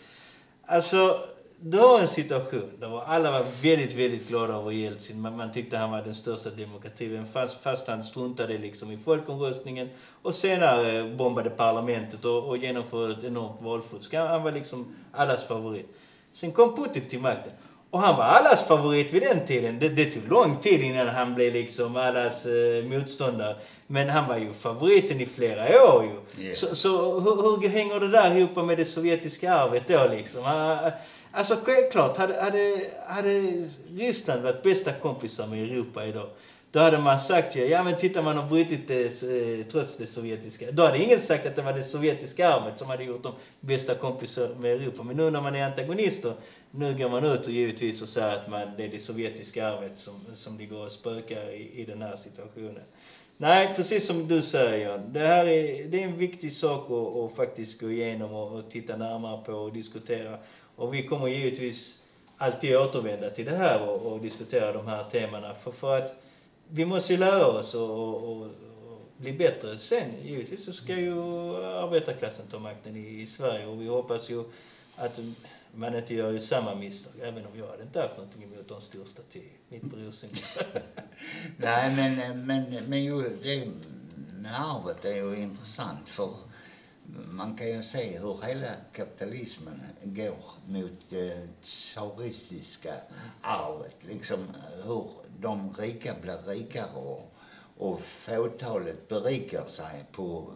Alltså, 0.66 1.28
du 1.65 1.78
har 1.78 1.99
en 1.99 2.08
situation 2.08 2.69
där 2.80 3.02
alla 3.06 3.32
var 3.32 3.45
väldigt, 3.62 3.93
väldigt 3.93 4.28
glada 4.28 4.54
över 4.54 4.71
Jeltsin. 4.71 5.21
Man, 5.21 5.38
man 5.38 5.52
tyckte 5.52 5.78
han 5.78 5.91
var 5.91 6.02
den 6.02 6.15
största 6.15 6.49
demokratin 6.49 7.26
fast, 7.34 7.63
fast 7.63 7.88
han 7.88 8.04
struntade 8.04 8.58
liksom 8.58 8.91
i 8.91 8.97
folkomröstningen 8.97 9.89
och 10.21 10.36
senare 10.36 11.15
bombade 11.17 11.49
parlamentet 11.49 12.26
och, 12.26 12.47
och 12.49 12.58
genomförde 12.58 13.13
ett 13.13 13.23
enormt 13.23 13.62
valfusk. 13.62 14.13
Han 14.13 14.43
var 14.43 14.52
liksom 14.52 14.95
allas 15.12 15.47
favorit. 15.47 15.88
Sen 16.32 16.52
kom 16.52 16.76
Putin 16.76 17.10
till 17.10 17.19
makten. 17.19 17.54
Och 17.89 17.99
han 17.99 18.17
var 18.17 18.23
allas 18.23 18.67
favorit 18.67 19.13
vid 19.13 19.21
den 19.21 19.45
tiden. 19.45 19.80
Det, 19.80 19.89
det 19.89 20.06
tog 20.06 20.28
lång 20.30 20.56
tid 20.56 20.82
innan 20.82 21.08
han 21.08 21.36
blev 21.36 21.54
liksom 21.54 21.95
allas 21.95 22.45
eh, 22.45 22.86
motståndare. 22.86 23.56
Men 23.88 24.10
han 24.10 24.28
var 24.28 24.38
ju 24.38 24.54
favoriten 24.54 25.21
i 25.21 25.26
flera 25.26 25.93
år 25.93 26.04
ju. 26.04 26.43
Yeah. 26.43 26.56
Så, 26.56 26.76
så 26.76 27.19
hur, 27.19 27.62
hur 27.62 27.69
hänger 27.69 27.99
det 27.99 28.08
där 28.08 28.36
ihop 28.36 28.65
med 28.65 28.78
det 28.78 28.86
sovjetiska 28.86 29.54
arvet 29.54 29.88
då 29.88 30.08
liksom? 30.08 30.45
Ah, 30.45 30.91
Alltså 31.36 31.56
självklart, 31.63 32.17
hade, 32.17 32.41
hade, 32.41 32.82
hade 33.08 33.41
Ryssland 33.96 34.41
varit 34.41 34.63
bästa 34.63 34.93
kompisar 34.93 35.48
med 35.48 35.63
Europa 35.63 36.06
idag, 36.06 36.30
då 36.72 36.80
hade 36.80 37.00
man 37.00 37.19
sagt 37.19 37.56
ju, 37.56 37.65
ja 37.65 37.84
men 37.84 37.98
titta 37.98 38.22
man 38.22 38.38
har 38.38 38.50
brutit 38.50 38.88
det 38.88 39.24
eh, 39.24 39.65
trots 39.67 39.98
det 39.98 40.08
sovjetiska. 40.08 40.72
Då 40.72 40.86
hade 40.86 41.04
ingen 41.04 41.19
sagt 41.19 41.46
att 41.46 41.56
det 41.56 41.62
var 41.62 41.74
det 41.74 41.84
sovjetiska 41.84 42.50
arvet 42.50 42.80
som 42.80 42.89
hade 42.89 43.04
gjort 43.04 43.24
dem 43.24 43.34
bästa 43.60 43.96
kompisar 43.96 44.50
med 44.60 44.72
Europa. 44.72 45.04
Men 45.04 45.17
nu 45.17 45.30
när 45.30 45.41
man 45.41 45.56
är 45.56 45.63
antagonister, 45.65 46.34
nu 46.72 46.98
går 46.98 47.10
man 47.10 47.24
ut 47.24 47.46
och 47.46 47.52
givetvis 47.52 48.02
och 48.02 48.10
säger 48.10 48.36
att 48.36 48.50
man, 48.50 48.67
det 48.78 48.84
är 48.84 48.89
det 48.89 49.00
sovjetiska 49.00 49.67
arvet 49.67 49.98
som, 50.00 50.26
som 50.34 50.58
ligger 50.58 50.78
och 50.78 50.91
spökar 50.91 51.50
i, 51.50 51.82
i 51.82 51.86
den 51.86 52.02
här 52.02 52.15
situationen. 52.15 52.84
Nej, 53.38 53.74
precis 53.76 54.08
som 54.08 54.28
du 54.28 54.41
säger 54.41 54.89
Jan. 54.89 55.13
Det 55.13 55.19
här 55.19 55.46
är, 55.46 55.88
det 55.88 56.04
är 56.04 56.08
en 56.08 56.17
viktig 56.17 56.54
sak 56.54 56.91
att, 56.91 57.15
att 57.15 57.36
faktiskt 57.36 57.82
gå 57.82 57.91
igenom 57.91 58.34
och, 58.34 58.60
och 58.60 58.72
titta 58.72 58.96
närmare 58.96 59.43
på 59.46 59.54
och 59.54 59.74
diskutera. 59.74 60.38
Och 60.76 60.94
vi 60.94 61.08
kommer 61.08 61.28
givetvis 61.28 62.04
alltid 62.38 62.78
återvända 62.78 63.30
till 63.30 63.46
det 63.46 63.56
här 63.56 63.82
och, 63.82 64.14
och 64.14 64.22
diskutera 64.22 64.72
de 64.72 64.88
här 64.88 65.04
temana. 65.04 65.54
För, 65.54 65.72
för 65.72 65.98
att 65.98 66.14
vi 66.70 66.86
måste 66.86 67.14
ju 67.14 67.20
lära 67.20 67.48
oss 67.48 67.76
och, 67.76 67.92
och, 67.92 68.42
och, 68.42 68.52
bli 69.18 69.34
bättre. 69.34 69.80
Sen 69.80 70.12
givetvis 70.24 70.66
så 70.66 70.74
ska 70.74 70.98
ju 70.98 71.14
arbetarklassen 71.56 72.48
ta 72.48 72.60
makten 72.60 72.96
i, 72.96 73.22
i 73.22 73.28
Sverige 73.28 73.66
och 73.66 73.82
vi 73.82 73.88
hoppas 73.88 74.30
ju 74.30 74.44
att 74.96 75.20
man 75.72 75.96
inte 75.96 76.14
gör 76.14 76.32
ju 76.32 76.40
samma 76.40 76.76
misstag. 76.76 77.14
Även 77.22 77.46
om 77.46 77.58
jag 77.58 77.68
hade 77.68 77.84
inte 77.84 78.02
haft 78.02 78.18
någonting 78.18 78.44
emot 78.44 78.72
en 78.72 78.82
stor 78.82 79.06
staty 79.06 79.42
mitt 79.70 79.92
på 79.92 79.96
Rosengård. 79.96 80.38
Nej, 81.58 81.96
men, 81.96 82.46
men, 82.46 82.86
men 82.86 83.04
ju, 83.04 83.22
det 83.22 83.68
med 84.42 84.62
arvet 84.62 85.06
är 85.06 85.16
ju 85.16 85.36
intressant 85.36 86.10
för 86.10 86.34
man 87.12 87.58
kan 87.58 87.68
ju 87.68 87.84
se 87.84 88.20
hur 88.20 88.42
hela 88.44 88.72
kapitalismen 88.94 89.82
går 90.04 90.38
mot 90.68 91.10
det 91.10 91.48
tsaristiska 91.62 92.94
arvet. 93.42 93.96
Liksom 94.02 94.48
hur 94.84 95.08
de 95.39 95.74
rika 95.74 96.16
blir 96.22 96.38
rikare 96.38 96.96
och, 96.96 97.34
och 97.78 98.02
fåtalet 98.02 99.08
berikar 99.08 99.66
sig 99.66 100.06
på 100.12 100.54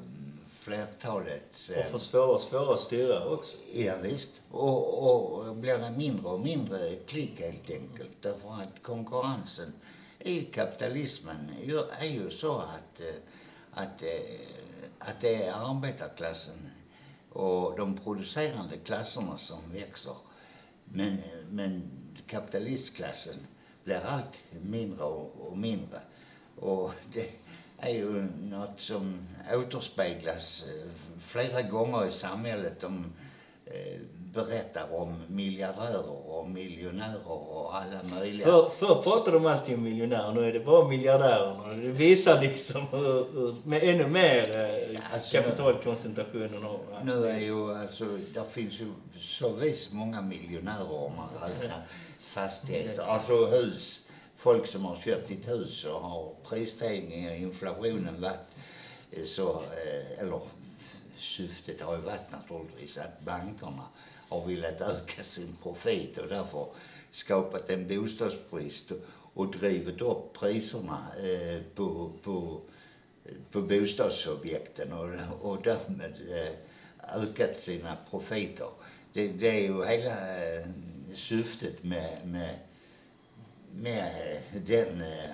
flertalets... 0.50 1.70
och 1.70 1.92
får 1.92 2.00
svårare 2.00 2.32
och 2.32 2.42
svårare 2.42 2.74
att 2.74 2.80
styra 2.80 3.26
också. 3.26 3.58
Ja, 3.74 3.94
visst. 4.02 4.42
Och, 4.52 5.48
och 5.48 5.56
blir 5.56 5.78
det 5.78 5.92
mindre 5.92 6.30
och 6.30 6.40
mindre 6.40 6.96
klick 6.96 7.40
helt 7.40 7.70
enkelt. 7.70 8.22
Därför 8.22 8.54
att 8.54 8.84
konkurrensen 8.84 9.74
i 10.20 10.42
kapitalismen 10.42 11.52
är 12.00 12.06
ju 12.06 12.30
så 12.30 12.58
att, 12.58 13.00
eh, 13.00 13.16
att, 13.72 14.04
eh, 14.04 14.67
att 15.00 15.22
det 15.22 15.44
är 15.44 15.54
arbetarklassen 15.54 16.70
och 17.30 17.78
de 17.78 17.98
producerande 17.98 18.78
klasserna 18.78 19.38
som 19.38 19.72
växer. 19.72 20.16
Men, 20.84 21.18
men 21.50 21.92
kapitalistklassen 22.28 23.48
blir 23.84 24.02
allt 24.06 24.40
mindre 24.62 25.04
och, 25.04 25.48
och 25.48 25.58
mindre. 25.58 26.02
Och 26.56 26.92
det 27.14 27.32
är 27.78 27.90
ju 27.90 28.24
något 28.38 28.82
som 28.82 29.28
återspeglas 29.54 30.64
eh, 30.68 30.90
flera 31.20 31.62
gånger 31.62 32.08
i 32.08 32.12
samhället. 32.12 32.82
De 32.82 33.14
eh, 33.66 34.00
berättar 34.38 34.96
om 34.96 35.24
miljardärer 35.28 36.30
och 36.30 36.50
miljonärer 36.50 37.32
och 37.32 37.76
alla 37.76 38.04
möjliga. 38.04 38.46
Förr, 38.46 38.70
förr 38.70 39.02
pratade 39.02 39.32
de 39.32 39.46
alltid 39.46 39.76
om 39.76 39.84
miljonärer, 39.84 40.32
nu 40.34 40.48
är 40.50 40.54
det 40.54 40.60
bara 40.60 40.88
miljardärerna. 40.88 41.68
Det 41.68 41.90
visar 41.90 42.42
liksom 42.42 42.82
hur, 42.92 43.34
hur, 43.34 43.56
med 43.64 43.84
ännu 43.84 44.08
mer 44.08 44.56
eh, 44.56 45.14
Alltså, 45.14 45.38
kapitalkoncentrationen 45.38 46.64
och 46.66 46.86
Nu 47.04 47.26
är 47.28 47.40
ju 47.40 47.74
alltså, 47.74 48.06
där 48.34 48.44
finns 48.52 48.74
ju 48.74 48.92
så 49.20 49.50
vis 49.50 49.90
många 49.92 50.22
miljonärer 50.22 50.92
om 50.92 51.16
man 51.16 51.30
räknar 51.42 51.82
fastigheter, 52.34 53.04
alltså 53.04 53.46
hus. 53.46 54.08
Folk 54.36 54.68
som 54.68 54.86
har 54.86 54.96
köpt 54.96 55.32
ett 55.32 55.48
hus 55.48 55.86
och 55.86 56.02
har 56.02 56.34
prisstegringen 56.50 57.32
och 57.32 57.38
inflationen 57.38 58.22
varit 58.22 58.48
eh, 59.12 59.24
så, 59.24 59.50
eh, 59.52 60.20
eller 60.22 60.42
syftet 61.18 61.82
har 61.82 61.96
ju 61.96 62.02
varit 62.02 62.32
naturligtvis 62.32 62.98
att 62.98 63.22
bankerna 63.22 63.84
har 64.30 64.46
velat 64.46 64.82
öka 64.82 65.24
sin 65.24 65.58
profit 65.64 66.18
och 66.18 66.28
därför 66.28 66.68
skapat 67.12 67.70
en 67.70 67.88
bostadsbrist 67.88 68.92
och, 69.34 69.52
drivit 69.52 70.02
upp 70.02 70.34
priserna 70.34 71.00
eh, 71.24 71.62
på, 71.76 72.12
på 72.24 72.62
på 73.52 73.62
bostadsobjekten 73.62 74.94
och, 74.94 75.52
och 75.52 75.62
därmed 75.64 76.14
eh, 76.30 76.54
ökat 77.22 77.60
sina 77.60 77.98
profiter. 78.10 78.70
Det, 79.14 79.28
det 79.28 79.48
är 79.48 79.62
ju 79.62 79.86
hela 79.86 80.44
eh, 80.46 80.66
syftet 81.16 81.84
med, 81.84 82.20
med, 82.26 82.56
med 83.72 84.12
den 84.66 85.02
eh, 85.02 85.30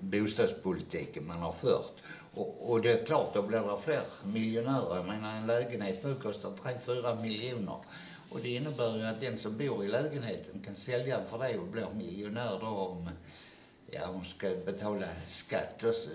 bostadspolitiken 0.00 1.26
man 1.26 1.38
har 1.38 1.52
fört. 1.52 1.96
Och, 2.34 2.70
och 2.70 2.82
det 2.82 3.00
är 3.00 3.06
klart, 3.06 3.34
då 3.34 3.42
blir 3.42 3.58
det 3.58 3.82
fler 3.84 4.02
miljonärer. 4.24 4.96
Jag 4.96 5.06
menar 5.06 5.36
en 5.36 5.46
lägenhet 5.46 6.04
nu 6.04 6.14
kostar 6.14 6.50
3-4 6.86 7.22
miljoner. 7.22 7.76
Och 8.34 8.40
det 8.40 8.48
innebär 8.48 8.96
ju 8.96 9.02
att 9.02 9.20
den 9.20 9.38
som 9.38 9.58
bor 9.58 9.84
i 9.84 9.88
lägenheten 9.88 10.60
kan 10.64 10.76
sälja 10.76 11.18
den 11.18 11.28
för 11.28 11.38
det 11.38 11.58
och 11.58 11.66
blir 11.66 11.86
miljonär 11.94 12.58
då 12.60 12.66
om, 12.66 13.08
ja 13.86 14.06
hon 14.06 14.24
ska 14.24 14.50
betala 14.66 15.06
skatt 15.28 15.82
och 15.82 15.94
så 15.94 16.10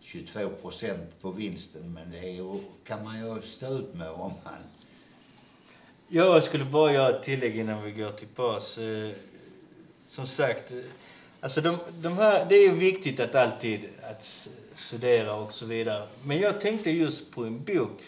22 0.00 0.48
procent 0.48 1.20
på 1.20 1.30
vinsten. 1.30 1.92
Men 1.92 2.10
det 2.10 2.18
är 2.18 2.32
ju, 2.32 2.60
kan 2.84 3.04
man 3.04 3.18
ju 3.18 3.42
stå 3.42 3.66
ut 3.66 3.94
med 3.94 4.10
om 4.10 4.32
man 4.44 4.54
Jag 6.08 6.42
skulle 6.42 6.64
bara 6.64 6.92
göra 6.92 7.16
ett 7.16 7.22
tillägg 7.22 7.56
innan 7.56 7.84
vi 7.84 7.92
går 7.92 8.12
till 8.12 8.28
paus. 8.28 8.78
Eh, 8.78 9.10
som 10.08 10.26
sagt, 10.26 10.70
eh, 10.70 10.78
alltså 11.40 11.60
de, 11.60 11.78
de 11.90 12.12
här, 12.18 12.46
det 12.48 12.54
är 12.54 12.62
ju 12.62 12.74
viktigt 12.74 13.20
att 13.20 13.34
alltid 13.34 13.88
att 14.02 14.48
studera 14.74 15.34
och 15.34 15.52
så 15.52 15.66
vidare. 15.66 16.06
Men 16.24 16.40
jag 16.40 16.60
tänkte 16.60 16.90
just 16.90 17.30
på 17.30 17.44
en 17.44 17.64
bok. 17.64 18.00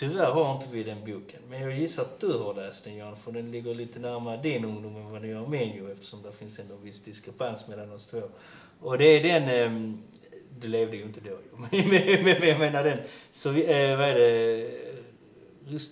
Tyvärr 0.00 0.30
har 0.30 0.54
inte 0.54 0.66
vi 0.72 0.82
den 0.82 1.04
boken. 1.04 1.40
Men 1.48 1.60
jag 1.60 1.78
gissar 1.78 2.02
att 2.02 2.20
du 2.20 2.32
har 2.32 2.54
läst 2.54 2.84
den 2.84 2.96
Jan, 2.96 3.16
för 3.16 3.32
den 3.32 3.52
ligger 3.52 3.74
lite 3.74 3.98
närmare 3.98 4.42
din 4.42 4.64
ungdom 4.64 4.96
än 4.96 5.10
vad 5.12 5.22
den 5.22 5.30
gör 5.30 5.46
min 5.46 5.74
ju, 5.74 5.92
eftersom 5.92 6.22
det 6.22 6.32
finns 6.32 6.58
ändå 6.58 6.76
viss 6.76 7.04
diskrepans 7.04 7.68
mellan 7.68 7.92
oss 7.92 8.06
två. 8.06 8.22
Och 8.80 8.98
det 8.98 9.04
är 9.04 9.22
den, 9.22 9.48
ehm, 9.48 9.98
du 10.60 10.68
levde 10.68 10.96
ju 10.96 11.02
inte 11.02 11.20
då 11.20 11.30
ju, 11.30 11.82
men, 12.24 12.48
jag 12.48 12.58
menar 12.58 12.84
den, 12.84 12.98
så 13.32 13.48
eh, 13.48 13.98
vad 13.98 14.08
är 14.08 14.14
det, 14.14 14.70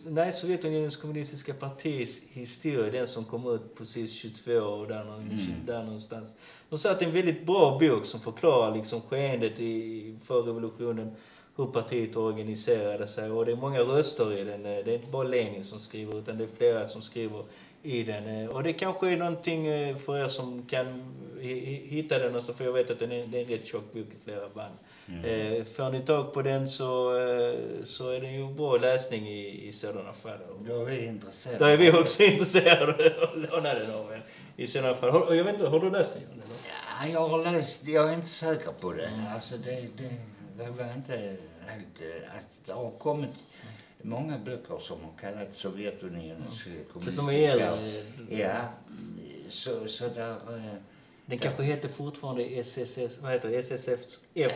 Nej, 0.06 0.32
Sovjetunionens 0.32 0.96
kommunistiska 0.96 1.54
partis 1.54 2.26
historia, 2.30 2.90
den 2.92 3.06
som 3.06 3.24
kom 3.24 3.54
ut 3.54 3.74
precis 3.78 4.12
22 4.12 4.52
och 4.52 4.88
där, 4.88 5.02
Mm. 5.02 5.66
där 5.66 5.82
någonstans. 5.82 6.28
De 6.68 6.78
sa 6.78 6.90
att 6.90 6.98
det 6.98 7.04
är 7.04 7.08
en 7.08 7.14
väldigt 7.14 7.46
bra 7.46 7.78
bok 7.78 8.04
som 8.04 8.20
förklarar 8.20 8.76
liksom 8.76 9.00
skeendet 9.00 9.60
i, 9.60 10.16
för 10.24 10.42
revolutionen, 10.42 11.14
hur 11.58 11.66
partiet 11.66 12.16
organiserade 12.16 13.08
sig 13.08 13.30
och 13.30 13.44
det 13.44 13.52
är 13.52 13.56
många 13.56 13.80
röster 13.80 14.32
i 14.32 14.44
den. 14.44 14.66
eh, 14.66 14.84
Det 14.84 14.90
är 14.90 14.94
inte 14.94 15.08
bara 15.08 15.24
Lenin 15.24 15.64
som 15.64 15.80
skriver 15.80 16.18
utan 16.18 16.38
det 16.38 16.44
är 16.44 16.48
flera 16.56 16.86
som 16.86 17.02
skriver 17.02 17.44
i 17.82 18.02
den. 18.02 18.26
eh, 18.26 18.48
Och 18.50 18.62
det 18.62 18.72
kanske 18.72 19.08
är 19.12 19.16
någonting 19.16 19.66
eh, 19.66 19.96
för 19.96 20.18
er 20.24 20.28
som 20.28 20.62
kan 20.62 21.14
hi- 21.40 21.64
hi- 21.66 21.88
hitta 21.88 22.18
den, 22.18 22.42
för 22.42 22.64
jag 22.64 22.72
vet 22.72 22.90
att 22.90 22.98
den 22.98 23.12
är, 23.12 23.26
det 23.26 23.38
är 23.38 23.42
en 23.42 23.48
rätt 23.48 23.66
tjock 23.66 23.92
bok 23.92 24.06
i 24.14 24.18
flera 24.24 24.48
band. 24.48 24.74
Eh, 25.24 25.64
får 25.64 25.90
ni 25.90 26.00
tag 26.00 26.32
på 26.32 26.42
den 26.42 26.68
så, 26.68 27.10
så 27.84 28.10
är 28.10 28.20
det 28.20 28.28
ju 28.28 28.48
bra 28.48 28.76
läsning 28.76 29.28
i, 29.28 29.66
i 29.68 29.72
sådana 29.72 30.12
fall. 30.12 30.38
Då 30.68 30.80
är 30.80 30.84
vi 30.84 31.06
intresserade. 31.06 31.58
Då 31.58 31.64
är 31.64 31.76
vi 31.76 31.90
också 31.92 32.22
intresserade 32.32 33.14
av 33.16 33.22
att 33.22 33.50
låna 33.50 33.74
den 33.74 33.90
av 33.90 34.12
er. 34.12 34.22
I 34.56 34.66
sådana 34.66 34.94
fall. 34.94 35.10
Har, 35.10 35.34
jag 35.34 35.44
vet 35.44 35.52
inte, 35.54 35.66
har 35.66 35.80
du 35.80 35.90
läst 35.90 36.12
den 36.14 36.22
eller? 36.22 36.56
Ja, 36.68 37.08
jag 37.12 37.28
har 37.28 37.38
läst, 37.52 37.86
jag 37.88 38.10
är 38.10 38.14
inte 38.14 38.28
säker 38.28 38.72
på 38.80 38.92
det. 38.92 39.10
Alltså 39.34 39.56
det, 39.56 39.88
det, 39.96 40.10
det 40.58 40.70
var 40.70 40.94
inte 40.94 41.16
helt, 41.66 42.02
att 42.36 42.60
det 42.66 42.72
har 42.72 42.90
kommit 42.90 43.30
många 44.02 44.38
böcker 44.38 44.78
som 44.78 44.96
har 45.04 45.12
kallats 45.20 45.58
Sovjetunionens 45.58 46.66
är 46.66 46.92
kommunistiska. 46.92 47.78
Ja, 48.28 48.60
så, 49.48 49.88
så 49.88 50.08
där, 50.08 50.32
eh, 50.32 50.74
Den 51.26 51.38
kanske 51.38 51.62
heter 51.62 51.88
fortfarande 51.88 52.42
SSS, 52.44 53.18
vad 53.22 53.32
heter 53.32 53.48
det? 53.48 53.56
SSF? 53.58 54.00
Ja. 54.34 54.48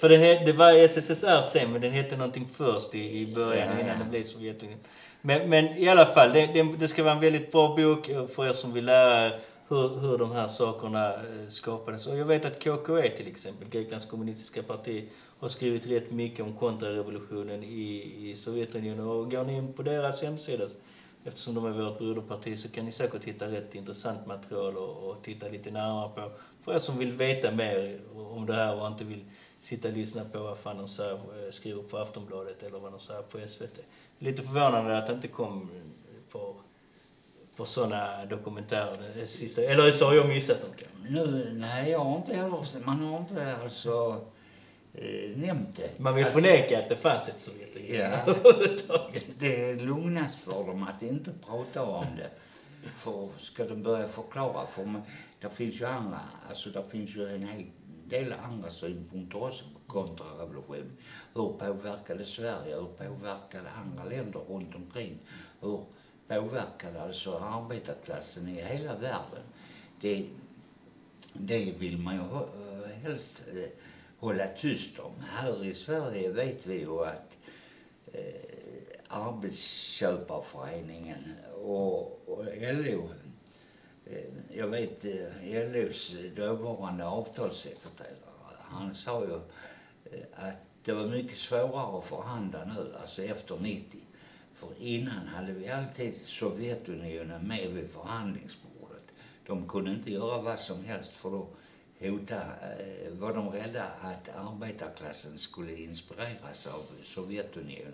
För 0.00 0.08
den 0.08 0.20
het, 0.20 0.46
det 0.46 0.52
var 0.52 0.72
SSSR 0.72 1.42
sen, 1.42 1.72
men 1.72 1.80
den 1.80 1.92
hette 1.92 2.16
någonting 2.16 2.48
först 2.56 2.94
i, 2.94 3.20
i 3.20 3.34
början 3.34 3.68
Ja, 3.68 3.80
innan 3.80 3.98
det 3.98 4.04
blev 4.04 4.22
Sovjetunionen. 4.22 4.84
Men, 5.22 5.48
men 5.48 5.66
i 5.66 5.88
alla 5.88 6.06
fall, 6.06 6.32
det, 6.32 6.46
det, 6.46 6.62
det 6.62 6.88
ska 6.88 7.02
vara 7.02 7.14
en 7.14 7.20
väldigt 7.20 7.52
bra 7.52 7.76
bok 7.76 8.08
eh, 8.08 8.26
för 8.26 8.46
er 8.46 8.52
som 8.52 8.72
vill 8.72 8.84
lära 8.84 9.26
er 9.26 9.40
hur, 9.68 9.88
hur 9.88 10.18
de 10.18 10.32
här 10.32 10.48
sakerna 10.48 11.14
eh, 11.14 11.48
skapades. 11.48 12.06
Och 12.06 12.16
jag 12.16 12.24
vet 12.24 12.44
att 12.44 12.58
KKE 12.58 13.10
till 13.16 13.26
exempel, 13.28 13.68
Greklands 13.68 14.06
kommunistiska 14.06 14.62
parti, 14.62 15.08
har 15.38 15.48
skrivit 15.48 15.86
rätt 15.86 16.10
mycket 16.10 16.44
om 16.44 16.52
kontrarevolutionen 16.52 17.62
i, 17.62 18.14
i 18.30 18.36
Sovjetunionen. 18.36 19.06
Och 19.06 19.30
går 19.30 19.44
ni 19.44 19.56
in 19.56 19.72
på 19.72 19.82
deras 19.82 20.22
hemsida 20.22 20.68
eftersom 21.24 21.54
de 21.54 21.66
är 21.66 21.70
vårt 21.70 21.98
broderparti 21.98 22.58
så 22.58 22.68
kan 22.68 22.84
ni 22.84 22.92
säkert 22.92 23.24
hitta 23.24 23.46
rätt 23.46 23.74
intressant 23.74 24.26
material 24.26 24.76
och, 24.76 25.10
och 25.10 25.22
titta 25.22 25.48
lite 25.48 25.70
närmare 25.70 26.08
på. 26.08 26.30
För 26.62 26.74
er 26.74 26.78
som 26.78 26.98
vill 26.98 27.12
veta 27.12 27.50
mer 27.50 28.00
om 28.14 28.46
det 28.46 28.54
här 28.54 28.80
och 28.80 28.86
inte 28.86 29.04
vill 29.04 29.24
sitta 29.60 29.88
och 29.88 29.94
lyssna 29.94 30.24
på 30.24 30.38
vad 30.38 30.58
fan 30.58 30.76
de 30.76 30.88
säger, 30.88 31.14
eh, 31.14 31.50
skriver 31.50 31.82
på 31.82 31.98
Aftonbladet 31.98 32.62
eller 32.62 32.78
vad 32.78 32.92
de 32.92 33.00
säger 33.00 33.22
på 33.22 33.48
SVT. 33.48 33.78
Lite 34.18 34.42
förvånande 34.42 34.98
att 34.98 35.06
det 35.06 35.12
inte 35.12 35.28
kom 35.28 35.70
på, 36.30 36.54
på 37.56 37.64
sådana 37.64 38.24
dokumentärer 38.24 39.26
sista, 39.26 39.62
eller 39.62 39.92
så 39.92 40.04
har 40.04 40.14
jag 40.14 40.28
missat 40.28 40.60
dem 40.60 40.70
kanske. 40.76 41.12
Nu, 41.12 41.50
nej, 41.54 41.90
jag 41.90 42.04
har 42.04 42.16
inte 42.16 42.34
heller, 42.34 42.84
man 42.84 43.00
har 43.00 43.18
inte 43.18 43.56
alltså 43.56 44.20
eh, 44.96 45.36
nämnt 45.36 45.76
det. 45.76 45.98
Man 45.98 46.14
vill 46.14 46.26
Att- 46.26 46.32
förneka 46.32 46.78
att 46.78 46.88
det 46.88 46.96
fanns 46.96 47.28
ett 47.28 47.40
Sovjetunionen 47.40 48.10
Ja. 48.88 49.08
Det 49.38 49.70
är 49.70 49.76
lugnast 49.76 50.38
för 50.38 50.66
dem 50.66 50.82
att 50.82 51.02
inte 51.02 51.30
prata 51.46 51.84
om 51.84 52.06
det. 52.16 52.30
För 52.96 53.28
ska 53.40 53.64
de 53.64 53.82
börja 53.82 54.08
förklara 54.08 54.66
för 54.66 54.84
mig, 54.84 55.02
det 55.40 55.48
finns 55.50 55.80
ju 55.80 55.84
andra, 55.84 56.20
alltså 56.48 56.70
det 56.70 56.84
finns 56.90 57.16
ju 57.16 57.34
en 57.34 57.42
hel 57.48 57.66
del 58.08 58.34
andra 58.44 58.70
synpunkter 58.70 59.42
också 59.42 59.64
på 59.64 59.92
kontrarevolution. 59.92 60.92
Hur 61.34 61.48
påverkade 61.48 62.24
Sverige, 62.24 62.74
hur 62.74 62.84
påverkade 63.06 63.68
andra 63.70 64.04
länder 64.04 64.40
runt 64.40 64.74
omkring? 64.74 65.18
Hur 65.60 65.80
påverkade 66.28 67.02
alltså 67.02 67.38
arbetarklassen 67.38 68.48
i 68.48 68.62
hela 68.64 68.94
världen? 68.94 69.42
Det, 70.00 70.26
det 71.32 71.74
vill 71.78 71.98
man 71.98 72.14
ju 72.14 72.20
eh, 72.20 72.88
helst 73.02 73.42
eh, 73.52 73.68
hålla 74.18 74.46
tyst 74.46 74.98
om. 74.98 75.12
Här 75.20 75.64
i 75.64 75.74
Sverige 75.74 76.32
vet 76.32 76.66
vi 76.66 76.80
ju 76.80 77.04
att 77.04 77.36
eh, 78.12 78.20
Arbetsköparföreningen 79.08 81.34
och, 81.64 82.28
och 82.28 82.44
LO, 82.62 83.10
eh, 84.06 84.24
jag 84.56 84.68
vet 84.68 85.04
eh, 85.04 85.72
LOs 85.72 86.14
dåvarande 86.36 87.06
avtalssekreterare, 87.06 88.56
han 88.60 88.94
sa 88.94 89.24
ju 89.24 89.34
eh, 90.12 90.20
att 90.34 90.54
det 90.84 90.92
var 90.92 91.08
mycket 91.08 91.38
svårare 91.38 91.98
att 91.98 92.04
förhandla 92.04 92.64
nu, 92.64 92.94
alltså 93.00 93.22
efter 93.22 93.56
90. 93.56 94.00
För 94.54 94.68
innan 94.78 95.26
hade 95.26 95.52
vi 95.52 95.68
alltid 95.68 96.14
Sovjetunionen 96.26 97.48
med 97.48 97.72
vid 97.72 97.90
förhandlingsbordet. 97.90 99.02
De 99.46 99.68
kunde 99.68 99.90
inte 99.90 100.12
göra 100.12 100.42
vad 100.42 100.58
som 100.58 100.84
helst 100.84 101.10
för 101.10 101.30
då 101.30 101.48
hota, 102.00 102.36
eh, 102.36 103.12
var 103.18 103.32
de 103.32 103.50
rädda 103.50 103.82
att 103.82 104.28
arbetarklassen 104.36 105.38
skulle 105.38 105.72
inspireras 105.76 106.66
av 106.66 106.82
Sovjetunionen. 107.04 107.92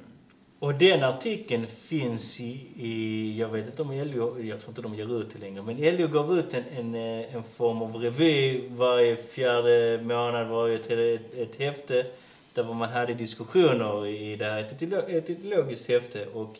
Och 0.58 0.74
den 0.74 1.02
artikeln 1.04 1.66
finns 1.66 2.40
i, 2.40 2.66
i, 2.76 3.36
jag 3.38 3.48
vet 3.48 3.66
inte 3.66 3.82
om 3.82 3.92
LO, 3.92 4.40
jag 4.40 4.60
tror 4.60 4.70
inte 4.70 4.82
de 4.82 4.94
ger 4.94 5.20
ut 5.20 5.32
det 5.32 5.38
längre, 5.38 5.62
men 5.62 5.96
LO 5.96 6.08
gav 6.08 6.38
ut 6.38 6.54
en, 6.54 6.64
en, 6.64 6.94
eh, 6.94 7.34
en 7.34 7.42
form 7.42 7.82
av 7.82 7.96
revy 7.96 8.68
varje 8.68 9.16
fjärde 9.16 10.00
månad, 10.02 10.48
varje 10.48 10.78
tredje, 10.78 11.14
ett, 11.14 11.34
ett 11.34 11.56
häfte 11.56 12.06
där 12.54 12.64
man 12.64 12.88
hade 12.88 13.14
diskussioner 13.14 14.06
i 14.06 14.36
det 14.36 14.44
här, 14.44 14.60
ett, 14.60 14.82
ideolo- 14.82 15.08
ett 15.18 15.30
ideologiskt 15.30 15.88
häfte 15.88 16.26
och 16.26 16.58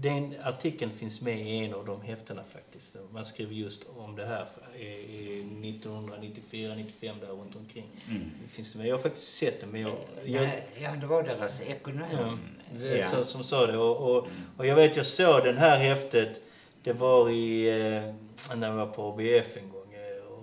den 0.00 0.34
artikeln 0.42 0.90
finns 0.90 1.20
med 1.20 1.40
i 1.40 1.64
en 1.64 1.74
av 1.74 1.86
de 1.86 2.02
häftena 2.02 2.42
faktiskt. 2.52 2.96
Man 3.12 3.24
skrev 3.24 3.52
just 3.52 3.86
om 3.96 4.16
det 4.16 4.26
här 4.26 4.46
i, 4.78 4.84
i 4.84 5.40
1994, 5.70 6.74
95 6.76 7.20
där 7.20 7.26
runt 7.28 7.56
omkring. 7.56 7.86
Mm. 8.10 8.22
Finns 8.48 8.72
det 8.72 8.78
med. 8.78 8.86
Jag 8.88 8.94
har 8.96 9.02
faktiskt 9.02 9.36
sett 9.36 9.60
det 9.60 9.66
men 9.66 9.80
jag, 9.80 9.92
jag, 10.24 10.50
Ja, 10.80 10.90
det 11.00 11.06
var 11.06 11.22
deras 11.22 11.60
ekonom. 11.60 12.08
Ja, 12.12 12.78
det 12.78 12.98
Ja. 12.98 13.06
så, 13.10 13.24
som 13.24 13.44
sa 13.44 13.66
det. 13.66 13.78
Och, 13.78 14.16
och, 14.16 14.26
och 14.56 14.66
jag 14.66 14.76
vet, 14.76 14.96
jag 14.96 15.06
såg 15.06 15.44
den 15.44 15.56
här 15.58 15.78
häftet. 15.78 16.40
Det 16.82 16.92
var 16.92 17.30
i, 17.30 17.68
eh, 17.68 18.54
när 18.56 18.68
jag 18.68 18.74
var 18.76 18.86
på 18.86 19.08
ABF 19.08 19.56
en 19.56 19.70
gång. 19.70 19.75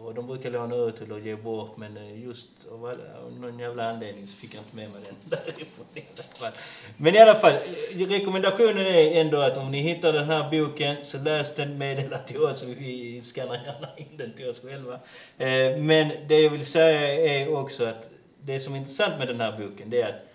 Och 0.06 0.14
de 0.14 0.28
brukar 0.28 0.50
låna 0.50 0.76
ut 0.76 1.02
eller 1.02 1.20
ge 1.20 1.36
bort 1.36 1.78
men 1.78 1.98
eh, 1.98 2.24
just 2.24 2.48
av, 2.72 2.86
alla, 2.86 3.04
av 3.26 3.40
någon 3.40 3.60
jävla 3.60 3.90
anledning 3.90 4.28
så 4.28 4.36
fick 4.36 4.54
jag 4.54 4.62
inte 4.62 4.76
med 4.76 4.90
mig 4.92 5.02
den 5.06 5.16
därifrån 5.46 5.86
i 5.94 6.04
alla 6.16 6.24
fall. 6.40 6.52
Men 6.98 7.16
i 7.16 7.20
alla 7.20 7.36
fall, 7.36 7.52
eh, 7.52 8.08
rekommendationen 8.08 8.78
är 8.88 9.22
ändå 9.22 9.42
att 9.42 9.58
om 9.58 9.72
ni 9.72 9.82
hittar 9.82 10.14
den 10.14 10.26
här 10.26 10.52
boken 10.52 10.96
så 11.04 11.18
läs 11.18 11.56
den, 11.56 11.78
meddela 11.78 12.18
till 12.18 12.44
oss. 12.44 12.64
Vi 12.64 13.22
skannar 13.22 13.56
gärna 13.56 13.88
in 13.98 14.18
den 14.18 14.34
till 14.34 14.50
oss 14.50 14.62
själva. 14.62 14.94
Eh, 15.38 15.78
men 15.78 16.28
det 16.28 16.42
jag 16.42 16.50
vill 16.50 16.66
säga 16.66 17.26
är 17.26 17.56
också 17.56 17.86
att 17.86 18.10
det 18.42 18.60
som 18.60 18.74
är 18.74 18.78
intressant 18.78 19.18
med 19.18 19.28
den 19.28 19.42
här 19.42 19.58
boken 19.58 19.90
det 19.90 20.02
är 20.02 20.10
att 20.10 20.33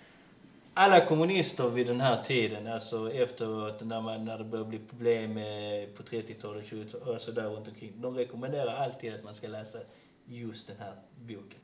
alla 0.73 1.05
kommunister 1.05 1.69
vid 1.69 1.87
den 1.87 2.01
här 2.01 2.23
tiden, 2.23 2.67
alltså 2.67 3.11
efteråt 3.11 3.81
när, 3.81 4.01
man, 4.01 4.25
när 4.25 4.37
det 4.37 4.43
började 4.43 4.69
bli 4.69 4.79
problem 4.79 5.33
på 5.97 6.03
30-talet, 6.03 6.65
20-talet 6.65 7.27
och 7.27 7.33
där 7.33 7.49
runt 7.49 7.67
omkring. 7.67 7.93
De 7.95 8.15
rekommenderar 8.15 8.75
alltid 8.75 9.13
att 9.13 9.23
man 9.23 9.33
ska 9.33 9.47
läsa 9.47 9.79
just 10.25 10.67
den 10.67 10.77
här 10.79 10.93
boken. 11.15 11.59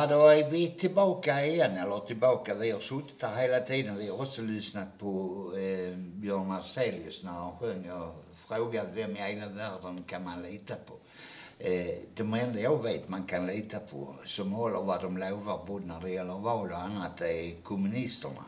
Ja, 0.00 0.06
då 0.06 0.26
är 0.26 0.50
vi 0.50 0.70
tillbaka 0.70 1.46
igen, 1.46 1.76
eller 1.76 1.98
tillbaka. 1.98 2.54
Vi 2.54 2.70
har 2.70 2.80
suttit 2.80 3.22
här 3.22 3.42
hela 3.42 3.60
tiden. 3.60 3.98
Vi 3.98 4.08
har 4.08 4.22
också 4.22 4.42
lyssnat 4.42 4.98
på 4.98 5.08
eh, 5.56 5.96
Björn 5.96 6.50
Afzelius 6.50 7.24
när 7.24 7.32
han 7.32 7.56
sjöng 7.58 7.90
och 7.90 8.24
frågat 8.48 8.86
vem 8.94 9.16
i 9.16 9.20
hela 9.20 9.48
världen 9.48 10.02
kan 10.06 10.24
man 10.24 10.42
lita 10.42 10.74
på. 10.74 10.94
Eh, 11.58 11.94
de 12.14 12.34
enda 12.34 12.60
jag 12.60 12.82
vet 12.82 13.08
man 13.08 13.24
kan 13.24 13.46
lita 13.46 13.78
på 13.78 14.14
som 14.24 14.52
håller 14.52 14.82
vad 14.82 15.02
de 15.02 15.18
lovar 15.18 15.64
både 15.66 15.86
när 15.86 16.00
det 16.00 16.10
gäller 16.10 16.38
val 16.38 16.70
och 16.72 16.78
annat 16.78 17.20
är 17.20 17.62
kommunisterna. 17.62 18.44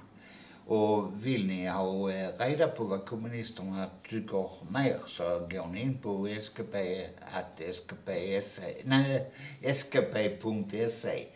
Och 0.67 1.27
vill 1.27 1.47
ni 1.47 1.67
ha 1.67 2.13
eh, 2.13 2.29
reda 2.39 2.69
på 2.69 2.85
vad 2.85 3.07
kommunisterna 3.07 3.87
tycker 4.11 4.51
mer 4.73 5.01
så 5.07 5.23
går 5.51 5.67
ni 5.67 5.81
in 5.81 5.99
på 5.99 6.29
skp, 6.43 6.75
att 7.21 7.75
skp.se, 7.75 8.75
nej, 8.85 9.33
skp.se 9.75 11.27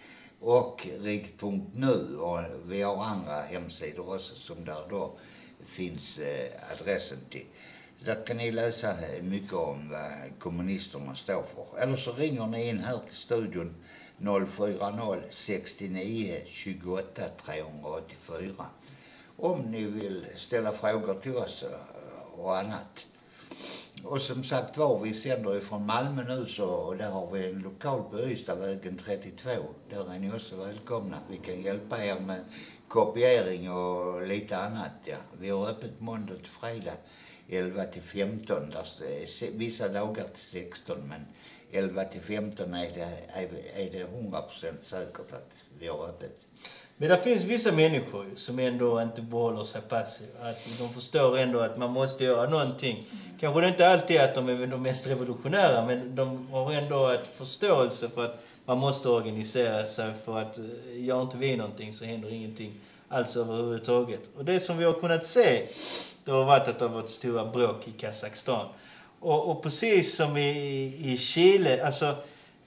och 0.40 0.86
rikt.nu 1.00 2.18
och 2.18 2.40
vi 2.66 2.82
har 2.82 3.04
andra 3.04 3.42
hemsidor 3.42 4.14
också 4.14 4.34
som 4.34 4.64
där 4.64 4.82
då 4.90 5.18
finns 5.66 6.18
eh, 6.18 6.48
adressen 6.72 7.18
till. 7.30 7.46
Där 8.04 8.26
kan 8.26 8.36
ni 8.36 8.50
läsa 8.50 8.90
eh, 8.90 9.22
mycket 9.22 9.52
om 9.52 9.90
vad 9.90 10.38
kommunisterna 10.38 11.14
står 11.14 11.42
för. 11.54 11.78
Eller 11.78 11.96
så 11.96 12.12
ringer 12.12 12.46
ni 12.46 12.68
in 12.68 12.78
här 12.78 12.98
till 12.98 13.16
studion 13.16 13.74
040 14.18 15.22
69 15.30 16.42
28 16.46 17.22
384 17.44 18.66
om 19.36 19.60
ni 19.60 19.84
vill 19.84 20.26
ställa 20.34 20.72
frågor 20.72 21.20
till 21.20 21.36
oss 21.36 21.62
eh, 21.62 22.40
och 22.40 22.58
annat. 22.58 23.06
Och 24.04 24.20
som 24.20 24.44
sagt 24.44 24.76
var, 24.76 25.00
vi 25.00 25.14
sänder 25.14 25.58
ifrån 25.58 25.86
Malmö 25.86 26.24
nu 26.24 26.46
så 26.46 26.68
och 26.68 26.96
där 26.96 27.10
har 27.10 27.30
vi 27.30 27.46
en 27.46 27.58
lokal 27.58 28.02
på 28.02 28.20
Ystadvägen 28.20 28.98
32. 29.04 29.50
Där 29.90 30.14
är 30.14 30.18
ni 30.18 30.32
också 30.32 30.56
välkomna. 30.56 31.18
Vi 31.30 31.36
kan 31.36 31.62
hjälpa 31.62 32.04
er 32.04 32.20
med 32.20 32.44
kopiering 32.88 33.70
och 33.70 34.26
lite 34.26 34.58
annat. 34.58 34.92
Ja. 35.04 35.16
Vi 35.40 35.50
har 35.50 35.68
öppet 35.68 36.00
måndag 36.00 36.34
till 36.34 36.52
fredag 36.60 36.96
11 37.48 37.84
till 37.84 38.02
15. 38.02 38.70
Där 38.70 39.58
vissa 39.58 39.88
dagar 39.88 40.24
till 40.28 40.44
16 40.44 41.08
men 41.08 41.26
11 41.70 42.04
till 42.04 42.20
15 42.20 42.74
är 42.74 42.92
det, 42.94 43.18
är, 43.28 43.42
är 43.74 43.90
det 43.92 44.04
100% 44.04 44.80
säkert 44.82 45.32
att 45.32 45.64
vi 45.78 45.86
har 45.86 46.08
öppet. 46.08 46.46
Men 46.98 47.08
det 47.08 47.18
finns 47.18 47.44
vissa 47.44 47.72
människor 47.72 48.26
som 48.34 48.58
ändå 48.58 49.02
inte 49.02 49.22
behåller 49.22 49.64
sig 49.64 49.82
passiva. 49.88 50.48
Att 50.50 50.78
de 50.78 50.94
förstår 50.94 51.38
ändå 51.38 51.60
att 51.60 51.78
man 51.78 51.90
måste 51.92 52.24
göra 52.24 52.50
någonting. 52.50 53.06
Kanske 53.40 53.60
det 53.60 53.68
inte 53.68 53.88
alltid 53.88 54.20
att 54.20 54.34
de 54.34 54.48
är 54.48 54.66
de 54.66 54.82
mest 54.82 55.06
revolutionära, 55.06 55.86
men 55.86 56.16
de 56.16 56.46
har 56.50 56.72
ändå 56.72 57.08
ett 57.08 57.28
förståelse 57.36 58.08
för 58.08 58.24
att 58.24 58.42
man 58.64 58.78
måste 58.78 59.08
organisera 59.08 59.86
sig 59.86 60.12
för 60.24 60.38
att 60.38 60.58
eh, 60.58 60.64
gör 61.04 61.22
inte 61.22 61.36
vi 61.36 61.56
någonting 61.56 61.92
så 61.92 62.04
händer 62.04 62.32
ingenting 62.32 62.72
alls 63.08 63.36
överhuvudtaget. 63.36 64.30
Och 64.36 64.44
det 64.44 64.60
som 64.60 64.78
vi 64.78 64.84
har 64.84 64.92
kunnat 64.92 65.26
se, 65.26 65.66
det 66.24 66.30
har 66.30 66.44
varit 66.44 66.68
att 66.68 66.78
det 66.78 66.84
har 66.84 66.92
varit 66.92 67.10
stora 67.10 67.44
bråk 67.44 67.88
i 67.88 67.92
Kazakstan. 67.92 68.66
Och, 69.20 69.50
och 69.50 69.62
precis 69.62 70.16
som 70.16 70.36
i, 70.36 71.12
i 71.12 71.18
Chile, 71.18 71.86
alltså 71.86 72.14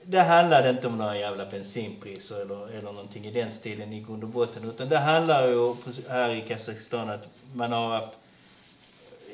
det 0.04 0.20
handlade 0.20 0.70
inte 0.70 0.86
om 0.86 0.98
några 0.98 1.18
jävla 1.18 1.46
bensinpriser 1.46 2.40
eller, 2.40 2.68
eller 2.68 2.92
någonting 2.92 3.26
i 3.26 3.30
den 3.30 3.52
stilen 3.52 3.92
i 3.92 4.00
grund 4.00 4.24
och 4.24 4.30
botten. 4.30 4.64
Utan 4.64 4.88
det 4.88 4.98
handlar 4.98 5.48
ju 5.48 5.74
här 6.08 6.30
i 6.30 6.40
Kazakstan 6.48 7.10
att 7.10 7.28
man 7.54 7.72
har 7.72 7.94
haft, 7.94 8.18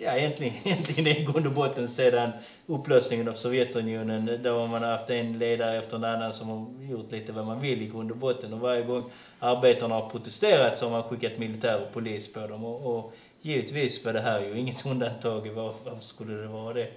ja 0.03 0.17
egentligen, 0.17 0.55
egentligen 0.65 1.07
i 1.07 1.25
grund 1.25 1.47
och 1.47 1.53
botten 1.53 1.89
sedan 1.89 2.31
upplösningen 2.67 3.29
av 3.29 3.33
Sovjetunionen 3.33 4.25
där 4.43 4.69
man 4.69 4.83
har 4.83 4.91
haft 4.91 5.11
en 5.11 5.39
ledare 5.39 5.79
efter 5.79 5.97
en 5.97 6.05
annan 6.05 6.33
som 6.33 6.49
har 6.49 6.85
gjort 6.91 7.13
lite 7.13 7.33
vad 7.33 7.45
man 7.45 7.61
vill 7.61 7.83
i 7.83 7.87
grund 7.87 8.11
och 8.11 8.17
botten. 8.17 8.53
Och 8.53 8.61
varje 8.61 8.83
gång 8.83 9.05
arbetarna 9.39 9.95
har 9.95 10.11
protesterat 10.11 10.79
så 10.79 10.85
har 10.85 10.91
man 10.91 11.03
skickat 11.03 11.39
militär 11.39 11.81
och 11.81 11.93
polis 11.93 12.33
på 12.33 12.47
dem. 12.47 12.65
Och, 12.65 12.99
och 12.99 13.13
givetvis 13.41 14.05
var 14.05 14.13
det 14.13 14.21
här 14.21 14.41
ju 14.41 14.59
inget 14.59 14.87
undantag. 14.87 15.49
Varför, 15.49 15.91
varför 15.91 16.03
skulle 16.03 16.35
det 16.35 16.49
vara 16.49 16.73
det? 16.73 16.89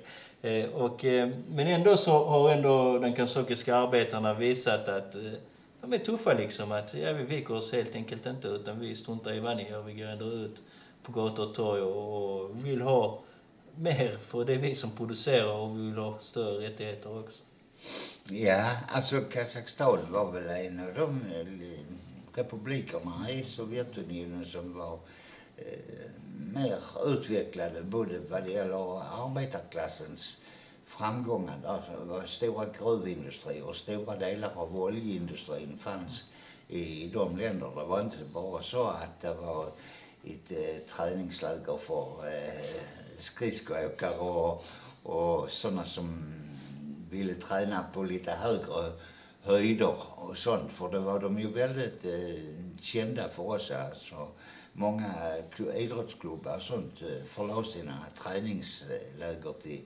Eh, 0.41 0.69
och, 0.69 1.05
eh, 1.05 1.29
men 1.49 1.67
ändå 1.67 1.97
så 1.97 2.25
har 2.25 2.51
ändå 2.51 2.99
den 2.99 3.13
kazakiska 3.13 3.75
arbetarna 3.75 4.33
visat 4.33 4.87
att 4.87 5.15
eh, 5.15 5.31
de 5.81 5.93
är 5.93 5.97
tuffa 5.97 6.33
liksom. 6.33 6.71
Att 6.71 6.93
ja, 6.93 7.13
vi 7.13 7.23
viker 7.23 7.53
oss 7.53 7.73
helt 7.73 7.95
enkelt 7.95 8.25
inte 8.25 8.47
utan 8.47 8.79
vi 8.79 8.95
struntar 8.95 9.33
i 9.33 9.39
vad 9.39 9.57
ni 9.57 9.69
gör. 9.69 9.81
Vi 9.81 9.93
går 9.93 10.05
ändå 10.05 10.25
ut 10.25 10.61
på 11.03 11.11
gator 11.11 11.49
och 11.49 11.55
torg 11.55 11.81
och, 11.81 12.65
vill 12.65 12.81
ha 12.81 13.21
mer 13.75 14.17
för 14.21 14.45
det 14.45 14.53
är 14.53 14.57
vi 14.57 14.75
som 14.75 14.91
producerar 14.91 15.53
och 15.53 15.77
vi 15.77 15.85
vill 15.85 15.97
ha 15.97 16.19
större 16.19 16.67
rättigheter 16.67 17.19
också. 17.19 17.43
Ja, 18.29 18.71
alltså 18.87 19.21
Kazakstan 19.21 19.99
var 20.09 20.31
väl 20.31 20.65
en 20.65 20.79
av 20.79 20.93
de 20.93 21.21
republikerna 22.35 23.31
i 23.31 23.43
Sovjetunionen 23.43 24.45
som 24.45 24.77
var 24.77 24.99
Eh, 25.65 26.11
mer 26.53 26.79
utvecklade 27.05 27.81
både 27.81 28.19
vad 28.19 28.43
det 28.43 28.51
gäller 28.51 29.01
arbetarklassens 29.25 30.37
framgångar. 30.85 31.59
Alltså, 31.65 31.91
det 31.91 32.05
var 32.05 32.25
stora 32.25 32.65
gruvindustrier 32.79 33.63
och 33.63 33.75
stora 33.75 34.15
delar 34.15 34.51
av 34.55 34.81
oljeindustrin 34.81 35.77
fanns 35.77 36.23
i, 36.67 37.03
i 37.03 37.07
de 37.07 37.37
länderna. 37.37 37.75
Det 37.75 37.85
var 37.85 38.01
inte 38.01 38.23
bara 38.33 38.61
så 38.61 38.83
att 38.83 39.21
det 39.21 39.33
var 39.33 39.71
ett 40.23 40.51
eh, 40.51 40.95
träningsläger 40.95 41.77
för 41.77 42.27
eh, 42.27 42.81
skridskoåkare 43.17 44.17
och, 44.17 44.63
och 45.03 45.49
sådana 45.49 45.85
som 45.85 46.33
ville 47.09 47.35
träna 47.35 47.85
på 47.93 48.03
lite 48.03 48.31
högre 48.31 48.91
höjder 49.41 49.95
och 50.15 50.37
sånt. 50.37 50.71
För 50.71 50.89
det 50.89 50.99
var 50.99 51.19
de 51.19 51.39
ju 51.39 51.47
väldigt 51.47 52.05
eh, 52.05 52.81
kända 52.81 53.29
för 53.29 53.43
oss. 53.43 53.71
Alltså, 53.71 54.27
många 54.79 55.13
idrottsklubbar 55.75 56.55
och 56.55 56.61
sånt 56.61 57.01
eh, 57.01 57.25
förlade 57.25 57.67
sina 57.67 58.05
träningsläger 58.23 59.53
till 59.61 59.81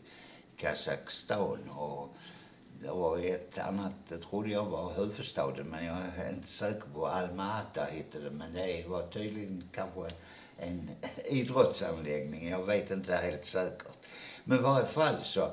Kazakstan. 0.57 1.69
Och 1.69 2.15
det 2.81 2.91
var 2.91 3.17
ett 3.17 3.57
annat, 3.57 3.93
det 4.09 4.17
trodde 4.17 4.49
jag 4.49 4.65
var 4.65 4.93
huvudstaden 4.93 5.67
men 5.67 5.85
jag 5.85 5.97
är 6.17 6.33
inte 6.33 6.47
säker 6.47 6.87
på. 6.93 7.07
Almata 7.07 7.83
hette 7.83 8.19
det 8.19 8.31
men 8.31 8.53
det 8.53 8.87
var 8.87 9.07
tydligen 9.07 9.69
kanske 9.71 10.15
en 10.57 10.91
idrottsanläggning. 11.25 12.49
Jag 12.49 12.65
vet 12.65 12.91
inte 12.91 13.15
helt 13.15 13.45
säkert. 13.45 13.97
Men 14.43 14.59
i 14.59 14.61
varje 14.61 14.85
fall 14.85 15.23
så 15.23 15.51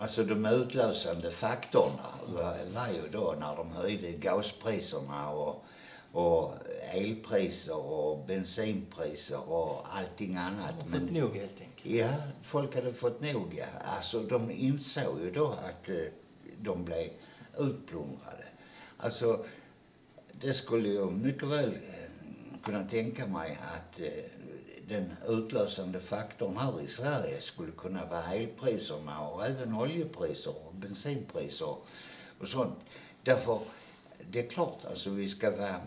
Alltså 0.00 0.24
de 0.24 0.46
utlösande 0.46 1.30
faktorerna 1.30 2.08
var, 2.26 2.56
var 2.74 2.88
ju 2.88 3.08
då 3.12 3.36
när 3.40 3.56
de 3.56 3.72
höjde 3.72 4.12
gaspriserna 4.12 5.30
och, 5.30 5.64
och 6.12 6.54
elpriser 6.92 7.76
och 7.76 8.26
bensinpriser 8.26 9.50
och 9.50 9.96
allting 9.96 10.36
annat. 10.36 10.74
De 10.78 10.92
har 10.92 11.00
fått 11.00 11.10
nog 11.10 11.36
helt 11.36 11.60
enkelt. 11.60 11.94
Ja, 11.94 12.14
folk 12.42 12.74
hade 12.74 12.92
fått 12.92 13.20
nog 13.20 13.54
ja. 13.58 13.66
Alltså 13.84 14.20
de 14.22 14.50
insåg 14.50 15.20
ju 15.20 15.30
då 15.30 15.46
att 15.46 15.88
eh, 15.88 15.94
de 16.60 16.84
blev 16.84 17.08
utplundrade. 17.58 18.44
Alltså 18.96 19.44
det 20.32 20.54
skulle 20.54 20.88
ju 20.88 21.10
mycket 21.10 21.48
väl 21.48 21.74
eh, 21.74 22.60
kunna 22.64 22.84
tänka 22.84 23.26
mig 23.26 23.58
att 23.76 24.00
eh, 24.00 24.24
den 24.88 25.12
utlösande 25.28 26.00
faktorn 26.00 26.56
här 26.56 26.80
i 26.80 26.86
Sverige 26.86 27.40
skulle 27.40 27.72
kunna 27.72 28.06
vara 28.06 28.34
elpriserna 28.34 29.28
och 29.28 29.46
även 29.46 29.74
oljepriser 29.74 30.54
och 30.66 30.74
bensinpriser 30.74 31.76
och 32.38 32.48
sånt. 32.48 32.78
Därför, 33.22 33.60
det 34.30 34.46
är 34.46 34.50
klart 34.50 34.84
alltså 34.84 35.10
vi 35.10 35.28
ska 35.28 35.50
vara 35.50 35.80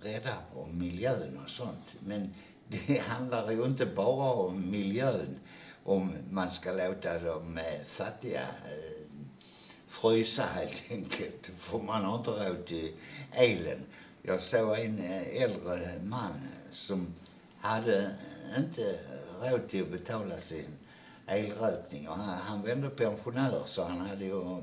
rädda 0.00 0.36
om 0.54 0.78
miljön 0.78 1.40
och 1.44 1.50
sånt. 1.50 1.94
Men 2.00 2.34
det 2.68 2.98
handlar 3.06 3.50
ju 3.50 3.64
inte 3.64 3.86
bara 3.86 4.32
om 4.32 4.70
miljön 4.70 5.38
om 5.84 6.12
man 6.30 6.50
ska 6.50 6.72
låta 6.72 7.18
de 7.18 7.58
eh, 7.58 7.84
fattiga 7.86 8.40
eh, 8.42 9.04
frysa 9.88 10.42
helt 10.42 10.82
enkelt. 10.90 11.50
För 11.58 11.78
man 11.78 12.04
har 12.04 12.18
inte 12.18 12.30
råd 12.30 12.66
till 12.66 12.92
elen. 13.32 13.80
Jag 14.22 14.42
såg 14.42 14.78
en 14.78 14.98
eh, 14.98 15.42
äldre 15.42 16.00
man 16.02 16.48
som 16.70 17.14
hade 17.58 18.10
inte 18.56 18.98
råd 19.40 19.68
till 19.68 19.82
att 19.82 19.90
betala 19.90 20.38
sin 20.38 20.70
elräkning. 21.26 22.08
Och 22.08 22.16
han, 22.16 22.38
han 22.38 22.62
var 22.62 22.68
ändå 22.68 22.90
pensionär 22.90 23.62
så 23.66 23.84
han 23.84 24.00
hade 24.00 24.24
ju 24.24 24.60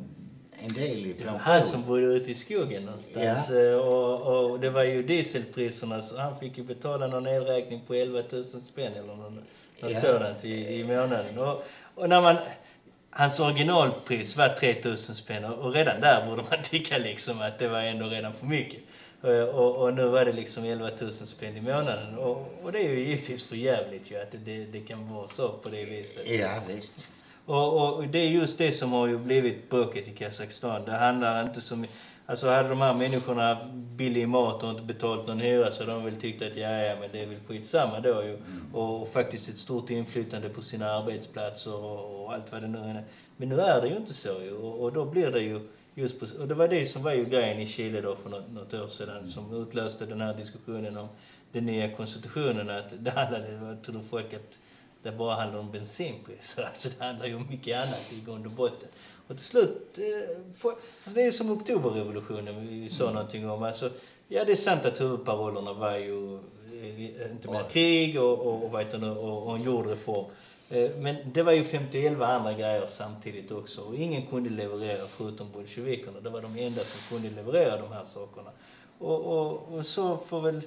en 0.61 0.73
del 0.73 1.05
i 1.05 1.13
pension. 1.13 1.39
han 1.39 1.63
som 1.63 1.85
bodde 1.85 2.01
ute 2.05 2.31
i 2.31 2.35
skogen 2.35 2.83
någonstans. 2.85 3.49
Eh, 3.49 3.73
Och, 3.77 4.49
och 4.51 4.59
det 4.59 4.69
var 4.69 4.83
ju 4.83 5.03
dieselpriserna 5.03 6.01
så 6.01 6.17
han 6.17 6.39
fick 6.39 6.57
ju 6.57 6.63
betala 6.63 7.07
någon 7.07 7.27
elräkning 7.27 7.81
på 7.87 7.93
11 7.93 8.21
000 8.31 8.43
spänn 8.43 8.93
eller 8.93 9.15
något, 9.15 9.31
något 9.33 9.91
Ja. 9.91 9.99
sådant 9.99 10.45
i, 10.45 10.79
i 10.79 10.83
månaden. 10.83 11.37
Och, 11.37 11.63
och 11.95 12.09
när 12.09 12.21
man, 12.21 12.35
hans 13.09 13.39
originalpris 13.39 14.37
var 14.37 14.49
3 14.49 14.75
000 14.85 14.97
spänn 14.97 15.45
och 15.45 15.65
och 15.65 15.73
redan 15.73 16.01
där 16.01 16.25
borde 16.27 16.41
man 16.49 16.63
tycka 16.63 16.97
liksom 16.97 17.41
att 17.41 17.59
det 17.59 17.67
var 17.67 17.81
ändå 17.81 18.05
redan 18.07 18.33
för 18.33 18.45
mycket. 18.45 18.79
Eh, 19.23 19.29
Och, 19.43 19.75
och 19.83 19.93
nu 19.93 20.05
var 20.05 20.25
det 20.25 20.31
liksom 20.33 20.63
11 20.65 20.89
000 21.01 21.13
spänn 21.13 21.57
i 21.57 21.61
månaden. 21.61 22.17
Och, 22.17 22.53
och 22.63 22.71
det 22.71 22.79
är 22.79 22.89
ju 22.89 22.99
givetvis 22.99 23.49
för 23.49 23.55
jävligt 23.55 24.11
ju 24.11 24.17
att 24.21 24.31
det, 24.45 24.65
det 24.65 24.79
kan 24.79 25.09
vara 25.15 25.27
så 25.27 25.49
på 25.49 25.69
det 25.69 25.85
viset. 25.85 26.27
Ja, 26.29 26.61
visst. 26.67 27.07
Och, 27.45 27.95
och 27.95 28.07
det 28.07 28.19
är 28.19 28.29
just 28.29 28.57
det 28.57 28.71
som 28.71 28.91
har 28.91 29.07
ju 29.07 29.17
blivit 29.17 29.69
bråket 29.69 30.07
i 30.07 30.11
Kazakstan. 30.11 30.85
Det 30.85 30.91
handlar 30.91 31.43
inte 31.43 31.61
så 31.61 31.75
mycket... 31.75 31.95
Alltså 32.25 32.49
hade 32.49 32.69
de 32.69 32.81
här 32.81 32.93
människorna 32.93 33.57
billig 33.73 34.27
mat 34.27 34.63
och 34.63 34.69
inte 34.69 34.83
betalt 34.83 35.27
någon 35.27 35.39
hyra 35.39 35.71
så 35.71 35.79
hade 35.83 35.91
de 35.91 36.05
väl 36.05 36.15
tyckt 36.15 36.41
att 36.41 36.57
ja, 36.57 36.69
ja 36.69 36.95
men 36.99 37.09
det 37.11 37.23
är 37.23 37.27
väl 37.27 37.37
skitsamma 37.47 37.99
då 37.99 38.23
ju. 38.23 38.37
Och, 38.73 39.01
och 39.01 39.07
faktiskt 39.07 39.49
ett 39.49 39.57
stort 39.57 39.89
inflytande 39.89 40.49
på 40.49 40.61
sina 40.61 40.91
arbetsplatser 40.91 41.75
och, 41.75 42.23
och 42.23 42.33
allt 42.33 42.51
vad 42.51 42.61
det 42.61 42.67
nu 42.67 42.79
är. 42.79 43.03
Men 43.37 43.49
nu 43.49 43.59
är 43.59 43.81
det 43.81 43.87
ju 43.87 43.97
inte 43.97 44.13
så 44.13 44.41
ju. 44.41 44.53
Och, 44.53 44.83
och 44.83 44.93
då 44.93 45.05
blir 45.05 45.31
det 45.31 45.39
ju 45.39 45.69
just 45.95 46.19
på, 46.19 46.41
och 46.41 46.47
det 46.47 46.53
var 46.53 46.67
det 46.67 46.85
som 46.85 47.03
var 47.03 47.11
ju 47.11 47.25
grejen 47.25 47.59
i 47.59 47.65
Chile 47.65 48.01
då 48.01 48.15
för 48.15 48.29
något, 48.29 48.51
något 48.51 48.73
år 48.73 48.87
sedan 48.87 49.27
som 49.27 49.61
utlöste 49.61 50.05
den 50.05 50.21
här 50.21 50.33
diskussionen 50.33 50.97
om 50.97 51.07
den 51.51 51.65
nya 51.65 51.95
konstitutionen 51.95 52.69
att 52.69 52.93
det 52.99 53.11
handlade, 53.11 53.51
jag 53.51 53.81
tror 53.83 54.01
folk 54.09 54.33
att 54.33 54.59
det 55.03 55.11
bara 55.11 55.35
handlar 55.35 55.59
om 55.59 55.71
bensinpriser. 55.71 56.63
Alltså 56.67 56.89
det 56.89 57.05
handlar 57.05 57.25
ju 57.25 57.35
om 57.35 57.47
mycket 57.49 57.77
annat 57.77 58.13
i 58.13 58.25
grund 58.25 58.45
och 58.45 58.51
botten. 58.51 58.87
Och 59.27 59.35
till 59.37 59.45
slut, 59.45 59.97
eh, 59.97 60.37
får, 60.57 60.69
alltså 60.71 61.15
det 61.15 61.21
är 61.21 61.31
som 61.31 61.51
oktoberrevolutionen 61.51 62.67
vi 62.67 62.89
sa 62.89 63.03
Mm. 63.03 63.15
någonting 63.15 63.49
om. 63.49 63.63
Alltså, 63.63 63.89
ja 64.27 64.43
det 64.45 64.51
är 64.51 64.55
sant 64.55 64.85
att 64.85 65.01
huvudparollerna 65.01 65.73
var 65.73 65.97
ju 65.97 66.35
eh, 66.35 67.31
inte 67.31 67.51
mer 67.51 67.63
krig 67.69 68.21
och, 68.21 68.39
och, 68.39 68.63
och, 68.63 68.79
det, 68.91 68.97
nu, 68.97 69.09
och, 69.09 69.47
och 69.47 69.55
en 69.55 69.63
jordreform. 69.63 70.25
Eh, 70.69 70.89
Men 70.97 71.15
det 71.33 71.43
var 71.43 71.51
ju 71.51 71.63
51 71.63 72.21
andra 72.21 72.53
grejer 72.53 72.87
samtidigt 72.87 73.51
också 73.51 73.81
och 73.81 73.95
ingen 73.95 74.25
kunde 74.27 74.49
leverera 74.49 75.05
förutom 75.07 75.51
bolsjevikerna. 75.51 76.19
Det 76.19 76.29
var 76.29 76.41
de 76.41 76.57
enda 76.59 76.81
som 76.83 76.99
kunde 77.17 77.35
leverera 77.35 77.77
de 77.81 77.91
här 77.91 78.03
sakerna. 78.03 78.49
Och, 78.99 79.19
och, 79.21 79.73
och 79.73 79.85
så 79.85 80.17
får 80.17 80.41
väl 80.41 80.61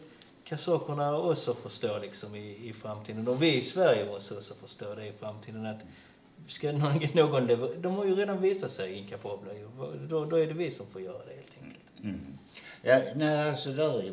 kazakerna 0.45 1.19
också 1.19 1.55
förstå 1.55 1.99
liksom 1.99 2.35
i, 2.35 2.69
i 2.69 2.73
framtiden. 2.73 3.29
Och 3.29 3.43
vi 3.43 3.57
i 3.57 3.63
Sverige 3.63 4.07
måste 4.07 4.35
också 4.35 4.55
förstå 4.55 4.95
det 4.95 5.07
i 5.07 5.13
framtiden 5.13 5.67
att 5.67 5.81
ska 6.47 6.73
någon, 6.73 6.99
någon 7.15 7.47
lever- 7.47 7.77
de 7.83 7.95
har 7.95 8.05
ju 8.05 8.15
redan 8.15 8.43
visat 8.43 8.71
sig 8.71 8.93
inkapabla. 8.93 9.53
Då, 10.09 10.25
då 10.25 10.37
är 10.37 10.47
det 10.47 10.55
vi 10.55 10.71
som 10.71 10.87
får 10.87 11.03
göra 11.03 11.25
det 11.25 11.35
helt 11.35 11.57
enkelt. 11.63 11.85
Mm. 12.03 12.39
Ja, 12.83 13.01
nej, 13.15 13.51
alltså 13.51 13.73
där 13.73 14.13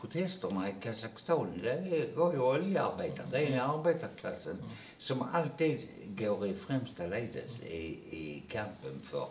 protesterna 0.00 0.68
i 0.70 0.74
Kazakstan, 0.80 1.60
det 1.62 2.16
var 2.16 2.32
ju 2.32 2.38
oljearbetare. 2.38 3.26
Det 3.30 3.46
är 3.46 3.60
arbetarklassen 3.60 4.56
som 4.98 5.22
alltid 5.22 5.88
går 6.06 6.46
i 6.46 6.54
främsta 6.54 7.06
ledet 7.06 7.62
i, 7.62 7.86
i 8.10 8.42
kampen 8.48 9.00
för 9.02 9.26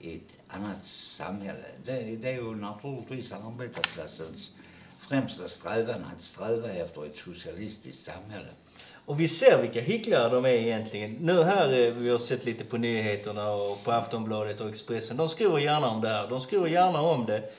ett 0.00 0.38
annat 0.48 0.84
samhälle. 0.84 1.66
Det, 1.84 2.16
det 2.16 2.28
är 2.28 2.34
ju 2.34 2.54
naturligtvis 2.54 3.32
arbetarklassens 3.32 4.52
främsta 4.98 5.48
strävan 5.48 6.04
att 6.16 6.22
sträva 6.22 6.68
efter 6.68 7.06
ett 7.06 7.16
socialistiskt 7.16 8.04
samhälle. 8.04 8.48
Och 9.06 9.20
vi 9.20 9.28
ser 9.28 9.62
vilka 9.62 9.80
hycklare 9.80 10.28
de 10.28 10.44
är 10.44 10.48
egentligen. 10.48 11.16
Nu 11.20 11.42
här, 11.42 11.72
eh, 11.72 11.92
vi 11.92 12.10
har 12.10 12.18
sett 12.18 12.44
lite 12.44 12.64
på 12.64 12.76
nyheterna 12.76 13.50
och 13.50 13.84
på 13.84 13.92
Aftonbladet 13.92 14.60
och 14.60 14.68
Expressen. 14.68 15.16
De 15.16 15.28
skriver 15.28 15.58
gärna 15.58 15.86
om 15.86 16.00
det 16.00 16.08
här. 16.08 16.28
De 16.28 16.40
skriver 16.40 16.66
gärna 16.66 17.00
om 17.00 17.26
det 17.26 17.50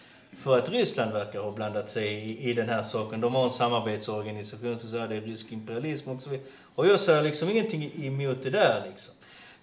för 0.44 0.58
att 0.58 0.70
Ryssland 0.70 1.14
verkar 1.14 1.40
ha 1.40 1.52
blandat 1.52 1.90
sig 1.90 2.08
i, 2.08 2.50
i 2.50 2.54
den 2.54 2.70
här 2.70 2.84
saken. 2.84 3.22
De 3.22 3.36
har 3.36 3.44
en 3.44 3.52
samarbetsorganisation 3.52 4.78
som 4.78 4.90
säger 4.90 5.08
det 5.08 5.16
är 5.16 5.22
rysk 5.22 5.52
imperialism 5.52 6.10
och 6.10 6.22
så 6.22 6.30
vidare. 6.30 6.48
Och 6.76 6.88
jag 6.88 7.00
säger 7.00 7.24
liksom 7.24 7.50
ingenting 7.50 8.06
emot 8.06 8.44
det 8.44 8.50
där 8.50 8.84
liksom. 8.90 9.14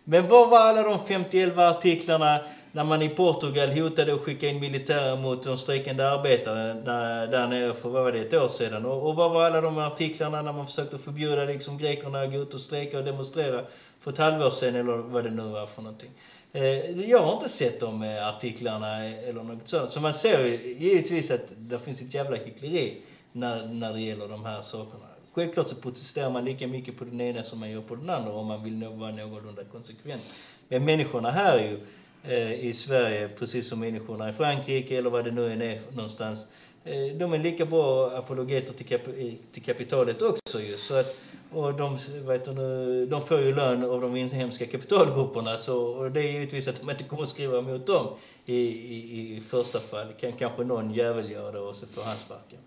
Men 0.05 0.29
vad 0.29 0.51
var 0.51 0.59
alla 0.59 0.83
de 0.83 1.07
51 1.07 1.59
artiklarna 1.59 2.41
när 2.73 2.85
man 2.85 3.03
i 3.03 3.09
Portugal 3.09 3.71
hotade 3.71 4.15
att 4.15 4.21
skicka 4.21 4.49
in 4.49 4.61
militärer 4.61 5.17
mot 5.17 5.45
de 5.45 5.59
strejkande 5.59 6.05
arbetarna 6.05 6.75
där, 6.75 7.27
där 7.27 7.47
nere 7.49 7.75
för, 7.75 7.89
vad 7.89 8.05
var 8.05 8.13
det, 8.13 8.21
ett 8.21 8.35
år 8.35 8.49
sedan? 8.49 8.87
Och, 8.87 9.09
och 9.09 9.17
vad 9.17 9.33
var 9.33 9.45
alla 9.45 9.61
de 9.61 9.79
artiklarna 9.79 10.43
när 10.43 10.53
man 10.53 10.67
försökte 10.67 10.99
förbjuda 10.99 11.45
liksom 11.45 11.79
grekerna 11.79 12.23
att 12.23 12.33
gå 12.33 12.39
ut 12.39 12.55
och 12.55 12.61
strejka 12.61 12.99
och 12.99 13.05
demonstrera 13.05 13.65
för 14.01 14.11
ett 14.11 14.19
halvår 14.19 14.51
sedan 14.51 14.77
eller 14.77 14.93
vad 14.93 15.25
det 15.25 15.31
nu 15.31 15.43
var 15.43 15.67
för 15.67 15.83
någonting? 15.83 16.11
Eh, 16.53 17.11
jag 17.11 17.23
har 17.23 17.33
inte 17.33 17.49
sett 17.49 17.81
de 17.81 18.03
eh, 18.03 18.29
artiklarna 18.29 19.05
eller 19.05 19.43
något 19.43 19.69
sånt. 19.69 19.91
Så 19.91 20.01
man 20.01 20.15
ser 20.15 20.45
ju 20.45 20.75
givetvis 20.79 21.31
att 21.31 21.53
det 21.57 21.79
finns 21.79 22.03
ett 22.03 22.15
jävla 22.15 22.37
hyckleri 22.37 22.97
när, 23.33 23.63
när 23.67 23.93
det 23.93 24.01
gäller 24.01 24.29
de 24.29 24.45
här 24.45 24.63
sakerna. 24.63 25.05
Självklart 25.33 25.69
så 25.69 25.77
protesterar 25.77 26.31
man 26.31 26.45
lika 26.45 26.67
mycket 26.67 26.99
på 26.99 27.05
den 27.05 27.21
ena 27.21 27.45
som 27.45 27.61
man 27.61 27.71
gör 27.71 27.81
på 27.81 27.95
den 27.95 28.11
andra 28.11 28.33
om 28.33 28.47
man 28.47 28.63
vill 28.63 28.85
vara 28.85 29.11
någorlunda 29.11 29.65
konsekvent. 29.65 30.23
Men 30.69 30.85
människorna 30.85 31.31
här 31.31 31.59
är 31.59 31.63
ju 31.63 31.79
Eh, 32.25 32.65
i 32.67 32.73
Sverige, 32.75 33.29
precis 33.29 33.69
som 33.69 33.81
människorna 33.81 34.29
i 34.29 34.33
Frankrike 34.33 34.99
eller 34.99 35.11
vad 35.11 35.25
det 35.25 35.31
nu 35.31 35.53
än 35.53 35.63
är 35.63 35.81
någonstans, 35.93 36.47
eh, 36.85 37.17
de 37.17 37.33
är 37.33 37.39
lika 37.39 37.67
bra 37.67 38.11
apologeter 38.19 38.73
till, 38.73 38.87
kap- 38.87 39.19
eh, 39.29 39.35
till 39.53 39.63
kapitalet 39.63 40.23
också 40.23 40.61
ju. 40.61 40.77
Så 40.77 40.95
att, 40.97 41.17
och 41.53 41.75
de, 41.75 41.99
vet 42.27 42.45
du, 42.45 43.07
de 43.07 43.23
får 43.27 43.41
ju 43.41 43.55
lön 43.55 43.85
av 43.85 44.01
de 44.01 44.17
inhemska 44.17 44.67
kapitalgrupperna 44.67 45.59
så 45.59 45.83
och 45.85 46.11
det 46.13 46.21
är 46.21 46.33
givetvis 46.33 46.69
att 46.69 46.81
de 46.81 46.91
inte 46.91 47.05
kommer 47.05 47.23
att 47.23 47.29
skriva 47.29 47.59
emot 47.59 47.87
dem 47.87 48.07
i, 48.47 48.55
i, 48.57 49.37
i 49.37 49.41
första 49.41 49.79
fall. 49.81 50.13
Kan 50.21 50.33
kanske 50.33 50.65
någon 50.65 50.95
jävel 50.95 51.31
göra 51.31 51.53
det 51.53 51.59
och 51.61 51.75
så 51.77 51.87
får 51.87 52.03
han 52.03 52.17
sparken. 52.17 52.59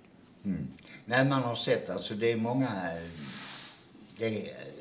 Mm. 0.45 0.67
Nej, 1.05 1.25
man 1.25 1.43
har 1.43 1.55
sett 1.55 1.89
alltså 1.89 2.13
det 2.13 2.31
är 2.31 2.35
många, 2.37 2.69
det, 4.17 4.25
är- 4.25 4.74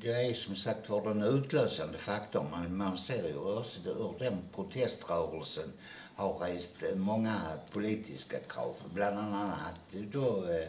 det 0.00 0.12
är 0.12 0.34
som 0.34 0.56
sagt 0.56 0.88
var 0.88 1.02
den 1.02 1.22
utlösande 1.22 1.98
faktorn. 1.98 2.50
Man, 2.50 2.76
man 2.76 2.98
ser 2.98 3.28
ju 3.28 3.36
också 3.36 3.80
hur 3.84 4.14
den 4.18 4.38
proteströrelsen 4.54 5.72
har 6.14 6.38
rest 6.38 6.82
eh, 6.82 6.96
många 6.96 7.40
politiska 7.70 8.38
krav. 8.38 8.74
Bland 8.94 9.18
annat 9.18 9.52
att 9.52 10.12
då 10.12 10.44
eh, 10.44 10.68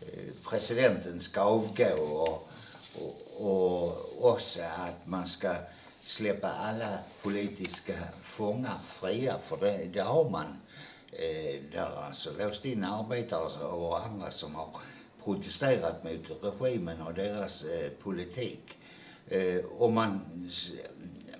eh, 0.00 0.32
presidenten 0.50 1.20
ska 1.20 1.40
avgå 1.40 1.94
och, 2.00 2.48
och, 2.94 3.16
och 3.38 4.32
också 4.32 4.62
att 4.62 5.06
man 5.06 5.26
ska 5.26 5.54
släppa 6.02 6.48
alla 6.48 6.98
politiska 7.22 7.94
fångar 8.22 8.78
fria 8.86 9.36
för 9.48 9.56
det, 9.56 9.84
det 9.84 10.00
har 10.02 10.30
man 10.30 10.60
eh, 11.12 11.62
där 11.72 12.06
alltså 12.06 12.30
låst 12.38 12.64
in 12.64 12.84
arbetare 12.84 13.64
och 13.64 14.06
andra 14.06 14.30
som 14.30 14.54
har 14.54 14.68
protesterat 15.28 16.04
mot 16.04 16.60
regimen 16.60 17.02
och 17.02 17.14
deras 17.14 17.64
eh, 17.64 17.90
politik. 17.90 18.78
Eh, 19.26 19.64
och 19.64 19.92
man, 19.92 20.20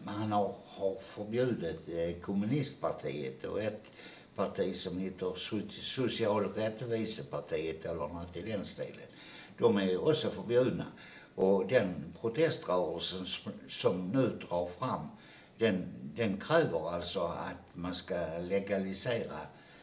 man 0.05 0.33
har, 0.33 0.55
har 0.67 0.97
förbjudit 1.01 1.89
eh, 1.89 2.21
kommunistpartiet 2.21 3.45
och 3.45 3.63
ett 3.63 3.85
parti 4.35 4.77
som 4.77 4.99
heter 4.99 5.33
Social 5.69 6.45
rättvisepartiet 6.45 7.85
eller 7.85 8.09
något 8.09 8.37
i 8.37 8.43
den 8.43 8.65
stilen. 8.65 9.09
De 9.59 9.77
är 9.77 10.09
också 10.09 10.31
förbjudna. 10.31 10.87
Och 11.35 11.67
den 11.67 12.15
proteströrelsen 12.21 13.27
som, 13.27 13.53
som 13.69 14.09
nu 14.09 14.39
drar 14.49 14.69
fram, 14.79 15.09
den, 15.59 15.87
den 16.17 16.41
kräver 16.41 16.95
alltså 16.95 17.21
att 17.21 17.65
man 17.73 17.95
ska 17.95 18.39
legalisera 18.41 19.41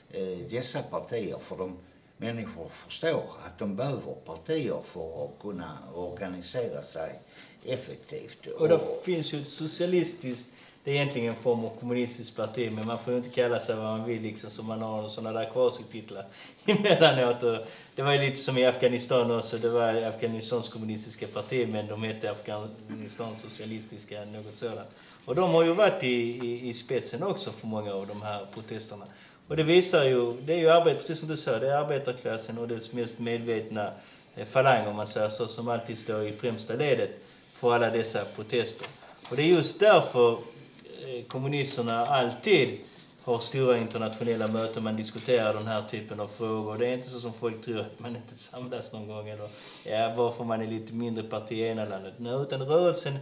eh, 0.10 0.38
dessa 0.49 0.84
partier 0.84 1.38
för 1.39 1.58
de 1.58 1.78
människor 2.18 2.70
förstår 2.86 3.24
att 3.45 3.59
de 3.59 3.76
behöver 3.76 4.13
partier 4.26 4.80
för 4.93 5.26
att 5.26 5.39
kunna 5.41 5.78
organisera 5.95 6.84
sig 6.84 7.20
effektivt. 7.66 8.47
Och 8.47 8.70
då 8.70 8.80
finns 9.03 9.34
ju 9.34 9.41
ett 9.41 9.47
socialistiskt, 9.47 10.47
det 10.84 10.91
är 10.91 10.95
egentligen 10.95 11.30
en 11.30 11.41
form 11.43 11.66
av 11.66 11.70
kommunistiskt 11.80 12.38
parti 12.38 12.72
men 12.72 12.88
man 12.88 12.99
får 12.99 13.13
ju 13.13 13.18
inte 13.18 13.30
kalla 13.30 13.59
sig 13.59 13.76
vad 13.76 13.86
man 13.86 14.05
vill 14.05 14.22
liksom 14.22 14.49
så 14.49 14.63
man 14.63 14.82
har 14.82 15.09
sådana 15.09 15.39
där 15.39 15.49
quasi-titlar 15.53 16.26
emellanåt. 16.66 17.43
Och 17.43 17.57
det 17.95 18.01
var 18.01 18.13
ju 18.13 18.20
lite 18.20 18.38
som 18.38 18.57
i 18.57 18.66
Afghanistan 18.66 19.32
också, 19.32 19.57
det 19.57 19.70
var 19.70 20.03
Afghanistans 20.03 20.70
kommunistiska 20.70 21.28
parti 21.28 21.68
men 21.72 21.88
de 21.88 22.03
hette 22.03 22.32
Afghanistans 22.32 23.41
socialistiska, 23.41 24.26
något 24.26 24.55
sådant. 24.55 24.89
Och 25.26 25.36
de 25.36 25.51
har 25.51 25.63
ju 25.63 25.74
varit 25.74 26.03
i, 26.03 26.07
i, 26.07 26.70
i 26.70 26.74
spetsen 26.74 27.24
också 27.24 27.51
för 27.51 27.68
många 27.68 27.93
av 27.93 28.07
de 28.07 28.22
här 28.22 28.47
protesterna. 28.53 29.05
Och 29.47 29.55
det 29.55 29.63
visar 29.63 30.03
ju, 30.03 30.33
det 30.41 30.53
är 30.53 30.57
ju 30.57 30.69
arbete, 30.69 30.95
precis 30.95 31.19
som 31.19 31.27
du 31.27 31.37
sa, 31.37 31.59
det 31.59 31.71
är 31.71 31.77
arbetarklassen 31.77 32.57
och 32.57 32.67
dess 32.67 32.93
mest 32.93 33.19
medvetna 33.19 33.93
eh, 34.35 34.45
falang 34.45 34.87
om 34.87 34.95
man 34.95 35.07
säger 35.07 35.29
så, 35.29 35.47
som 35.47 35.67
alltid 35.67 35.97
står 35.97 36.23
i 36.23 36.31
främsta 36.33 36.73
ledet 36.73 37.09
för 37.53 37.73
alla 37.73 37.89
dessa 37.89 38.25
protester. 38.35 38.87
Och 39.29 39.35
det 39.35 39.41
är 39.41 39.47
just 39.47 39.79
därför 39.79 40.31
eh, 40.31 41.25
kommunisterna 41.27 42.05
alltid 42.05 42.79
har 43.23 43.39
stora 43.39 43.77
internationella 43.77 44.47
möten, 44.47 44.83
man 44.83 44.95
diskuterar 44.95 45.53
den 45.53 45.67
här 45.67 45.81
typen 45.81 46.19
av 46.19 46.27
frågor. 46.27 46.77
Det 46.77 46.87
är 46.87 46.93
inte 46.93 47.09
så 47.09 47.19
som 47.19 47.33
folk 47.33 47.65
tror 47.65 47.79
att 47.79 47.99
man 47.99 48.15
inte 48.15 48.37
samlas 48.37 48.93
någon 48.93 49.07
gång 49.07 49.29
eller 49.29 49.49
ja, 49.85 50.13
varför 50.17 50.43
man 50.43 50.61
är 50.61 50.67
lite 50.67 50.93
mindre 50.93 51.23
parti 51.23 51.51
i 51.51 51.61
ena 51.61 51.85
landet. 51.85 52.13
Nej, 52.17 52.33
utan 52.41 52.61
rörelsen 52.61 53.17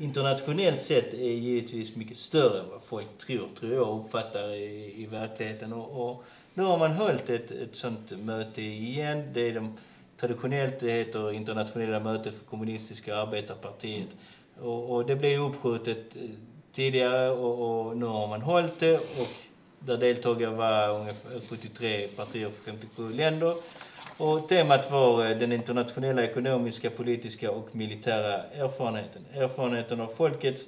internationellt 0.00 0.82
sett 0.82 1.14
är 1.14 1.32
givetvis 1.32 1.96
mycket 1.96 2.16
större 2.16 2.60
än 2.60 2.70
vad 2.70 2.82
folk 2.82 3.18
tror, 3.18 3.48
tror 3.58 3.72
jag 3.74 4.04
uppfattar 4.04 4.54
i, 4.54 4.94
i 5.02 5.06
verkligheten. 5.06 5.72
Och, 5.72 6.08
och 6.08 6.24
nu 6.54 6.62
har 6.62 6.78
man 6.78 6.92
hållit 6.92 7.30
ett, 7.30 7.50
ett 7.50 7.76
sånt 7.76 8.12
möte 8.18 8.62
igen. 8.62 9.30
Det 9.32 9.40
är 9.40 9.54
de, 9.54 9.72
traditionellt 10.16 10.80
det 10.80 10.90
heter 10.90 11.32
internationella 11.32 12.00
mötet 12.00 12.34
för 12.34 12.44
kommunistiska 12.44 13.16
arbetarpartiet. 13.16 14.08
Och, 14.60 14.94
och 14.94 15.06
det 15.06 15.16
blev 15.16 15.40
uppskjutet 15.42 16.16
eh, 16.16 16.22
tidigare 16.72 17.30
och, 17.30 17.88
och 17.88 17.96
nu 17.96 18.06
har 18.06 18.26
man 18.26 18.42
hållit 18.42 18.80
det 18.80 18.96
och 18.96 19.28
där 19.78 19.96
deltagare 19.96 20.54
var 20.54 21.00
ungefär 21.00 21.40
73 21.48 22.08
partier 22.08 22.50
från 22.50 22.78
57 22.78 23.12
länder. 23.12 23.54
Och 24.18 24.48
temat 24.48 24.90
var 24.90 25.26
eh, 25.26 25.38
den 25.38 25.52
internationella 25.52 26.24
ekonomiska, 26.24 26.90
politiska 26.90 27.50
och 27.50 27.76
militära 27.76 28.44
erfarenheten. 28.44 29.24
Erfarenheten 29.34 30.00
av 30.00 30.08
folkets 30.08 30.66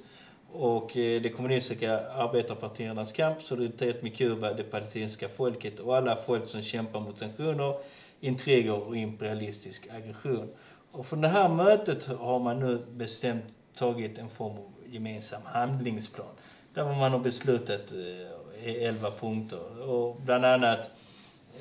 och 0.51 0.97
eh, 0.97 1.21
de 1.21 1.29
kommunistiska 1.29 1.99
arbetarpartiernas 1.99 3.11
kamp, 3.11 3.41
solidaritet 3.41 4.03
med 4.03 4.17
Kuba, 4.17 4.53
det 4.53 4.63
palestinska 4.63 5.29
folket 5.29 5.79
och 5.79 5.97
alla 5.97 6.15
folk 6.15 6.47
som 6.47 6.61
kämpar 6.61 6.99
mot 6.99 7.19
sanktioner, 7.19 7.75
intriger 8.19 8.87
och 8.87 8.97
imperialistisk 8.97 9.87
aggression. 9.91 10.49
Och 10.91 11.05
från 11.05 11.21
det 11.21 11.27
här 11.27 11.49
mötet 11.49 12.05
har 12.05 12.39
man 12.39 12.59
nu 12.59 12.77
bestämt 12.77 13.53
tagit 13.73 14.17
en 14.17 14.29
form 14.29 14.57
av 14.57 14.73
gemensam 14.85 15.41
handlingsplan. 15.45 16.35
Där 16.73 16.85
man 16.85 17.11
har 17.11 17.19
beslutat 17.19 17.91
eh, 17.91 18.69
i 18.69 18.83
11 18.83 19.11
punkter. 19.11 19.89
Och 19.89 20.15
bland 20.21 20.45
annat 20.45 20.89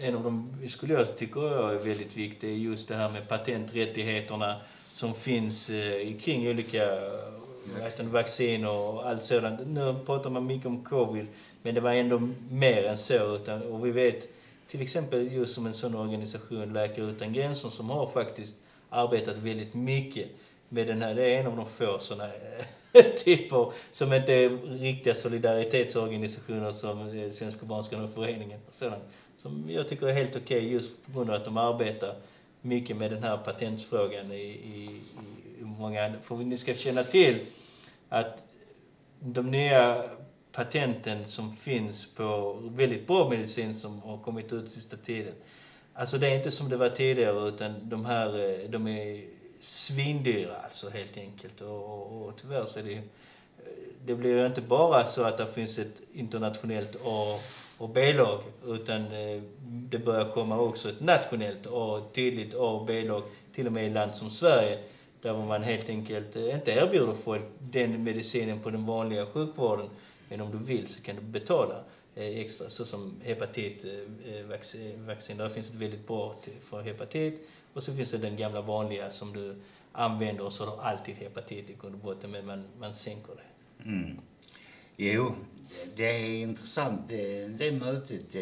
en 0.01 0.15
av 0.15 0.25
de, 0.25 0.69
skulle 0.69 0.95
jag 0.95 1.17
tycker 1.17 1.41
jag 1.41 1.75
är 1.75 1.79
väldigt 1.79 2.17
viktig, 2.17 2.49
är 2.49 2.55
just 2.55 2.89
det 2.89 2.95
här 2.95 3.09
med 3.09 3.29
patenträttigheterna 3.29 4.61
som 4.93 5.15
finns 5.15 5.71
eh, 5.71 6.17
kring 6.19 6.49
olika 6.49 7.01
vad 7.75 7.83
heter 7.83 8.05
det, 8.05 8.11
vaccin 8.11 8.65
och 8.65 9.09
allt 9.09 9.25
sådant. 9.25 9.61
Nu 9.67 9.95
pratar 10.07 10.31
man 10.31 10.47
mycket 10.47 10.67
om 10.67 10.85
covid, 10.85 11.27
men 11.63 11.75
det 11.75 11.81
var 11.81 11.93
ändå 11.93 12.29
mer 12.51 12.85
än 12.85 12.97
så. 12.97 13.37
Utan, 13.37 13.63
och 13.63 13.87
vi 13.87 13.91
vet 13.91 14.29
till 14.69 14.83
exempel 14.83 15.33
just 15.33 15.55
som 15.55 15.67
en 15.67 15.75
sån 15.75 15.95
organisation, 15.95 16.73
Läkare 16.73 17.07
Utan 17.07 17.33
Gränser, 17.33 17.69
som 17.69 17.91
har 17.91 18.07
faktiskt 18.07 18.57
arbetat 18.89 19.37
väldigt 19.37 19.75
mycket 19.75 20.29
med 20.69 20.87
den 20.87 21.03
här. 21.03 21.15
Det 21.15 21.23
är 21.23 21.41
en 21.41 21.47
av 21.47 21.57
de 21.57 21.67
få 21.67 21.99
sådana 21.99 22.33
typer 23.25 23.73
som 23.91 24.13
inte 24.13 24.33
är 24.33 24.79
riktiga 24.79 25.15
solidaritetsorganisationer 25.15 26.73
som 26.73 27.19
eh, 27.19 27.31
Svenska 27.31 27.67
Barnskadeföreningen 27.67 28.61
och 28.69 28.75
sådant. 28.75 29.03
Som 29.43 29.71
jag 29.71 29.89
tycker 29.89 30.07
är 30.07 30.13
helt 30.13 30.37
okej 30.37 30.73
just 30.73 31.07
på 31.07 31.13
grund 31.13 31.31
av 31.31 31.37
att 31.37 31.45
de 31.45 31.57
arbetar 31.57 32.15
mycket 32.61 32.97
med 32.97 33.11
den 33.11 33.23
här 33.23 33.37
patentfrågan 33.37 34.33
i, 34.33 34.37
i, 34.45 35.01
i 35.61 35.65
många... 35.65 36.13
För 36.23 36.37
ni 36.37 36.57
ska 36.57 36.75
känna 36.75 37.05
till 37.05 37.41
att 38.09 38.39
de 39.21 39.51
nya 39.51 40.03
patenten 40.53 41.25
som 41.25 41.57
finns 41.57 42.15
på 42.15 42.59
väldigt 42.63 43.07
bra 43.07 43.31
medicin 43.31 43.75
som 43.75 44.01
har 44.03 44.19
kommit 44.19 44.53
ut 44.53 44.71
sista 44.71 44.97
tiden. 44.97 45.35
Alltså 45.95 46.19
det 46.19 46.29
är 46.29 46.37
inte 46.37 46.51
som 46.51 46.69
det 46.69 46.77
var 46.77 46.89
tidigare 46.89 47.49
utan 47.49 47.89
de 47.89 48.05
här, 48.05 48.39
eh, 48.63 48.71
de 48.71 48.89
är 48.89 49.25
svindyra 49.61 50.57
alltså 50.57 50.91
helt 50.91 51.17
enkelt. 51.17 51.61
Och, 51.61 51.85
och, 52.13 52.27
och 52.27 52.37
tyvärr 52.37 52.65
så 52.67 52.79
är 52.79 52.83
det 52.83 52.91
ju- 52.93 53.09
det 54.07 54.15
blir 54.15 54.31
ju 54.37 54.47
inte 54.47 54.61
bara 54.63 55.05
så 55.05 55.23
att 55.23 55.39
det 55.39 55.47
finns 55.47 55.79
ett 55.79 56.01
internationellt 56.15 56.97
A 57.05 57.39
och 57.81 57.89
B-lag 57.89 58.43
utan 58.67 59.13
eh, 59.13 59.43
det 59.63 59.99
börjar 59.99 60.25
komma 60.25 60.59
också 60.59 60.89
ett 60.89 61.01
nationellt 61.01 61.67
A, 61.73 62.03
tydligt 62.13 62.55
A 62.55 62.59
och 62.59 62.87
B-lag 62.87 63.23
till 63.55 63.67
och 63.67 63.73
med 63.73 63.87
i 63.87 63.91
land 63.91 64.15
som 64.15 64.31
Sverige 64.31 64.79
där 65.23 65.35
man 65.35 65.63
helt 65.63 65.89
enkelt 65.89 66.37
eh, 66.37 66.55
inte 66.55 66.71
erbjuder 66.71 67.15
folk 67.15 67.45
den 67.59 68.05
medicinen 68.05 68.61
på 68.61 68.71
den 68.71 68.87
vanliga 68.87 69.27
sjukvården 69.27 69.91
men 70.29 70.41
om 70.41 70.51
du 70.51 70.59
vill 70.59 70.87
så 70.87 71.03
kan 71.03 71.17
du 71.17 71.23
betala 71.23 71.75
eh, 72.15 72.41
extra 72.41 72.71
så 72.71 72.85
som 72.85 73.21
hepatitvaccin. 73.25 75.37
Där 75.37 75.49
finns 75.49 75.69
ett 75.69 75.75
väldigt 75.75 76.07
bra 76.07 76.35
till, 76.43 76.61
för 76.71 76.83
hepatit 76.83 77.49
och 77.75 77.83
så 77.83 77.95
finns 77.95 78.11
det 78.11 78.19
den 78.19 78.37
gamla 78.37 78.61
vanliga 78.61 79.11
som 79.11 79.33
du 79.33 79.57
använder 79.93 80.45
och 80.45 80.53
så 80.53 80.65
har 80.65 80.77
du 80.77 80.83
alltid 80.83 81.15
hepatit 81.15 81.71
i 81.71 81.77
grund 81.81 81.95
och 81.95 82.01
botten 82.01 82.31
men 82.31 82.47
man, 82.47 82.65
man 82.79 82.95
sänker 82.95 83.33
det. 83.35 83.89
Mm. 83.89 84.19
Jo, 85.03 85.35
det 85.97 86.05
är 86.05 86.43
intressant 86.43 87.09
det, 87.09 87.49
mötet. 87.73 88.35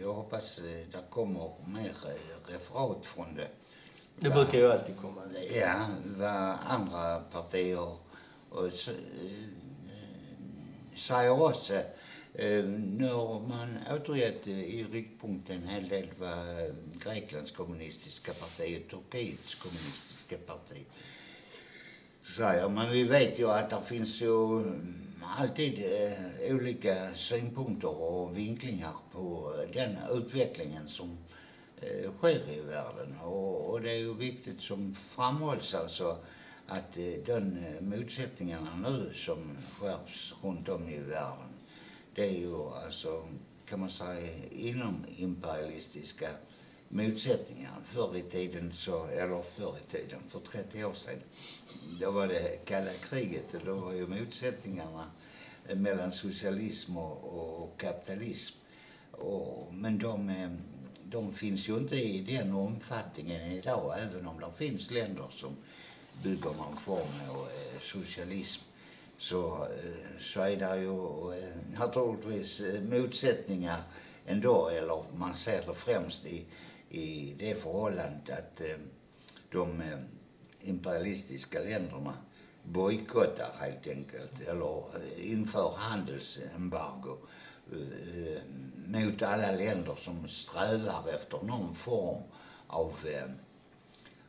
Jag 0.00 0.12
hoppas 0.14 0.58
eh, 0.58 0.64
det 0.92 1.04
kommer 1.10 1.50
mer 1.66 1.94
eh, 2.06 2.52
referat 2.52 3.06
från 3.06 3.34
det. 3.34 3.48
Det 4.20 4.28
Va- 4.28 4.34
brukar 4.34 4.58
ju 4.58 4.72
alltid 4.72 4.96
komma. 4.96 5.20
Ja, 5.54 5.88
vad 6.16 6.56
andra 6.66 7.20
partier 7.20 7.88
och, 8.50 8.64
eh, 8.66 8.72
säger. 10.96 11.84
Eh, 12.34 12.64
nu 12.64 13.08
har 13.12 13.40
man 13.40 13.78
återgett 13.94 14.46
i 14.46 14.84
riktpunkten 14.92 15.62
en 15.62 15.68
hel 15.68 15.88
del 15.88 16.08
vad 16.18 16.76
Greklands 17.04 17.50
kommunistiska 17.50 18.32
parti 18.32 18.82
och 18.84 18.90
Turkiets 18.90 19.54
kommunistiska 19.54 20.36
parti 20.46 20.84
säger. 22.22 22.68
Men 22.68 22.92
vi 22.92 23.04
vet 23.04 23.38
ju 23.38 23.50
att 23.50 23.70
det 23.70 23.82
finns 23.86 24.20
ju 24.20 24.64
alltid 25.38 25.78
eh, 25.78 26.54
olika 26.54 27.14
synpunkter 27.14 28.02
och 28.02 28.38
vinklingar 28.38 28.92
på 29.12 29.54
eh, 29.58 29.70
den 29.74 29.96
utvecklingen 30.12 30.88
som 30.88 31.18
eh, 31.80 32.12
sker 32.18 32.50
i 32.52 32.60
världen. 32.60 33.18
Och, 33.24 33.70
och 33.70 33.80
det 33.80 33.90
är 33.90 33.98
ju 33.98 34.14
viktigt 34.14 34.60
som 34.60 34.94
framhålls 34.94 35.74
alltså 35.74 36.18
att 36.66 36.96
eh, 36.96 37.24
de 37.26 37.56
eh, 37.56 37.80
motsättningarna 37.80 38.76
nu 38.76 39.12
som 39.14 39.56
skärps 39.78 40.34
runt 40.42 40.68
om 40.68 40.88
i 40.88 40.98
världen, 40.98 41.52
det 42.14 42.26
är 42.28 42.38
ju 42.38 42.64
alltså, 42.64 43.24
kan 43.68 43.80
man 43.80 43.90
säga, 43.90 44.44
inom 44.50 45.04
imperialistiska 45.16 46.28
motsättningar. 46.88 47.72
Förr 47.84 48.16
i 48.16 48.22
tiden 48.22 48.72
så, 48.72 49.06
eller 49.06 49.42
förr 49.42 49.74
i 49.78 49.92
tiden, 49.92 50.20
för 50.28 50.40
30 50.40 50.84
år 50.84 50.94
sedan, 50.94 51.20
då 52.00 52.10
var 52.10 52.28
det 52.28 52.64
kalla 52.64 52.92
kriget 52.92 53.54
och 53.54 53.60
då 53.64 53.74
var 53.74 53.92
ju 53.92 54.06
motsättningarna 54.06 55.10
mellan 55.74 56.12
socialism 56.12 56.96
och, 56.96 57.24
och 57.24 57.80
kapitalism. 57.80 58.54
Och, 59.10 59.74
men 59.74 59.98
de, 59.98 60.28
eh, 60.28 60.50
de 61.04 61.34
finns 61.34 61.68
ju 61.68 61.78
inte 61.78 61.96
i 61.96 62.20
den 62.20 62.52
omfattningen 62.52 63.52
idag, 63.52 63.94
även 63.98 64.26
om 64.26 64.40
det 64.40 64.52
finns 64.56 64.90
länder 64.90 65.26
som 65.30 65.56
bygger 66.22 66.50
någon 66.50 66.76
form 66.76 67.30
av 67.30 67.36
eh, 67.36 67.80
socialism 67.80 68.62
så, 69.18 69.64
eh, 69.64 70.18
så 70.18 70.40
är 70.40 70.56
det 70.56 70.76
ju 70.76 70.96
naturligtvis 71.78 72.62
motsättningar 72.82 73.82
ändå, 74.26 74.68
eller 74.68 75.04
man 75.16 75.34
ser 75.34 75.66
det 75.66 75.74
främst 75.74 76.26
i, 76.26 76.46
i 76.88 77.34
det 77.38 77.54
förhållandet 77.54 78.30
att 78.30 78.60
de 79.50 79.82
imperialistiska 80.64 81.60
länderna 81.60 82.14
bojkottar 82.62 83.52
helt 83.60 83.86
enkelt, 83.86 84.40
eller 84.48 84.96
eh, 84.96 85.30
inför 85.32 85.74
handelsembargo 85.76 87.16
eh, 87.72 88.42
mot 88.86 89.22
alla 89.22 89.50
länder 89.50 89.94
som 90.04 90.28
strävar 90.28 91.08
efter 91.14 91.42
någon 91.42 91.74
form 91.74 92.22
av, 92.66 92.92
eh, 93.06 93.30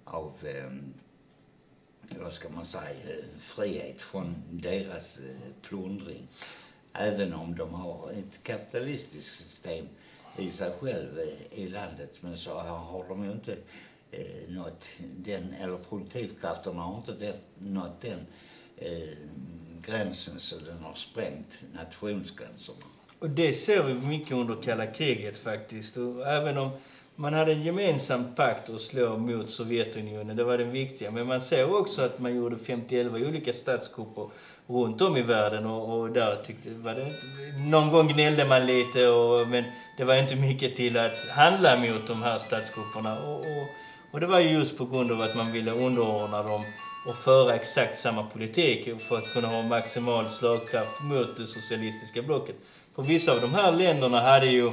av 0.03 0.33
eh, 0.43 0.71
vad 2.19 2.33
ska 2.33 2.49
man 2.49 2.65
säga, 2.65 3.15
frihet 3.39 4.01
från 4.01 4.43
deras 4.51 5.19
eh, 5.19 5.51
plundring. 5.61 6.27
Även 6.93 7.33
om 7.33 7.55
de 7.55 7.73
har 7.73 8.11
ett 8.11 8.43
kapitalistiskt 8.43 9.37
system 9.37 9.87
i 10.37 10.51
sig 10.51 10.71
själv 10.79 11.19
eh, 11.19 11.59
i 11.59 11.67
landet. 11.67 12.11
Men 12.21 12.37
så 12.37 12.59
har 12.59 13.05
de 13.09 13.23
ju 13.23 13.31
inte 13.31 13.57
eh, 14.19 14.53
nått 14.55 14.87
den, 15.17 15.53
eller 15.61 15.77
produktivkrafterna 15.77 16.81
har 16.81 16.97
inte 16.97 17.11
det, 17.11 17.35
nått 17.57 18.01
den 18.01 18.19
eh, 18.77 19.09
gränsen 19.81 20.39
så 20.39 20.55
den 20.55 20.77
har 20.83 20.93
sprängt 20.93 21.59
nationsgränserna. 21.73 22.77
Och 23.19 23.29
det 23.29 23.53
ser 23.53 23.83
vi 23.83 23.93
mycket 23.93 24.31
under 24.31 24.61
kalla 24.61 24.87
kriget 24.87 25.37
faktiskt. 25.37 25.97
Och 25.97 26.27
även 26.27 26.57
om 26.57 26.69
man 27.15 27.33
hade 27.33 27.51
en 27.51 27.63
gemensam 27.63 28.35
pakt 28.35 28.69
att 28.69 28.81
slå 28.81 29.17
mot 29.17 29.49
Sovjetunionen, 29.49 30.35
det 30.35 30.43
var 30.43 30.57
den 30.57 30.71
viktiga. 30.71 31.11
Men 31.11 31.27
man 31.27 31.41
ser 31.41 31.75
också 31.75 32.01
att 32.01 32.19
man 32.19 32.35
gjorde 32.35 32.57
51 32.57 33.11
olika 33.13 33.53
statskupper 33.53 34.27
runt 34.67 35.01
om 35.01 35.17
i 35.17 35.21
världen 35.21 35.65
och, 35.65 35.99
och 35.99 36.09
där 36.09 36.35
tyckte, 36.45 36.69
var 36.69 36.95
det 36.95 37.01
inte, 37.01 37.59
någon 37.69 37.91
gång 37.91 38.07
gnällde 38.07 38.45
man 38.45 38.65
lite 38.65 39.07
och, 39.07 39.47
men 39.47 39.63
det 39.97 40.03
var 40.03 40.15
inte 40.15 40.35
mycket 40.35 40.75
till 40.75 40.97
att 40.97 41.27
handla 41.29 41.79
mot 41.79 42.07
de 42.07 42.23
här 42.23 42.39
statskupperna. 42.39 43.19
Och, 43.19 43.39
och, 43.39 43.67
och 44.15 44.21
det 44.21 44.27
var 44.27 44.39
ju 44.39 44.49
just 44.49 44.77
på 44.77 44.85
grund 44.85 45.11
av 45.11 45.21
att 45.21 45.35
man 45.35 45.51
ville 45.51 45.71
underordna 45.71 46.43
dem 46.43 46.65
och 47.05 47.15
föra 47.15 47.55
exakt 47.55 47.99
samma 47.99 48.23
politik 48.23 49.01
för 49.01 49.17
att 49.17 49.33
kunna 49.33 49.47
ha 49.47 49.63
maximal 49.63 50.29
slagkraft 50.29 51.01
mot 51.01 51.37
det 51.37 51.47
socialistiska 51.47 52.21
blocket. 52.21 52.55
För 52.95 53.03
vissa 53.03 53.31
av 53.31 53.41
de 53.41 53.53
här 53.53 53.71
länderna 53.71 54.21
hade 54.21 54.45
ju, 54.45 54.63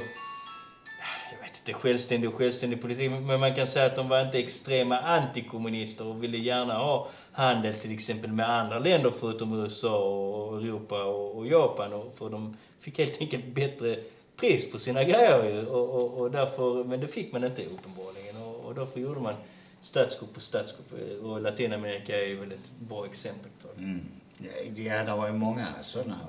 jag 1.31 1.39
vet 1.41 1.59
inte, 1.59 1.73
självständig 1.73 2.29
och 2.29 2.35
självständig 2.35 2.81
politik, 2.81 3.11
men 3.11 3.39
man 3.39 3.55
kan 3.55 3.67
säga 3.67 3.85
att 3.85 3.95
de 3.95 4.09
var 4.09 4.21
inte 4.25 4.39
extrema 4.39 4.99
antikommunister 4.99 6.05
och 6.05 6.23
ville 6.23 6.37
gärna 6.37 6.73
ha 6.73 7.07
handel 7.31 7.75
till 7.75 7.93
exempel 7.93 8.31
med 8.31 8.49
andra 8.49 8.79
länder 8.79 9.11
förutom 9.19 9.53
USA 9.53 9.97
och 9.97 10.57
Europa 10.57 11.03
och, 11.03 11.47
Japan. 11.47 11.93
Och 11.93 12.15
för 12.17 12.29
de 12.29 12.57
fick 12.79 12.97
helt 12.97 13.21
enkelt 13.21 13.45
bättre 13.45 13.99
pris 14.37 14.71
på 14.71 14.79
sina 14.79 15.03
grejer 15.03 15.43
ju. 15.43 15.65
Och, 15.65 15.95
och, 15.95 16.21
och 16.21 16.31
därför, 16.31 16.83
men 16.83 16.99
det 16.99 17.07
fick 17.07 17.31
man 17.31 17.43
inte 17.43 17.61
uppenbarligen. 17.65 18.52
Och, 18.73 18.79
därför 18.79 18.99
gjorde 18.99 19.19
man 19.19 19.35
statskupp 19.81 20.33
på 20.33 20.41
statskupp. 20.41 20.93
Och 21.23 21.41
Latinamerika 21.41 22.25
är 22.25 22.35
väl 22.35 22.51
ett 22.51 22.71
bra 22.79 23.05
exempel 23.05 23.51
på 23.61 23.67
det. 23.75 23.83
Mm. 23.83 24.01
Ja, 24.75 25.03
det 25.03 25.11
var 25.11 25.27
ju 25.27 25.33
många 25.33 25.67
sådana 25.83 26.19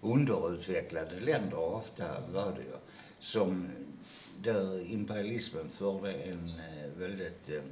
underutvecklade 0.00 1.20
länder 1.20 1.58
ofta 1.58 2.04
var 2.32 2.52
det 2.52 2.62
ju. 2.62 2.76
Som 3.20 3.70
där 4.42 4.92
imperialismen 4.92 5.68
förde 5.78 6.12
en 6.12 6.48
eh, 6.48 6.98
väldigt 6.98 7.48
eh, 7.48 7.62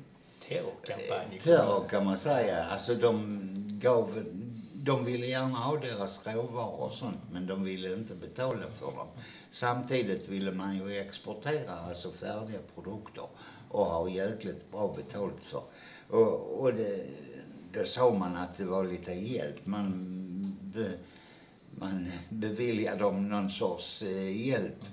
Terrorkampanj. 0.49 1.41
terror 1.43 1.89
kan 1.89 2.05
man 2.05 2.19
säga. 2.19 2.65
Alltså 2.65 2.95
de 2.95 3.49
gav 3.81 4.25
de 4.75 5.05
ville 5.05 5.27
gärna 5.27 5.59
ha 5.59 5.77
deras 5.77 6.27
råvaror 6.27 6.81
och 6.81 6.93
sånt 6.93 7.21
men 7.33 7.47
de 7.47 7.65
ville 7.65 7.93
inte 7.95 8.15
betala 8.15 8.71
för 8.79 8.87
dem. 8.87 9.09
Samtidigt 9.51 10.29
ville 10.29 10.53
man 10.53 10.77
ju 10.77 10.99
exportera 10.99 11.73
alltså 11.73 12.13
färdiga 12.13 12.59
produkter 12.75 13.25
och 13.73 13.87
ha 13.87 14.09
jäkligt 14.09 14.71
bra 14.71 14.97
betalt 14.97 15.45
för. 15.45 15.63
Och, 16.09 16.61
och 16.61 16.75
det, 16.75 17.05
då 17.73 17.85
sa 17.85 18.15
man 18.15 18.37
att 18.37 18.57
det 18.57 18.65
var 18.65 18.85
lite 18.85 19.13
hjälp. 19.13 19.67
Man, 19.67 20.57
be, 20.61 20.93
man 21.71 22.13
beviljade 22.29 22.99
dem 22.99 23.29
någon 23.29 23.51
sorts 23.51 24.03
eh, 24.03 24.47
hjälp. 24.47 24.85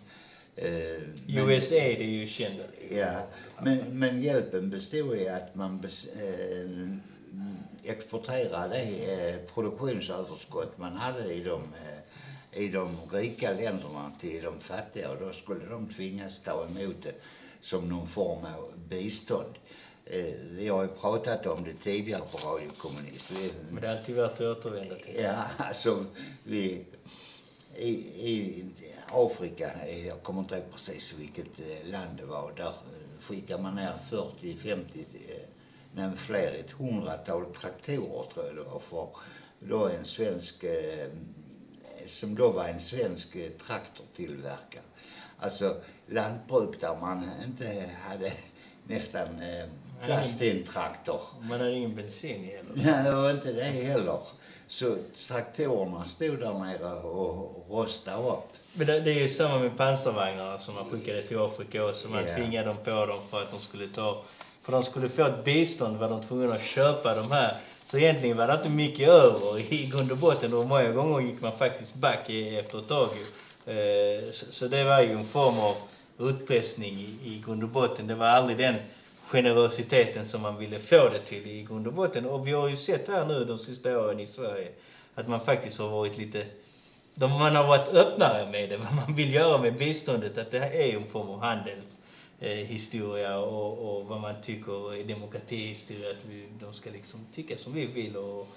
Eh, 0.55 1.01
men- 1.27 1.49
USA 1.49 1.75
det 1.75 2.03
är 2.03 2.03
ju 2.03 2.27
kända. 2.27 2.63
Ja, 2.91 3.21
men, 3.61 3.99
men 3.99 4.21
hjälpen 4.21 4.69
bestod 4.69 5.17
i 5.17 5.29
att 5.29 5.55
man 5.55 5.81
bes, 5.81 6.07
eh, 6.07 6.69
exporterade 7.83 8.81
eh, 8.81 9.53
produktionsöverskott 9.53 10.77
man 10.77 10.95
hade 10.95 11.33
i 11.33 11.43
de, 11.43 11.61
eh, 11.61 12.61
i 12.63 12.67
de 12.69 12.97
rika 13.11 13.51
länderna 13.51 14.11
till 14.19 14.43
de 14.43 14.59
fattiga 14.59 15.11
och 15.11 15.17
då 15.19 15.33
skulle 15.33 15.65
de 15.65 15.89
tvingas 15.89 16.43
ta 16.43 16.65
emot 16.65 17.03
det 17.03 17.13
som 17.61 17.89
någon 17.89 18.07
form 18.07 18.45
av 18.45 18.73
bistånd. 18.89 19.55
Eh, 20.05 20.33
vi 20.51 20.67
har 20.67 20.83
ju 20.83 20.89
pratat 20.89 21.45
om 21.45 21.63
det 21.63 21.73
tidigare 21.73 22.23
på 22.31 22.37
Radio 22.37 22.71
Kommunist. 22.77 23.31
Vi, 23.31 23.51
Men 23.71 23.81
det 23.81 23.87
är 23.87 23.97
alltid 23.97 24.15
värt 24.15 24.33
att 24.33 24.41
återvända 24.41 24.95
till. 24.95 25.15
Ja, 25.23 25.43
alltså 25.57 26.05
vi, 26.43 26.85
i, 27.75 27.89
i 28.29 28.65
Afrika, 29.11 29.71
eh, 29.85 30.07
jag 30.07 30.23
kommer 30.23 30.39
inte 30.41 30.55
ihåg 30.55 30.71
precis 30.71 31.13
vilket 31.13 31.59
eh, 31.59 31.91
land 31.91 32.17
det 32.17 32.25
var, 32.25 32.51
där 32.51 32.73
skickar 33.21 33.57
man 33.57 33.75
ner 33.75 33.93
40, 34.09 34.57
50, 34.57 34.99
eh, 34.99 35.35
nej 35.93 36.17
fler, 36.17 36.53
ett 36.59 36.71
hundratal 36.71 37.55
traktorer 37.55 38.33
tror 38.33 38.45
jag 38.45 38.55
det 38.55 38.63
var 38.63 38.79
för 38.79 39.09
då 39.59 39.87
en 39.87 40.05
svensk, 40.05 40.65
som 42.07 42.35
då 42.35 42.51
var 42.51 42.67
en 42.67 42.79
svensk 42.79 43.37
traktortillverkare. 43.67 44.83
Alltså 45.41 45.75
lantbruk 46.07 46.81
där 46.81 46.95
man 46.95 47.29
inte 47.43 47.89
hade 48.03 48.33
nästan 48.83 49.27
eh, 49.41 49.65
plats 50.05 50.37
till 50.37 50.57
en 50.59 50.65
traktor. 50.67 51.21
Man 51.41 51.59
hade 51.59 51.71
ingen 51.71 51.95
bensin 51.95 52.43
heller. 52.43 52.71
Nej, 52.75 53.03
det 53.03 53.15
var 53.15 53.31
inte 53.31 53.51
det 53.51 53.63
heller. 53.63 54.19
Så 54.67 54.97
traktorerna 55.27 56.05
stod 56.05 56.39
där 56.39 56.53
nere 56.53 56.93
och 57.01 57.65
rostade 57.69 58.27
upp. 58.31 58.39
Men 58.73 58.87
det, 58.87 58.99
det 58.99 59.11
är 59.11 59.15
ju 59.21 59.27
samma 59.27 59.59
med 59.59 59.77
pansarvagnarna 59.77 60.57
som 60.57 60.75
man 60.75 60.85
skickade 60.85 61.21
till 61.21 61.39
Afrika 61.39 61.85
också. 61.85 62.07
Man 62.07 62.25
Ja. 62.27 62.35
tvingade 62.35 62.69
dem 62.69 62.77
på 62.83 63.05
dem 63.05 63.21
för 63.29 63.41
att 63.41 63.51
de 63.51 63.59
skulle 63.59 63.87
ta... 63.87 64.17
För 64.61 64.71
de 64.71 64.83
skulle 64.83 65.09
få 65.09 65.25
ett 65.25 65.43
bistånd 65.43 65.97
var 65.97 66.09
de 66.09 66.21
tvungna 66.21 66.53
att 66.53 66.61
köpa 66.61 67.13
de 67.13 67.31
här. 67.31 67.53
Så 67.85 67.97
egentligen 67.97 68.37
var 68.37 68.47
det 68.47 68.53
inte 68.53 68.69
mycket 68.69 69.09
över 69.09 69.73
i 69.73 69.85
grund 69.85 70.11
och 70.11 70.17
botten 70.17 70.53
och 70.53 70.65
många 70.65 70.91
gånger 70.91 71.19
gick 71.19 71.41
man 71.41 71.51
faktiskt 71.51 71.95
back 71.95 72.29
efter 72.29 72.79
ett 72.79 72.87
tag 72.87 73.09
Eh, 73.69 74.31
så, 74.31 74.67
det 74.67 74.83
var 74.83 75.01
ju 75.01 75.11
en 75.11 75.25
form 75.25 75.59
av 75.59 75.75
utpressning 76.19 77.19
i, 77.23 77.41
grund 77.45 77.63
och 77.63 77.69
botten. 77.69 78.07
Det 78.07 78.15
var 78.15 78.27
aldrig 78.27 78.57
den 78.57 78.75
generositeten 79.21 80.25
som 80.25 80.41
man 80.41 80.57
ville 80.57 80.79
få 80.79 81.09
det 81.09 81.19
till 81.19 81.47
i 81.47 81.63
grund 81.63 81.87
och 81.87 81.93
botten. 81.93 82.25
Och 82.25 82.47
vi 82.47 82.51
har 82.51 82.67
ju 82.67 82.75
sett 82.75 83.07
här 83.07 83.25
nu 83.25 83.45
de 83.45 83.57
sista 83.57 83.99
åren 83.99 84.19
i 84.19 84.27
Sverige 84.27 84.71
att 85.15 85.27
man 85.27 85.45
faktiskt 85.45 85.79
har 85.79 85.89
varit 85.89 86.17
lite 86.17 86.45
man 87.15 87.55
har 87.55 87.67
varit 87.67 87.87
öppnare 87.87 88.51
med 88.51 88.69
det, 88.69 88.77
vad 88.83 88.93
man 88.93 89.15
vill 89.15 89.33
göra 89.33 89.57
med 89.57 89.77
biståndet. 89.77 90.37
Att 90.37 90.51
det 90.51 90.59
här 90.59 90.71
är 90.71 90.95
en 90.95 91.07
form 91.07 91.29
av 91.29 91.39
handelshistoria 91.39 92.65
historia 92.65 93.39
och, 93.39 93.97
och 93.97 94.05
vad 94.05 94.21
man 94.21 94.41
tycker 94.41 94.95
i 94.95 95.03
demokratihistoria. 95.03 96.09
Att 96.09 96.25
vi, 96.29 96.47
de 96.59 96.73
ska 96.73 96.89
liksom 96.89 97.25
tycka 97.33 97.57
som 97.57 97.73
vi 97.73 97.85
vill 97.85 98.17
och 98.17 98.47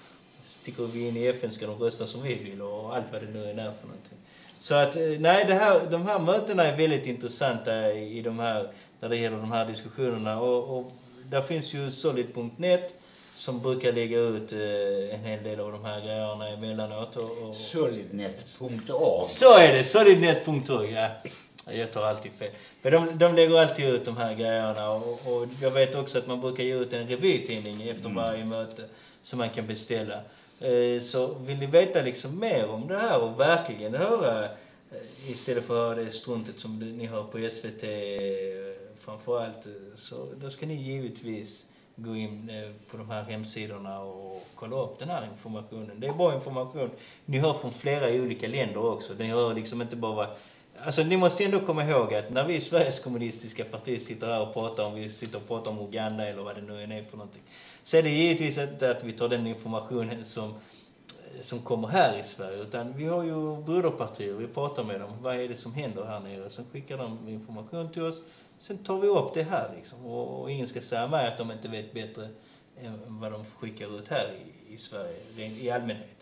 sticker 0.45 0.83
vi 0.83 1.07
in 1.07 1.17
i 1.17 1.27
FN 1.27 1.51
ska 1.51 1.67
de 1.67 1.79
rösta 1.79 2.07
som 2.07 2.21
vi 2.21 2.33
vill 2.33 2.61
och 2.61 2.95
allt 2.95 3.05
vad 3.11 3.21
det 3.21 3.27
nu 3.27 3.43
är 3.45 3.53
där 3.53 3.71
för 3.81 3.87
någonting. 3.87 4.17
Så 4.63 4.75
att, 4.75 4.95
eh, 4.95 5.01
nej, 5.19 5.45
det 5.47 5.53
här, 5.53 5.81
de 5.91 6.07
här 6.07 6.19
mötena 6.19 6.63
är 6.63 6.77
väldigt 6.77 7.07
intressanta 7.07 7.91
i 7.93 8.21
de 8.21 8.39
här, 8.39 8.69
när 8.99 9.09
det 9.09 9.17
gäller 9.17 9.37
de 9.37 9.51
här 9.51 9.65
diskussionerna. 9.65 10.41
Och, 10.41 10.77
och 10.77 10.91
där 11.29 11.41
finns 11.41 11.73
ju 11.73 11.91
solid.net 11.91 12.93
som 13.35 13.61
brukar 13.61 13.91
lägga 13.91 14.19
ut 14.19 14.51
eh, 14.51 15.15
en 15.15 15.19
hel 15.19 15.43
del 15.43 15.59
av 15.59 15.71
de 15.71 15.85
här 15.85 16.01
grejerna 16.01 16.49
emellanåt. 16.49 17.15
Och, 17.15 17.47
och, 17.47 17.55
Solidnet.org. 17.55 19.25
så 19.25 19.57
är 19.57 19.73
det! 19.73 19.83
Solidnet.org, 19.83 20.91
ja. 20.91 21.09
Jag 21.71 21.91
tar 21.91 22.03
alltid 22.03 22.31
fel. 22.31 22.51
Men 22.81 22.91
de, 22.91 23.17
de 23.17 23.35
lägger 23.35 23.59
alltid 23.59 23.85
ut 23.85 24.05
de 24.05 24.17
här 24.17 24.33
grejerna 24.33 24.91
och, 24.91 25.11
och 25.25 25.47
jag 25.61 25.71
vet 25.71 25.95
också 25.95 26.17
att 26.17 26.27
man 26.27 26.41
brukar 26.41 26.63
ge 26.63 26.75
ut 26.75 26.93
en 26.93 27.07
revytidning 27.07 27.89
efter 27.89 28.09
varje 28.09 28.45
möte 28.45 28.83
som 29.21 29.39
man 29.39 29.49
kan 29.49 29.67
beställa. 29.67 30.21
Eh, 30.59 30.99
så 30.99 31.33
vill 31.33 31.57
ni 31.57 31.65
veta 31.65 32.01
liksom 32.01 32.39
mer 32.39 32.69
om 32.69 32.87
det 32.87 32.97
här 32.97 33.21
och 33.21 33.39
verkligen 33.39 33.95
höra 33.95 34.45
eh, 34.45 35.31
istället 35.31 35.63
för 35.63 35.73
att 35.73 35.95
höra 35.97 36.05
det 36.05 36.11
struntet 36.11 36.59
som 36.59 36.79
ni 36.79 37.05
hör 37.05 37.23
på 37.23 37.49
SVT 37.51 37.83
eh, 37.83 38.93
framförallt 38.99 39.67
så 39.95 40.27
då 40.41 40.49
ska 40.49 40.65
ni 40.65 40.75
givetvis 40.75 41.65
gå 41.95 42.15
in 42.15 42.51
på 42.91 42.97
de 42.97 43.09
här 43.09 43.23
hemsidorna 43.23 43.99
och 43.99 44.47
kolla 44.55 44.83
upp 44.83 44.99
den 44.99 45.09
här 45.09 45.27
informationen. 45.33 45.99
Det 45.99 46.07
är 46.07 46.13
bra 46.13 46.35
information. 46.35 46.89
Ni 47.25 47.39
hör 47.39 47.53
från 47.53 47.71
flera 47.71 48.23
olika 48.23 48.47
länder 48.47 48.85
också. 48.85 49.13
Ni 49.13 49.27
hör 49.27 49.53
liksom 49.53 49.81
inte 49.81 49.95
bara 49.95 50.15
vad 50.15 50.27
Alltså 50.85 51.03
ni 51.03 51.17
måste 51.17 51.43
ändå 51.43 51.59
komma 51.59 51.83
ihåg 51.83 52.13
att 52.13 52.29
när 52.29 52.45
vi 52.45 52.55
i 52.55 52.61
Sveriges 52.61 52.99
kommunistiska 52.99 53.65
parti 53.65 54.01
sitter 54.01 54.27
här 54.27 54.41
och 54.41 54.53
pratar 54.53 54.83
om, 54.83 54.95
vi 54.95 55.09
sitter 55.09 55.37
och 55.37 55.47
pratar 55.47 55.71
om 55.71 55.79
Uganda 55.79 56.27
eller 56.27 56.43
vad 56.43 56.55
det 56.55 56.61
nu 56.61 56.83
än 56.83 56.91
är 56.91 57.03
för 57.03 57.17
någonting. 57.17 57.41
Så 57.83 57.97
är 57.97 58.03
det 58.03 58.09
givetvis 58.09 58.57
inte 58.57 58.91
att 58.91 59.03
vi 59.03 59.13
tar 59.13 59.27
den 59.29 59.47
informationen 59.47 60.25
som, 60.25 60.53
som 61.41 61.59
kommer 61.59 61.87
här 61.87 62.19
i 62.19 62.23
Sverige. 62.23 62.61
Utan 62.63 62.93
vi 62.97 63.05
har 63.05 63.23
ju 63.23 63.57
broderpartier, 63.63 64.33
vi 64.33 64.47
pratar 64.47 64.83
med 64.83 64.99
dem. 64.99 65.11
Vad 65.21 65.35
är 65.35 65.47
det 65.47 65.55
som 65.55 65.73
händer 65.73 66.03
här 66.03 66.19
nere? 66.19 66.49
Sen 66.49 66.65
skickar 66.71 66.97
de 66.97 67.29
information 67.29 67.89
till 67.89 68.01
oss. 68.01 68.21
Sen 68.59 68.77
tar 68.77 68.97
vi 68.99 69.07
upp 69.07 69.33
det 69.33 69.43
här 69.43 69.69
liksom. 69.75 70.05
Och, 70.05 70.41
och 70.41 70.51
ingen 70.51 70.67
ska 70.67 70.81
säga 70.81 71.07
mig 71.07 71.27
att 71.27 71.37
de 71.37 71.51
inte 71.51 71.67
vet 71.67 71.93
bättre 71.93 72.29
än 72.77 72.99
vad 73.19 73.31
de 73.31 73.45
skickar 73.45 73.99
ut 73.99 74.07
här 74.07 74.31
i, 74.33 74.73
i 74.73 74.77
Sverige 74.77 75.17
i 75.37 75.71
allmänhet. 75.71 76.12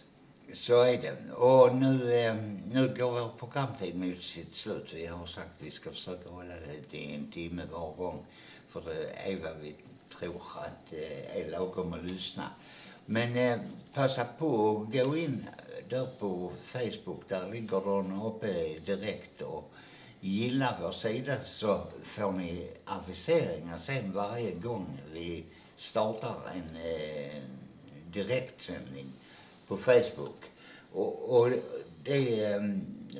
Så 0.54 0.82
är 0.82 1.02
det. 1.02 1.34
Och 1.34 1.76
nu, 1.76 2.14
eh, 2.14 2.36
nu 2.72 2.96
går 2.98 3.12
vår 3.12 3.30
programtid 3.40 3.96
mot 3.96 4.24
sitt 4.24 4.56
slut. 4.56 4.94
Vi 4.94 5.06
har 5.06 5.26
sagt 5.26 5.50
att 5.56 5.62
vi 5.62 5.72
ska 5.72 5.92
försöka 5.92 6.30
hålla 6.30 6.54
det 6.54 6.90
till 6.90 7.14
en 7.16 7.32
timme 7.32 7.64
var 7.72 7.94
gång. 7.94 8.26
För 8.70 8.82
det 8.82 9.32
är 9.32 9.40
vad 9.40 9.58
vi 9.62 9.76
tror 10.20 10.42
att 10.56 10.94
eh, 10.94 11.38
är 11.38 11.52
lagom 11.52 11.94
att 11.94 12.04
lyssna. 12.04 12.50
Men 13.06 13.38
eh, 13.38 13.60
passa 13.94 14.26
på 14.26 14.82
att 14.82 14.94
gå 14.94 15.18
in 15.18 15.46
där 15.90 16.08
på 16.20 16.52
Facebook. 16.62 17.22
Där 17.28 17.52
ligger 17.52 18.04
den 18.04 18.22
uppe 18.22 18.80
direkt 18.80 19.42
och 19.42 19.72
gilla 20.20 20.78
vår 20.82 20.92
sida 20.92 21.44
så 21.44 21.82
får 22.04 22.32
ni 22.32 22.70
aviseringar 22.86 23.78
sen 23.78 24.14
varje 24.14 24.52
gång 24.52 25.00
vi 25.14 25.46
startar 25.76 26.36
en 26.56 26.76
eh, 26.76 27.42
direktsändning 28.12 29.06
på 29.72 29.78
Facebook. 29.78 30.52
Och, 30.94 31.38
och 31.38 31.50
det, 32.04 32.46
eh, 32.46 32.62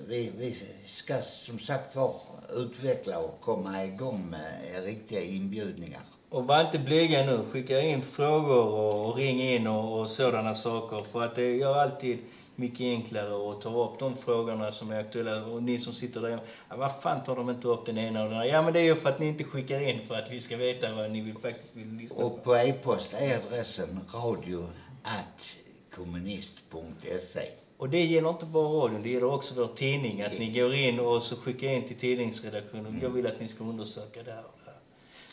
vi, 0.08 0.32
vi 0.38 0.56
ska 0.86 1.22
som 1.22 1.60
sagt 1.60 1.96
var 1.96 2.16
utveckla 2.56 3.20
och 3.20 3.42
komma 3.42 3.86
igång 3.86 4.30
med 4.30 4.84
riktiga 4.86 5.22
inbjudningar. 5.22 6.02
Och 6.30 6.48
var 6.48 6.62
inte 6.62 6.80
blyga 6.80 7.26
nu. 7.26 7.44
Skicka 7.52 7.82
in 7.82 8.02
frågor 8.02 8.66
och, 8.66 9.16
ring 9.16 9.42
in 9.42 9.68
och, 9.68 10.00
och 10.00 10.10
sådana 10.10 10.56
saker. 10.56 11.04
För 11.12 11.22
att 11.22 11.36
det 11.36 11.56
gör 11.56 11.76
alltid 11.76 12.18
mycket 12.56 12.82
enklare 12.82 13.52
att 13.52 13.62
ta 13.62 13.86
upp 13.86 14.00
de 14.00 14.18
frågorna 14.18 14.72
som 14.72 14.92
är 14.92 15.00
aktuella. 15.00 15.46
Och 15.46 15.64
ni 15.64 15.80
som 15.80 15.94
sitter 15.94 16.22
där, 16.22 16.40
ja, 16.70 16.76
vad 16.76 16.92
fan 17.02 17.24
tar 17.24 17.36
de 17.36 17.50
inte 17.50 17.68
upp 17.68 17.86
den 17.86 17.98
ena 17.98 18.24
och 18.24 18.30
den 18.30 18.38
andra? 18.38 18.48
Ja 18.48 18.62
men 18.62 18.74
det 18.74 18.80
är 18.80 18.84
ju 18.84 18.96
för 18.96 19.10
att 19.10 19.20
ni 19.20 19.28
inte 19.28 19.44
skickar 19.44 19.80
in 19.80 20.08
för 20.08 20.16
att 20.16 20.32
vi 20.32 20.40
ska 20.40 20.58
veta 20.58 20.96
vad 20.96 21.12
ni 21.12 21.22
vill, 21.22 21.38
faktiskt 21.38 21.76
vill 21.76 21.94
lyssna 21.94 22.22
på. 22.22 22.28
Och 22.28 22.44
på 22.44 22.56
e-post 22.56 23.14
är 23.14 23.38
adressen 23.38 24.00
radio 24.14 24.68
at 25.04 25.58
kommunist.se. 25.96 27.50
Och 27.78 27.90
det 27.90 28.06
gäller 28.06 28.30
inte 28.30 28.46
bara 28.46 28.68
radion, 28.86 29.02
det 29.04 29.10
gäller 29.10 29.34
också 29.34 29.54
vår 29.56 29.68
tidning. 29.68 30.22
Att 30.22 30.40
ni 30.40 30.52
går 30.52 30.74
in 30.76 31.00
och 31.00 31.24
så 31.24 31.36
skickar 31.36 31.68
in 31.68 31.88
till 31.88 31.96
tidningsredaktionen. 31.98 33.00
Jag 33.02 33.10
vill 33.10 33.28
att 33.28 33.40
ni 33.40 33.48
ska 33.48 33.64
undersöka 33.64 34.24
det 34.24 34.32
här. 34.32 34.44
och 34.46 34.60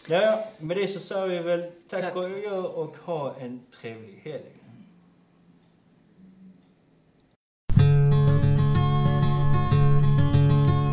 det 0.07 0.17
här. 0.17 0.23
Ja, 0.27 0.45
med 0.59 0.77
det 0.77 0.89
så 0.89 1.01
säger 1.01 1.29
vi 1.29 1.39
väl 1.39 1.71
tack, 1.89 2.03
Tack. 2.03 2.17
och 2.17 2.25
adjö 2.25 2.59
och 2.59 2.97
ha 2.97 3.35
en 3.41 3.61
trevlig 3.81 4.21
helg. 4.25 4.45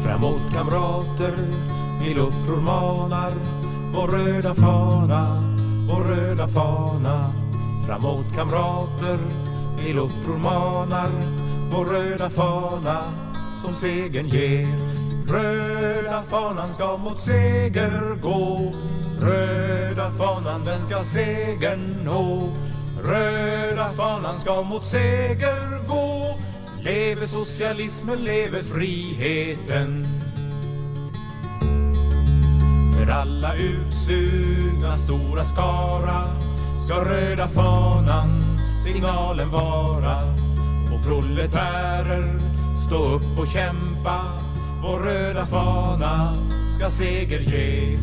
Framåt 0.05 0.53
kamrater, 0.53 1.33
till 2.03 2.17
uppror 2.17 2.61
manar 2.61 3.33
vår 3.95 4.07
röda 4.07 4.55
fana, 4.55 5.41
vår 5.89 6.03
röda 6.03 6.47
fana. 6.47 7.33
Framåt 7.87 8.35
kamrater, 8.35 9.17
till 9.85 9.99
uppror 9.99 10.37
manar 10.37 11.09
vår 11.71 11.85
röda 11.85 12.29
fana 12.29 13.03
som 13.57 13.73
segern 13.73 14.27
ger. 14.27 14.67
Röda 15.27 16.23
fanan 16.29 16.69
ska 16.69 16.97
mot 16.97 17.17
seger 17.17 18.15
gå. 18.21 18.71
Röda 19.21 20.11
fanan 20.11 20.63
den 20.65 20.79
ska 20.79 20.99
segern 20.99 21.99
nå. 22.03 22.49
Röda 23.03 23.89
fanan 23.89 24.35
ska 24.35 24.63
mot 24.63 24.83
seger 24.83 25.87
gå 25.87 26.37
Leve 26.81 27.27
socialismen, 27.27 28.17
leve 28.17 28.63
friheten 28.63 30.07
För 32.97 33.11
alla 33.11 33.55
utsugna 33.55 34.93
stora 34.93 35.43
skara 35.43 36.21
Ska 36.85 36.95
röda 36.95 37.47
fanan 37.47 38.54
signalen 38.85 39.49
vara. 39.49 40.17
Och 40.93 41.03
proletärer, 41.03 42.39
stå 42.87 42.95
upp 42.95 43.39
och 43.39 43.47
kämpa. 43.47 44.21
Vår 44.83 44.99
röda 44.99 45.45
fana 45.45 46.37
ska 46.77 46.89
seger 46.89 47.39
ge. 47.39 47.97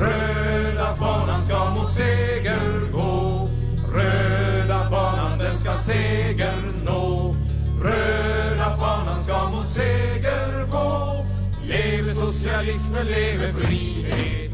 Röda 0.00 0.96
fanan 0.96 1.42
ska 1.42 1.70
mot 1.70 1.90
seger 1.92 2.92
gå. 2.92 3.48
Röda 3.94 4.90
fanan 4.90 5.38
den 5.38 5.58
ska 5.58 5.74
seger 5.74 6.72
nå. 6.84 7.34
Röda 7.82 8.76
fanan 8.76 9.18
ska 9.18 9.50
mot 9.50 9.66
seger 9.66 10.66
gå. 10.70 11.24
Leve 11.66 12.14
socialismen, 12.14 13.06
leve 13.06 13.52
frihet! 13.52 14.47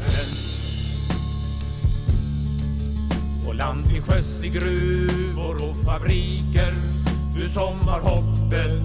På 3.45 3.53
land 3.53 3.89
till 3.89 4.01
sjöss 4.01 4.43
i 4.43 4.49
gruvor 4.49 5.55
och 5.69 5.85
fabriker. 5.85 6.73
Du 7.35 7.49
som 7.49 7.79
har 7.87 7.99
hoppet 7.99 8.75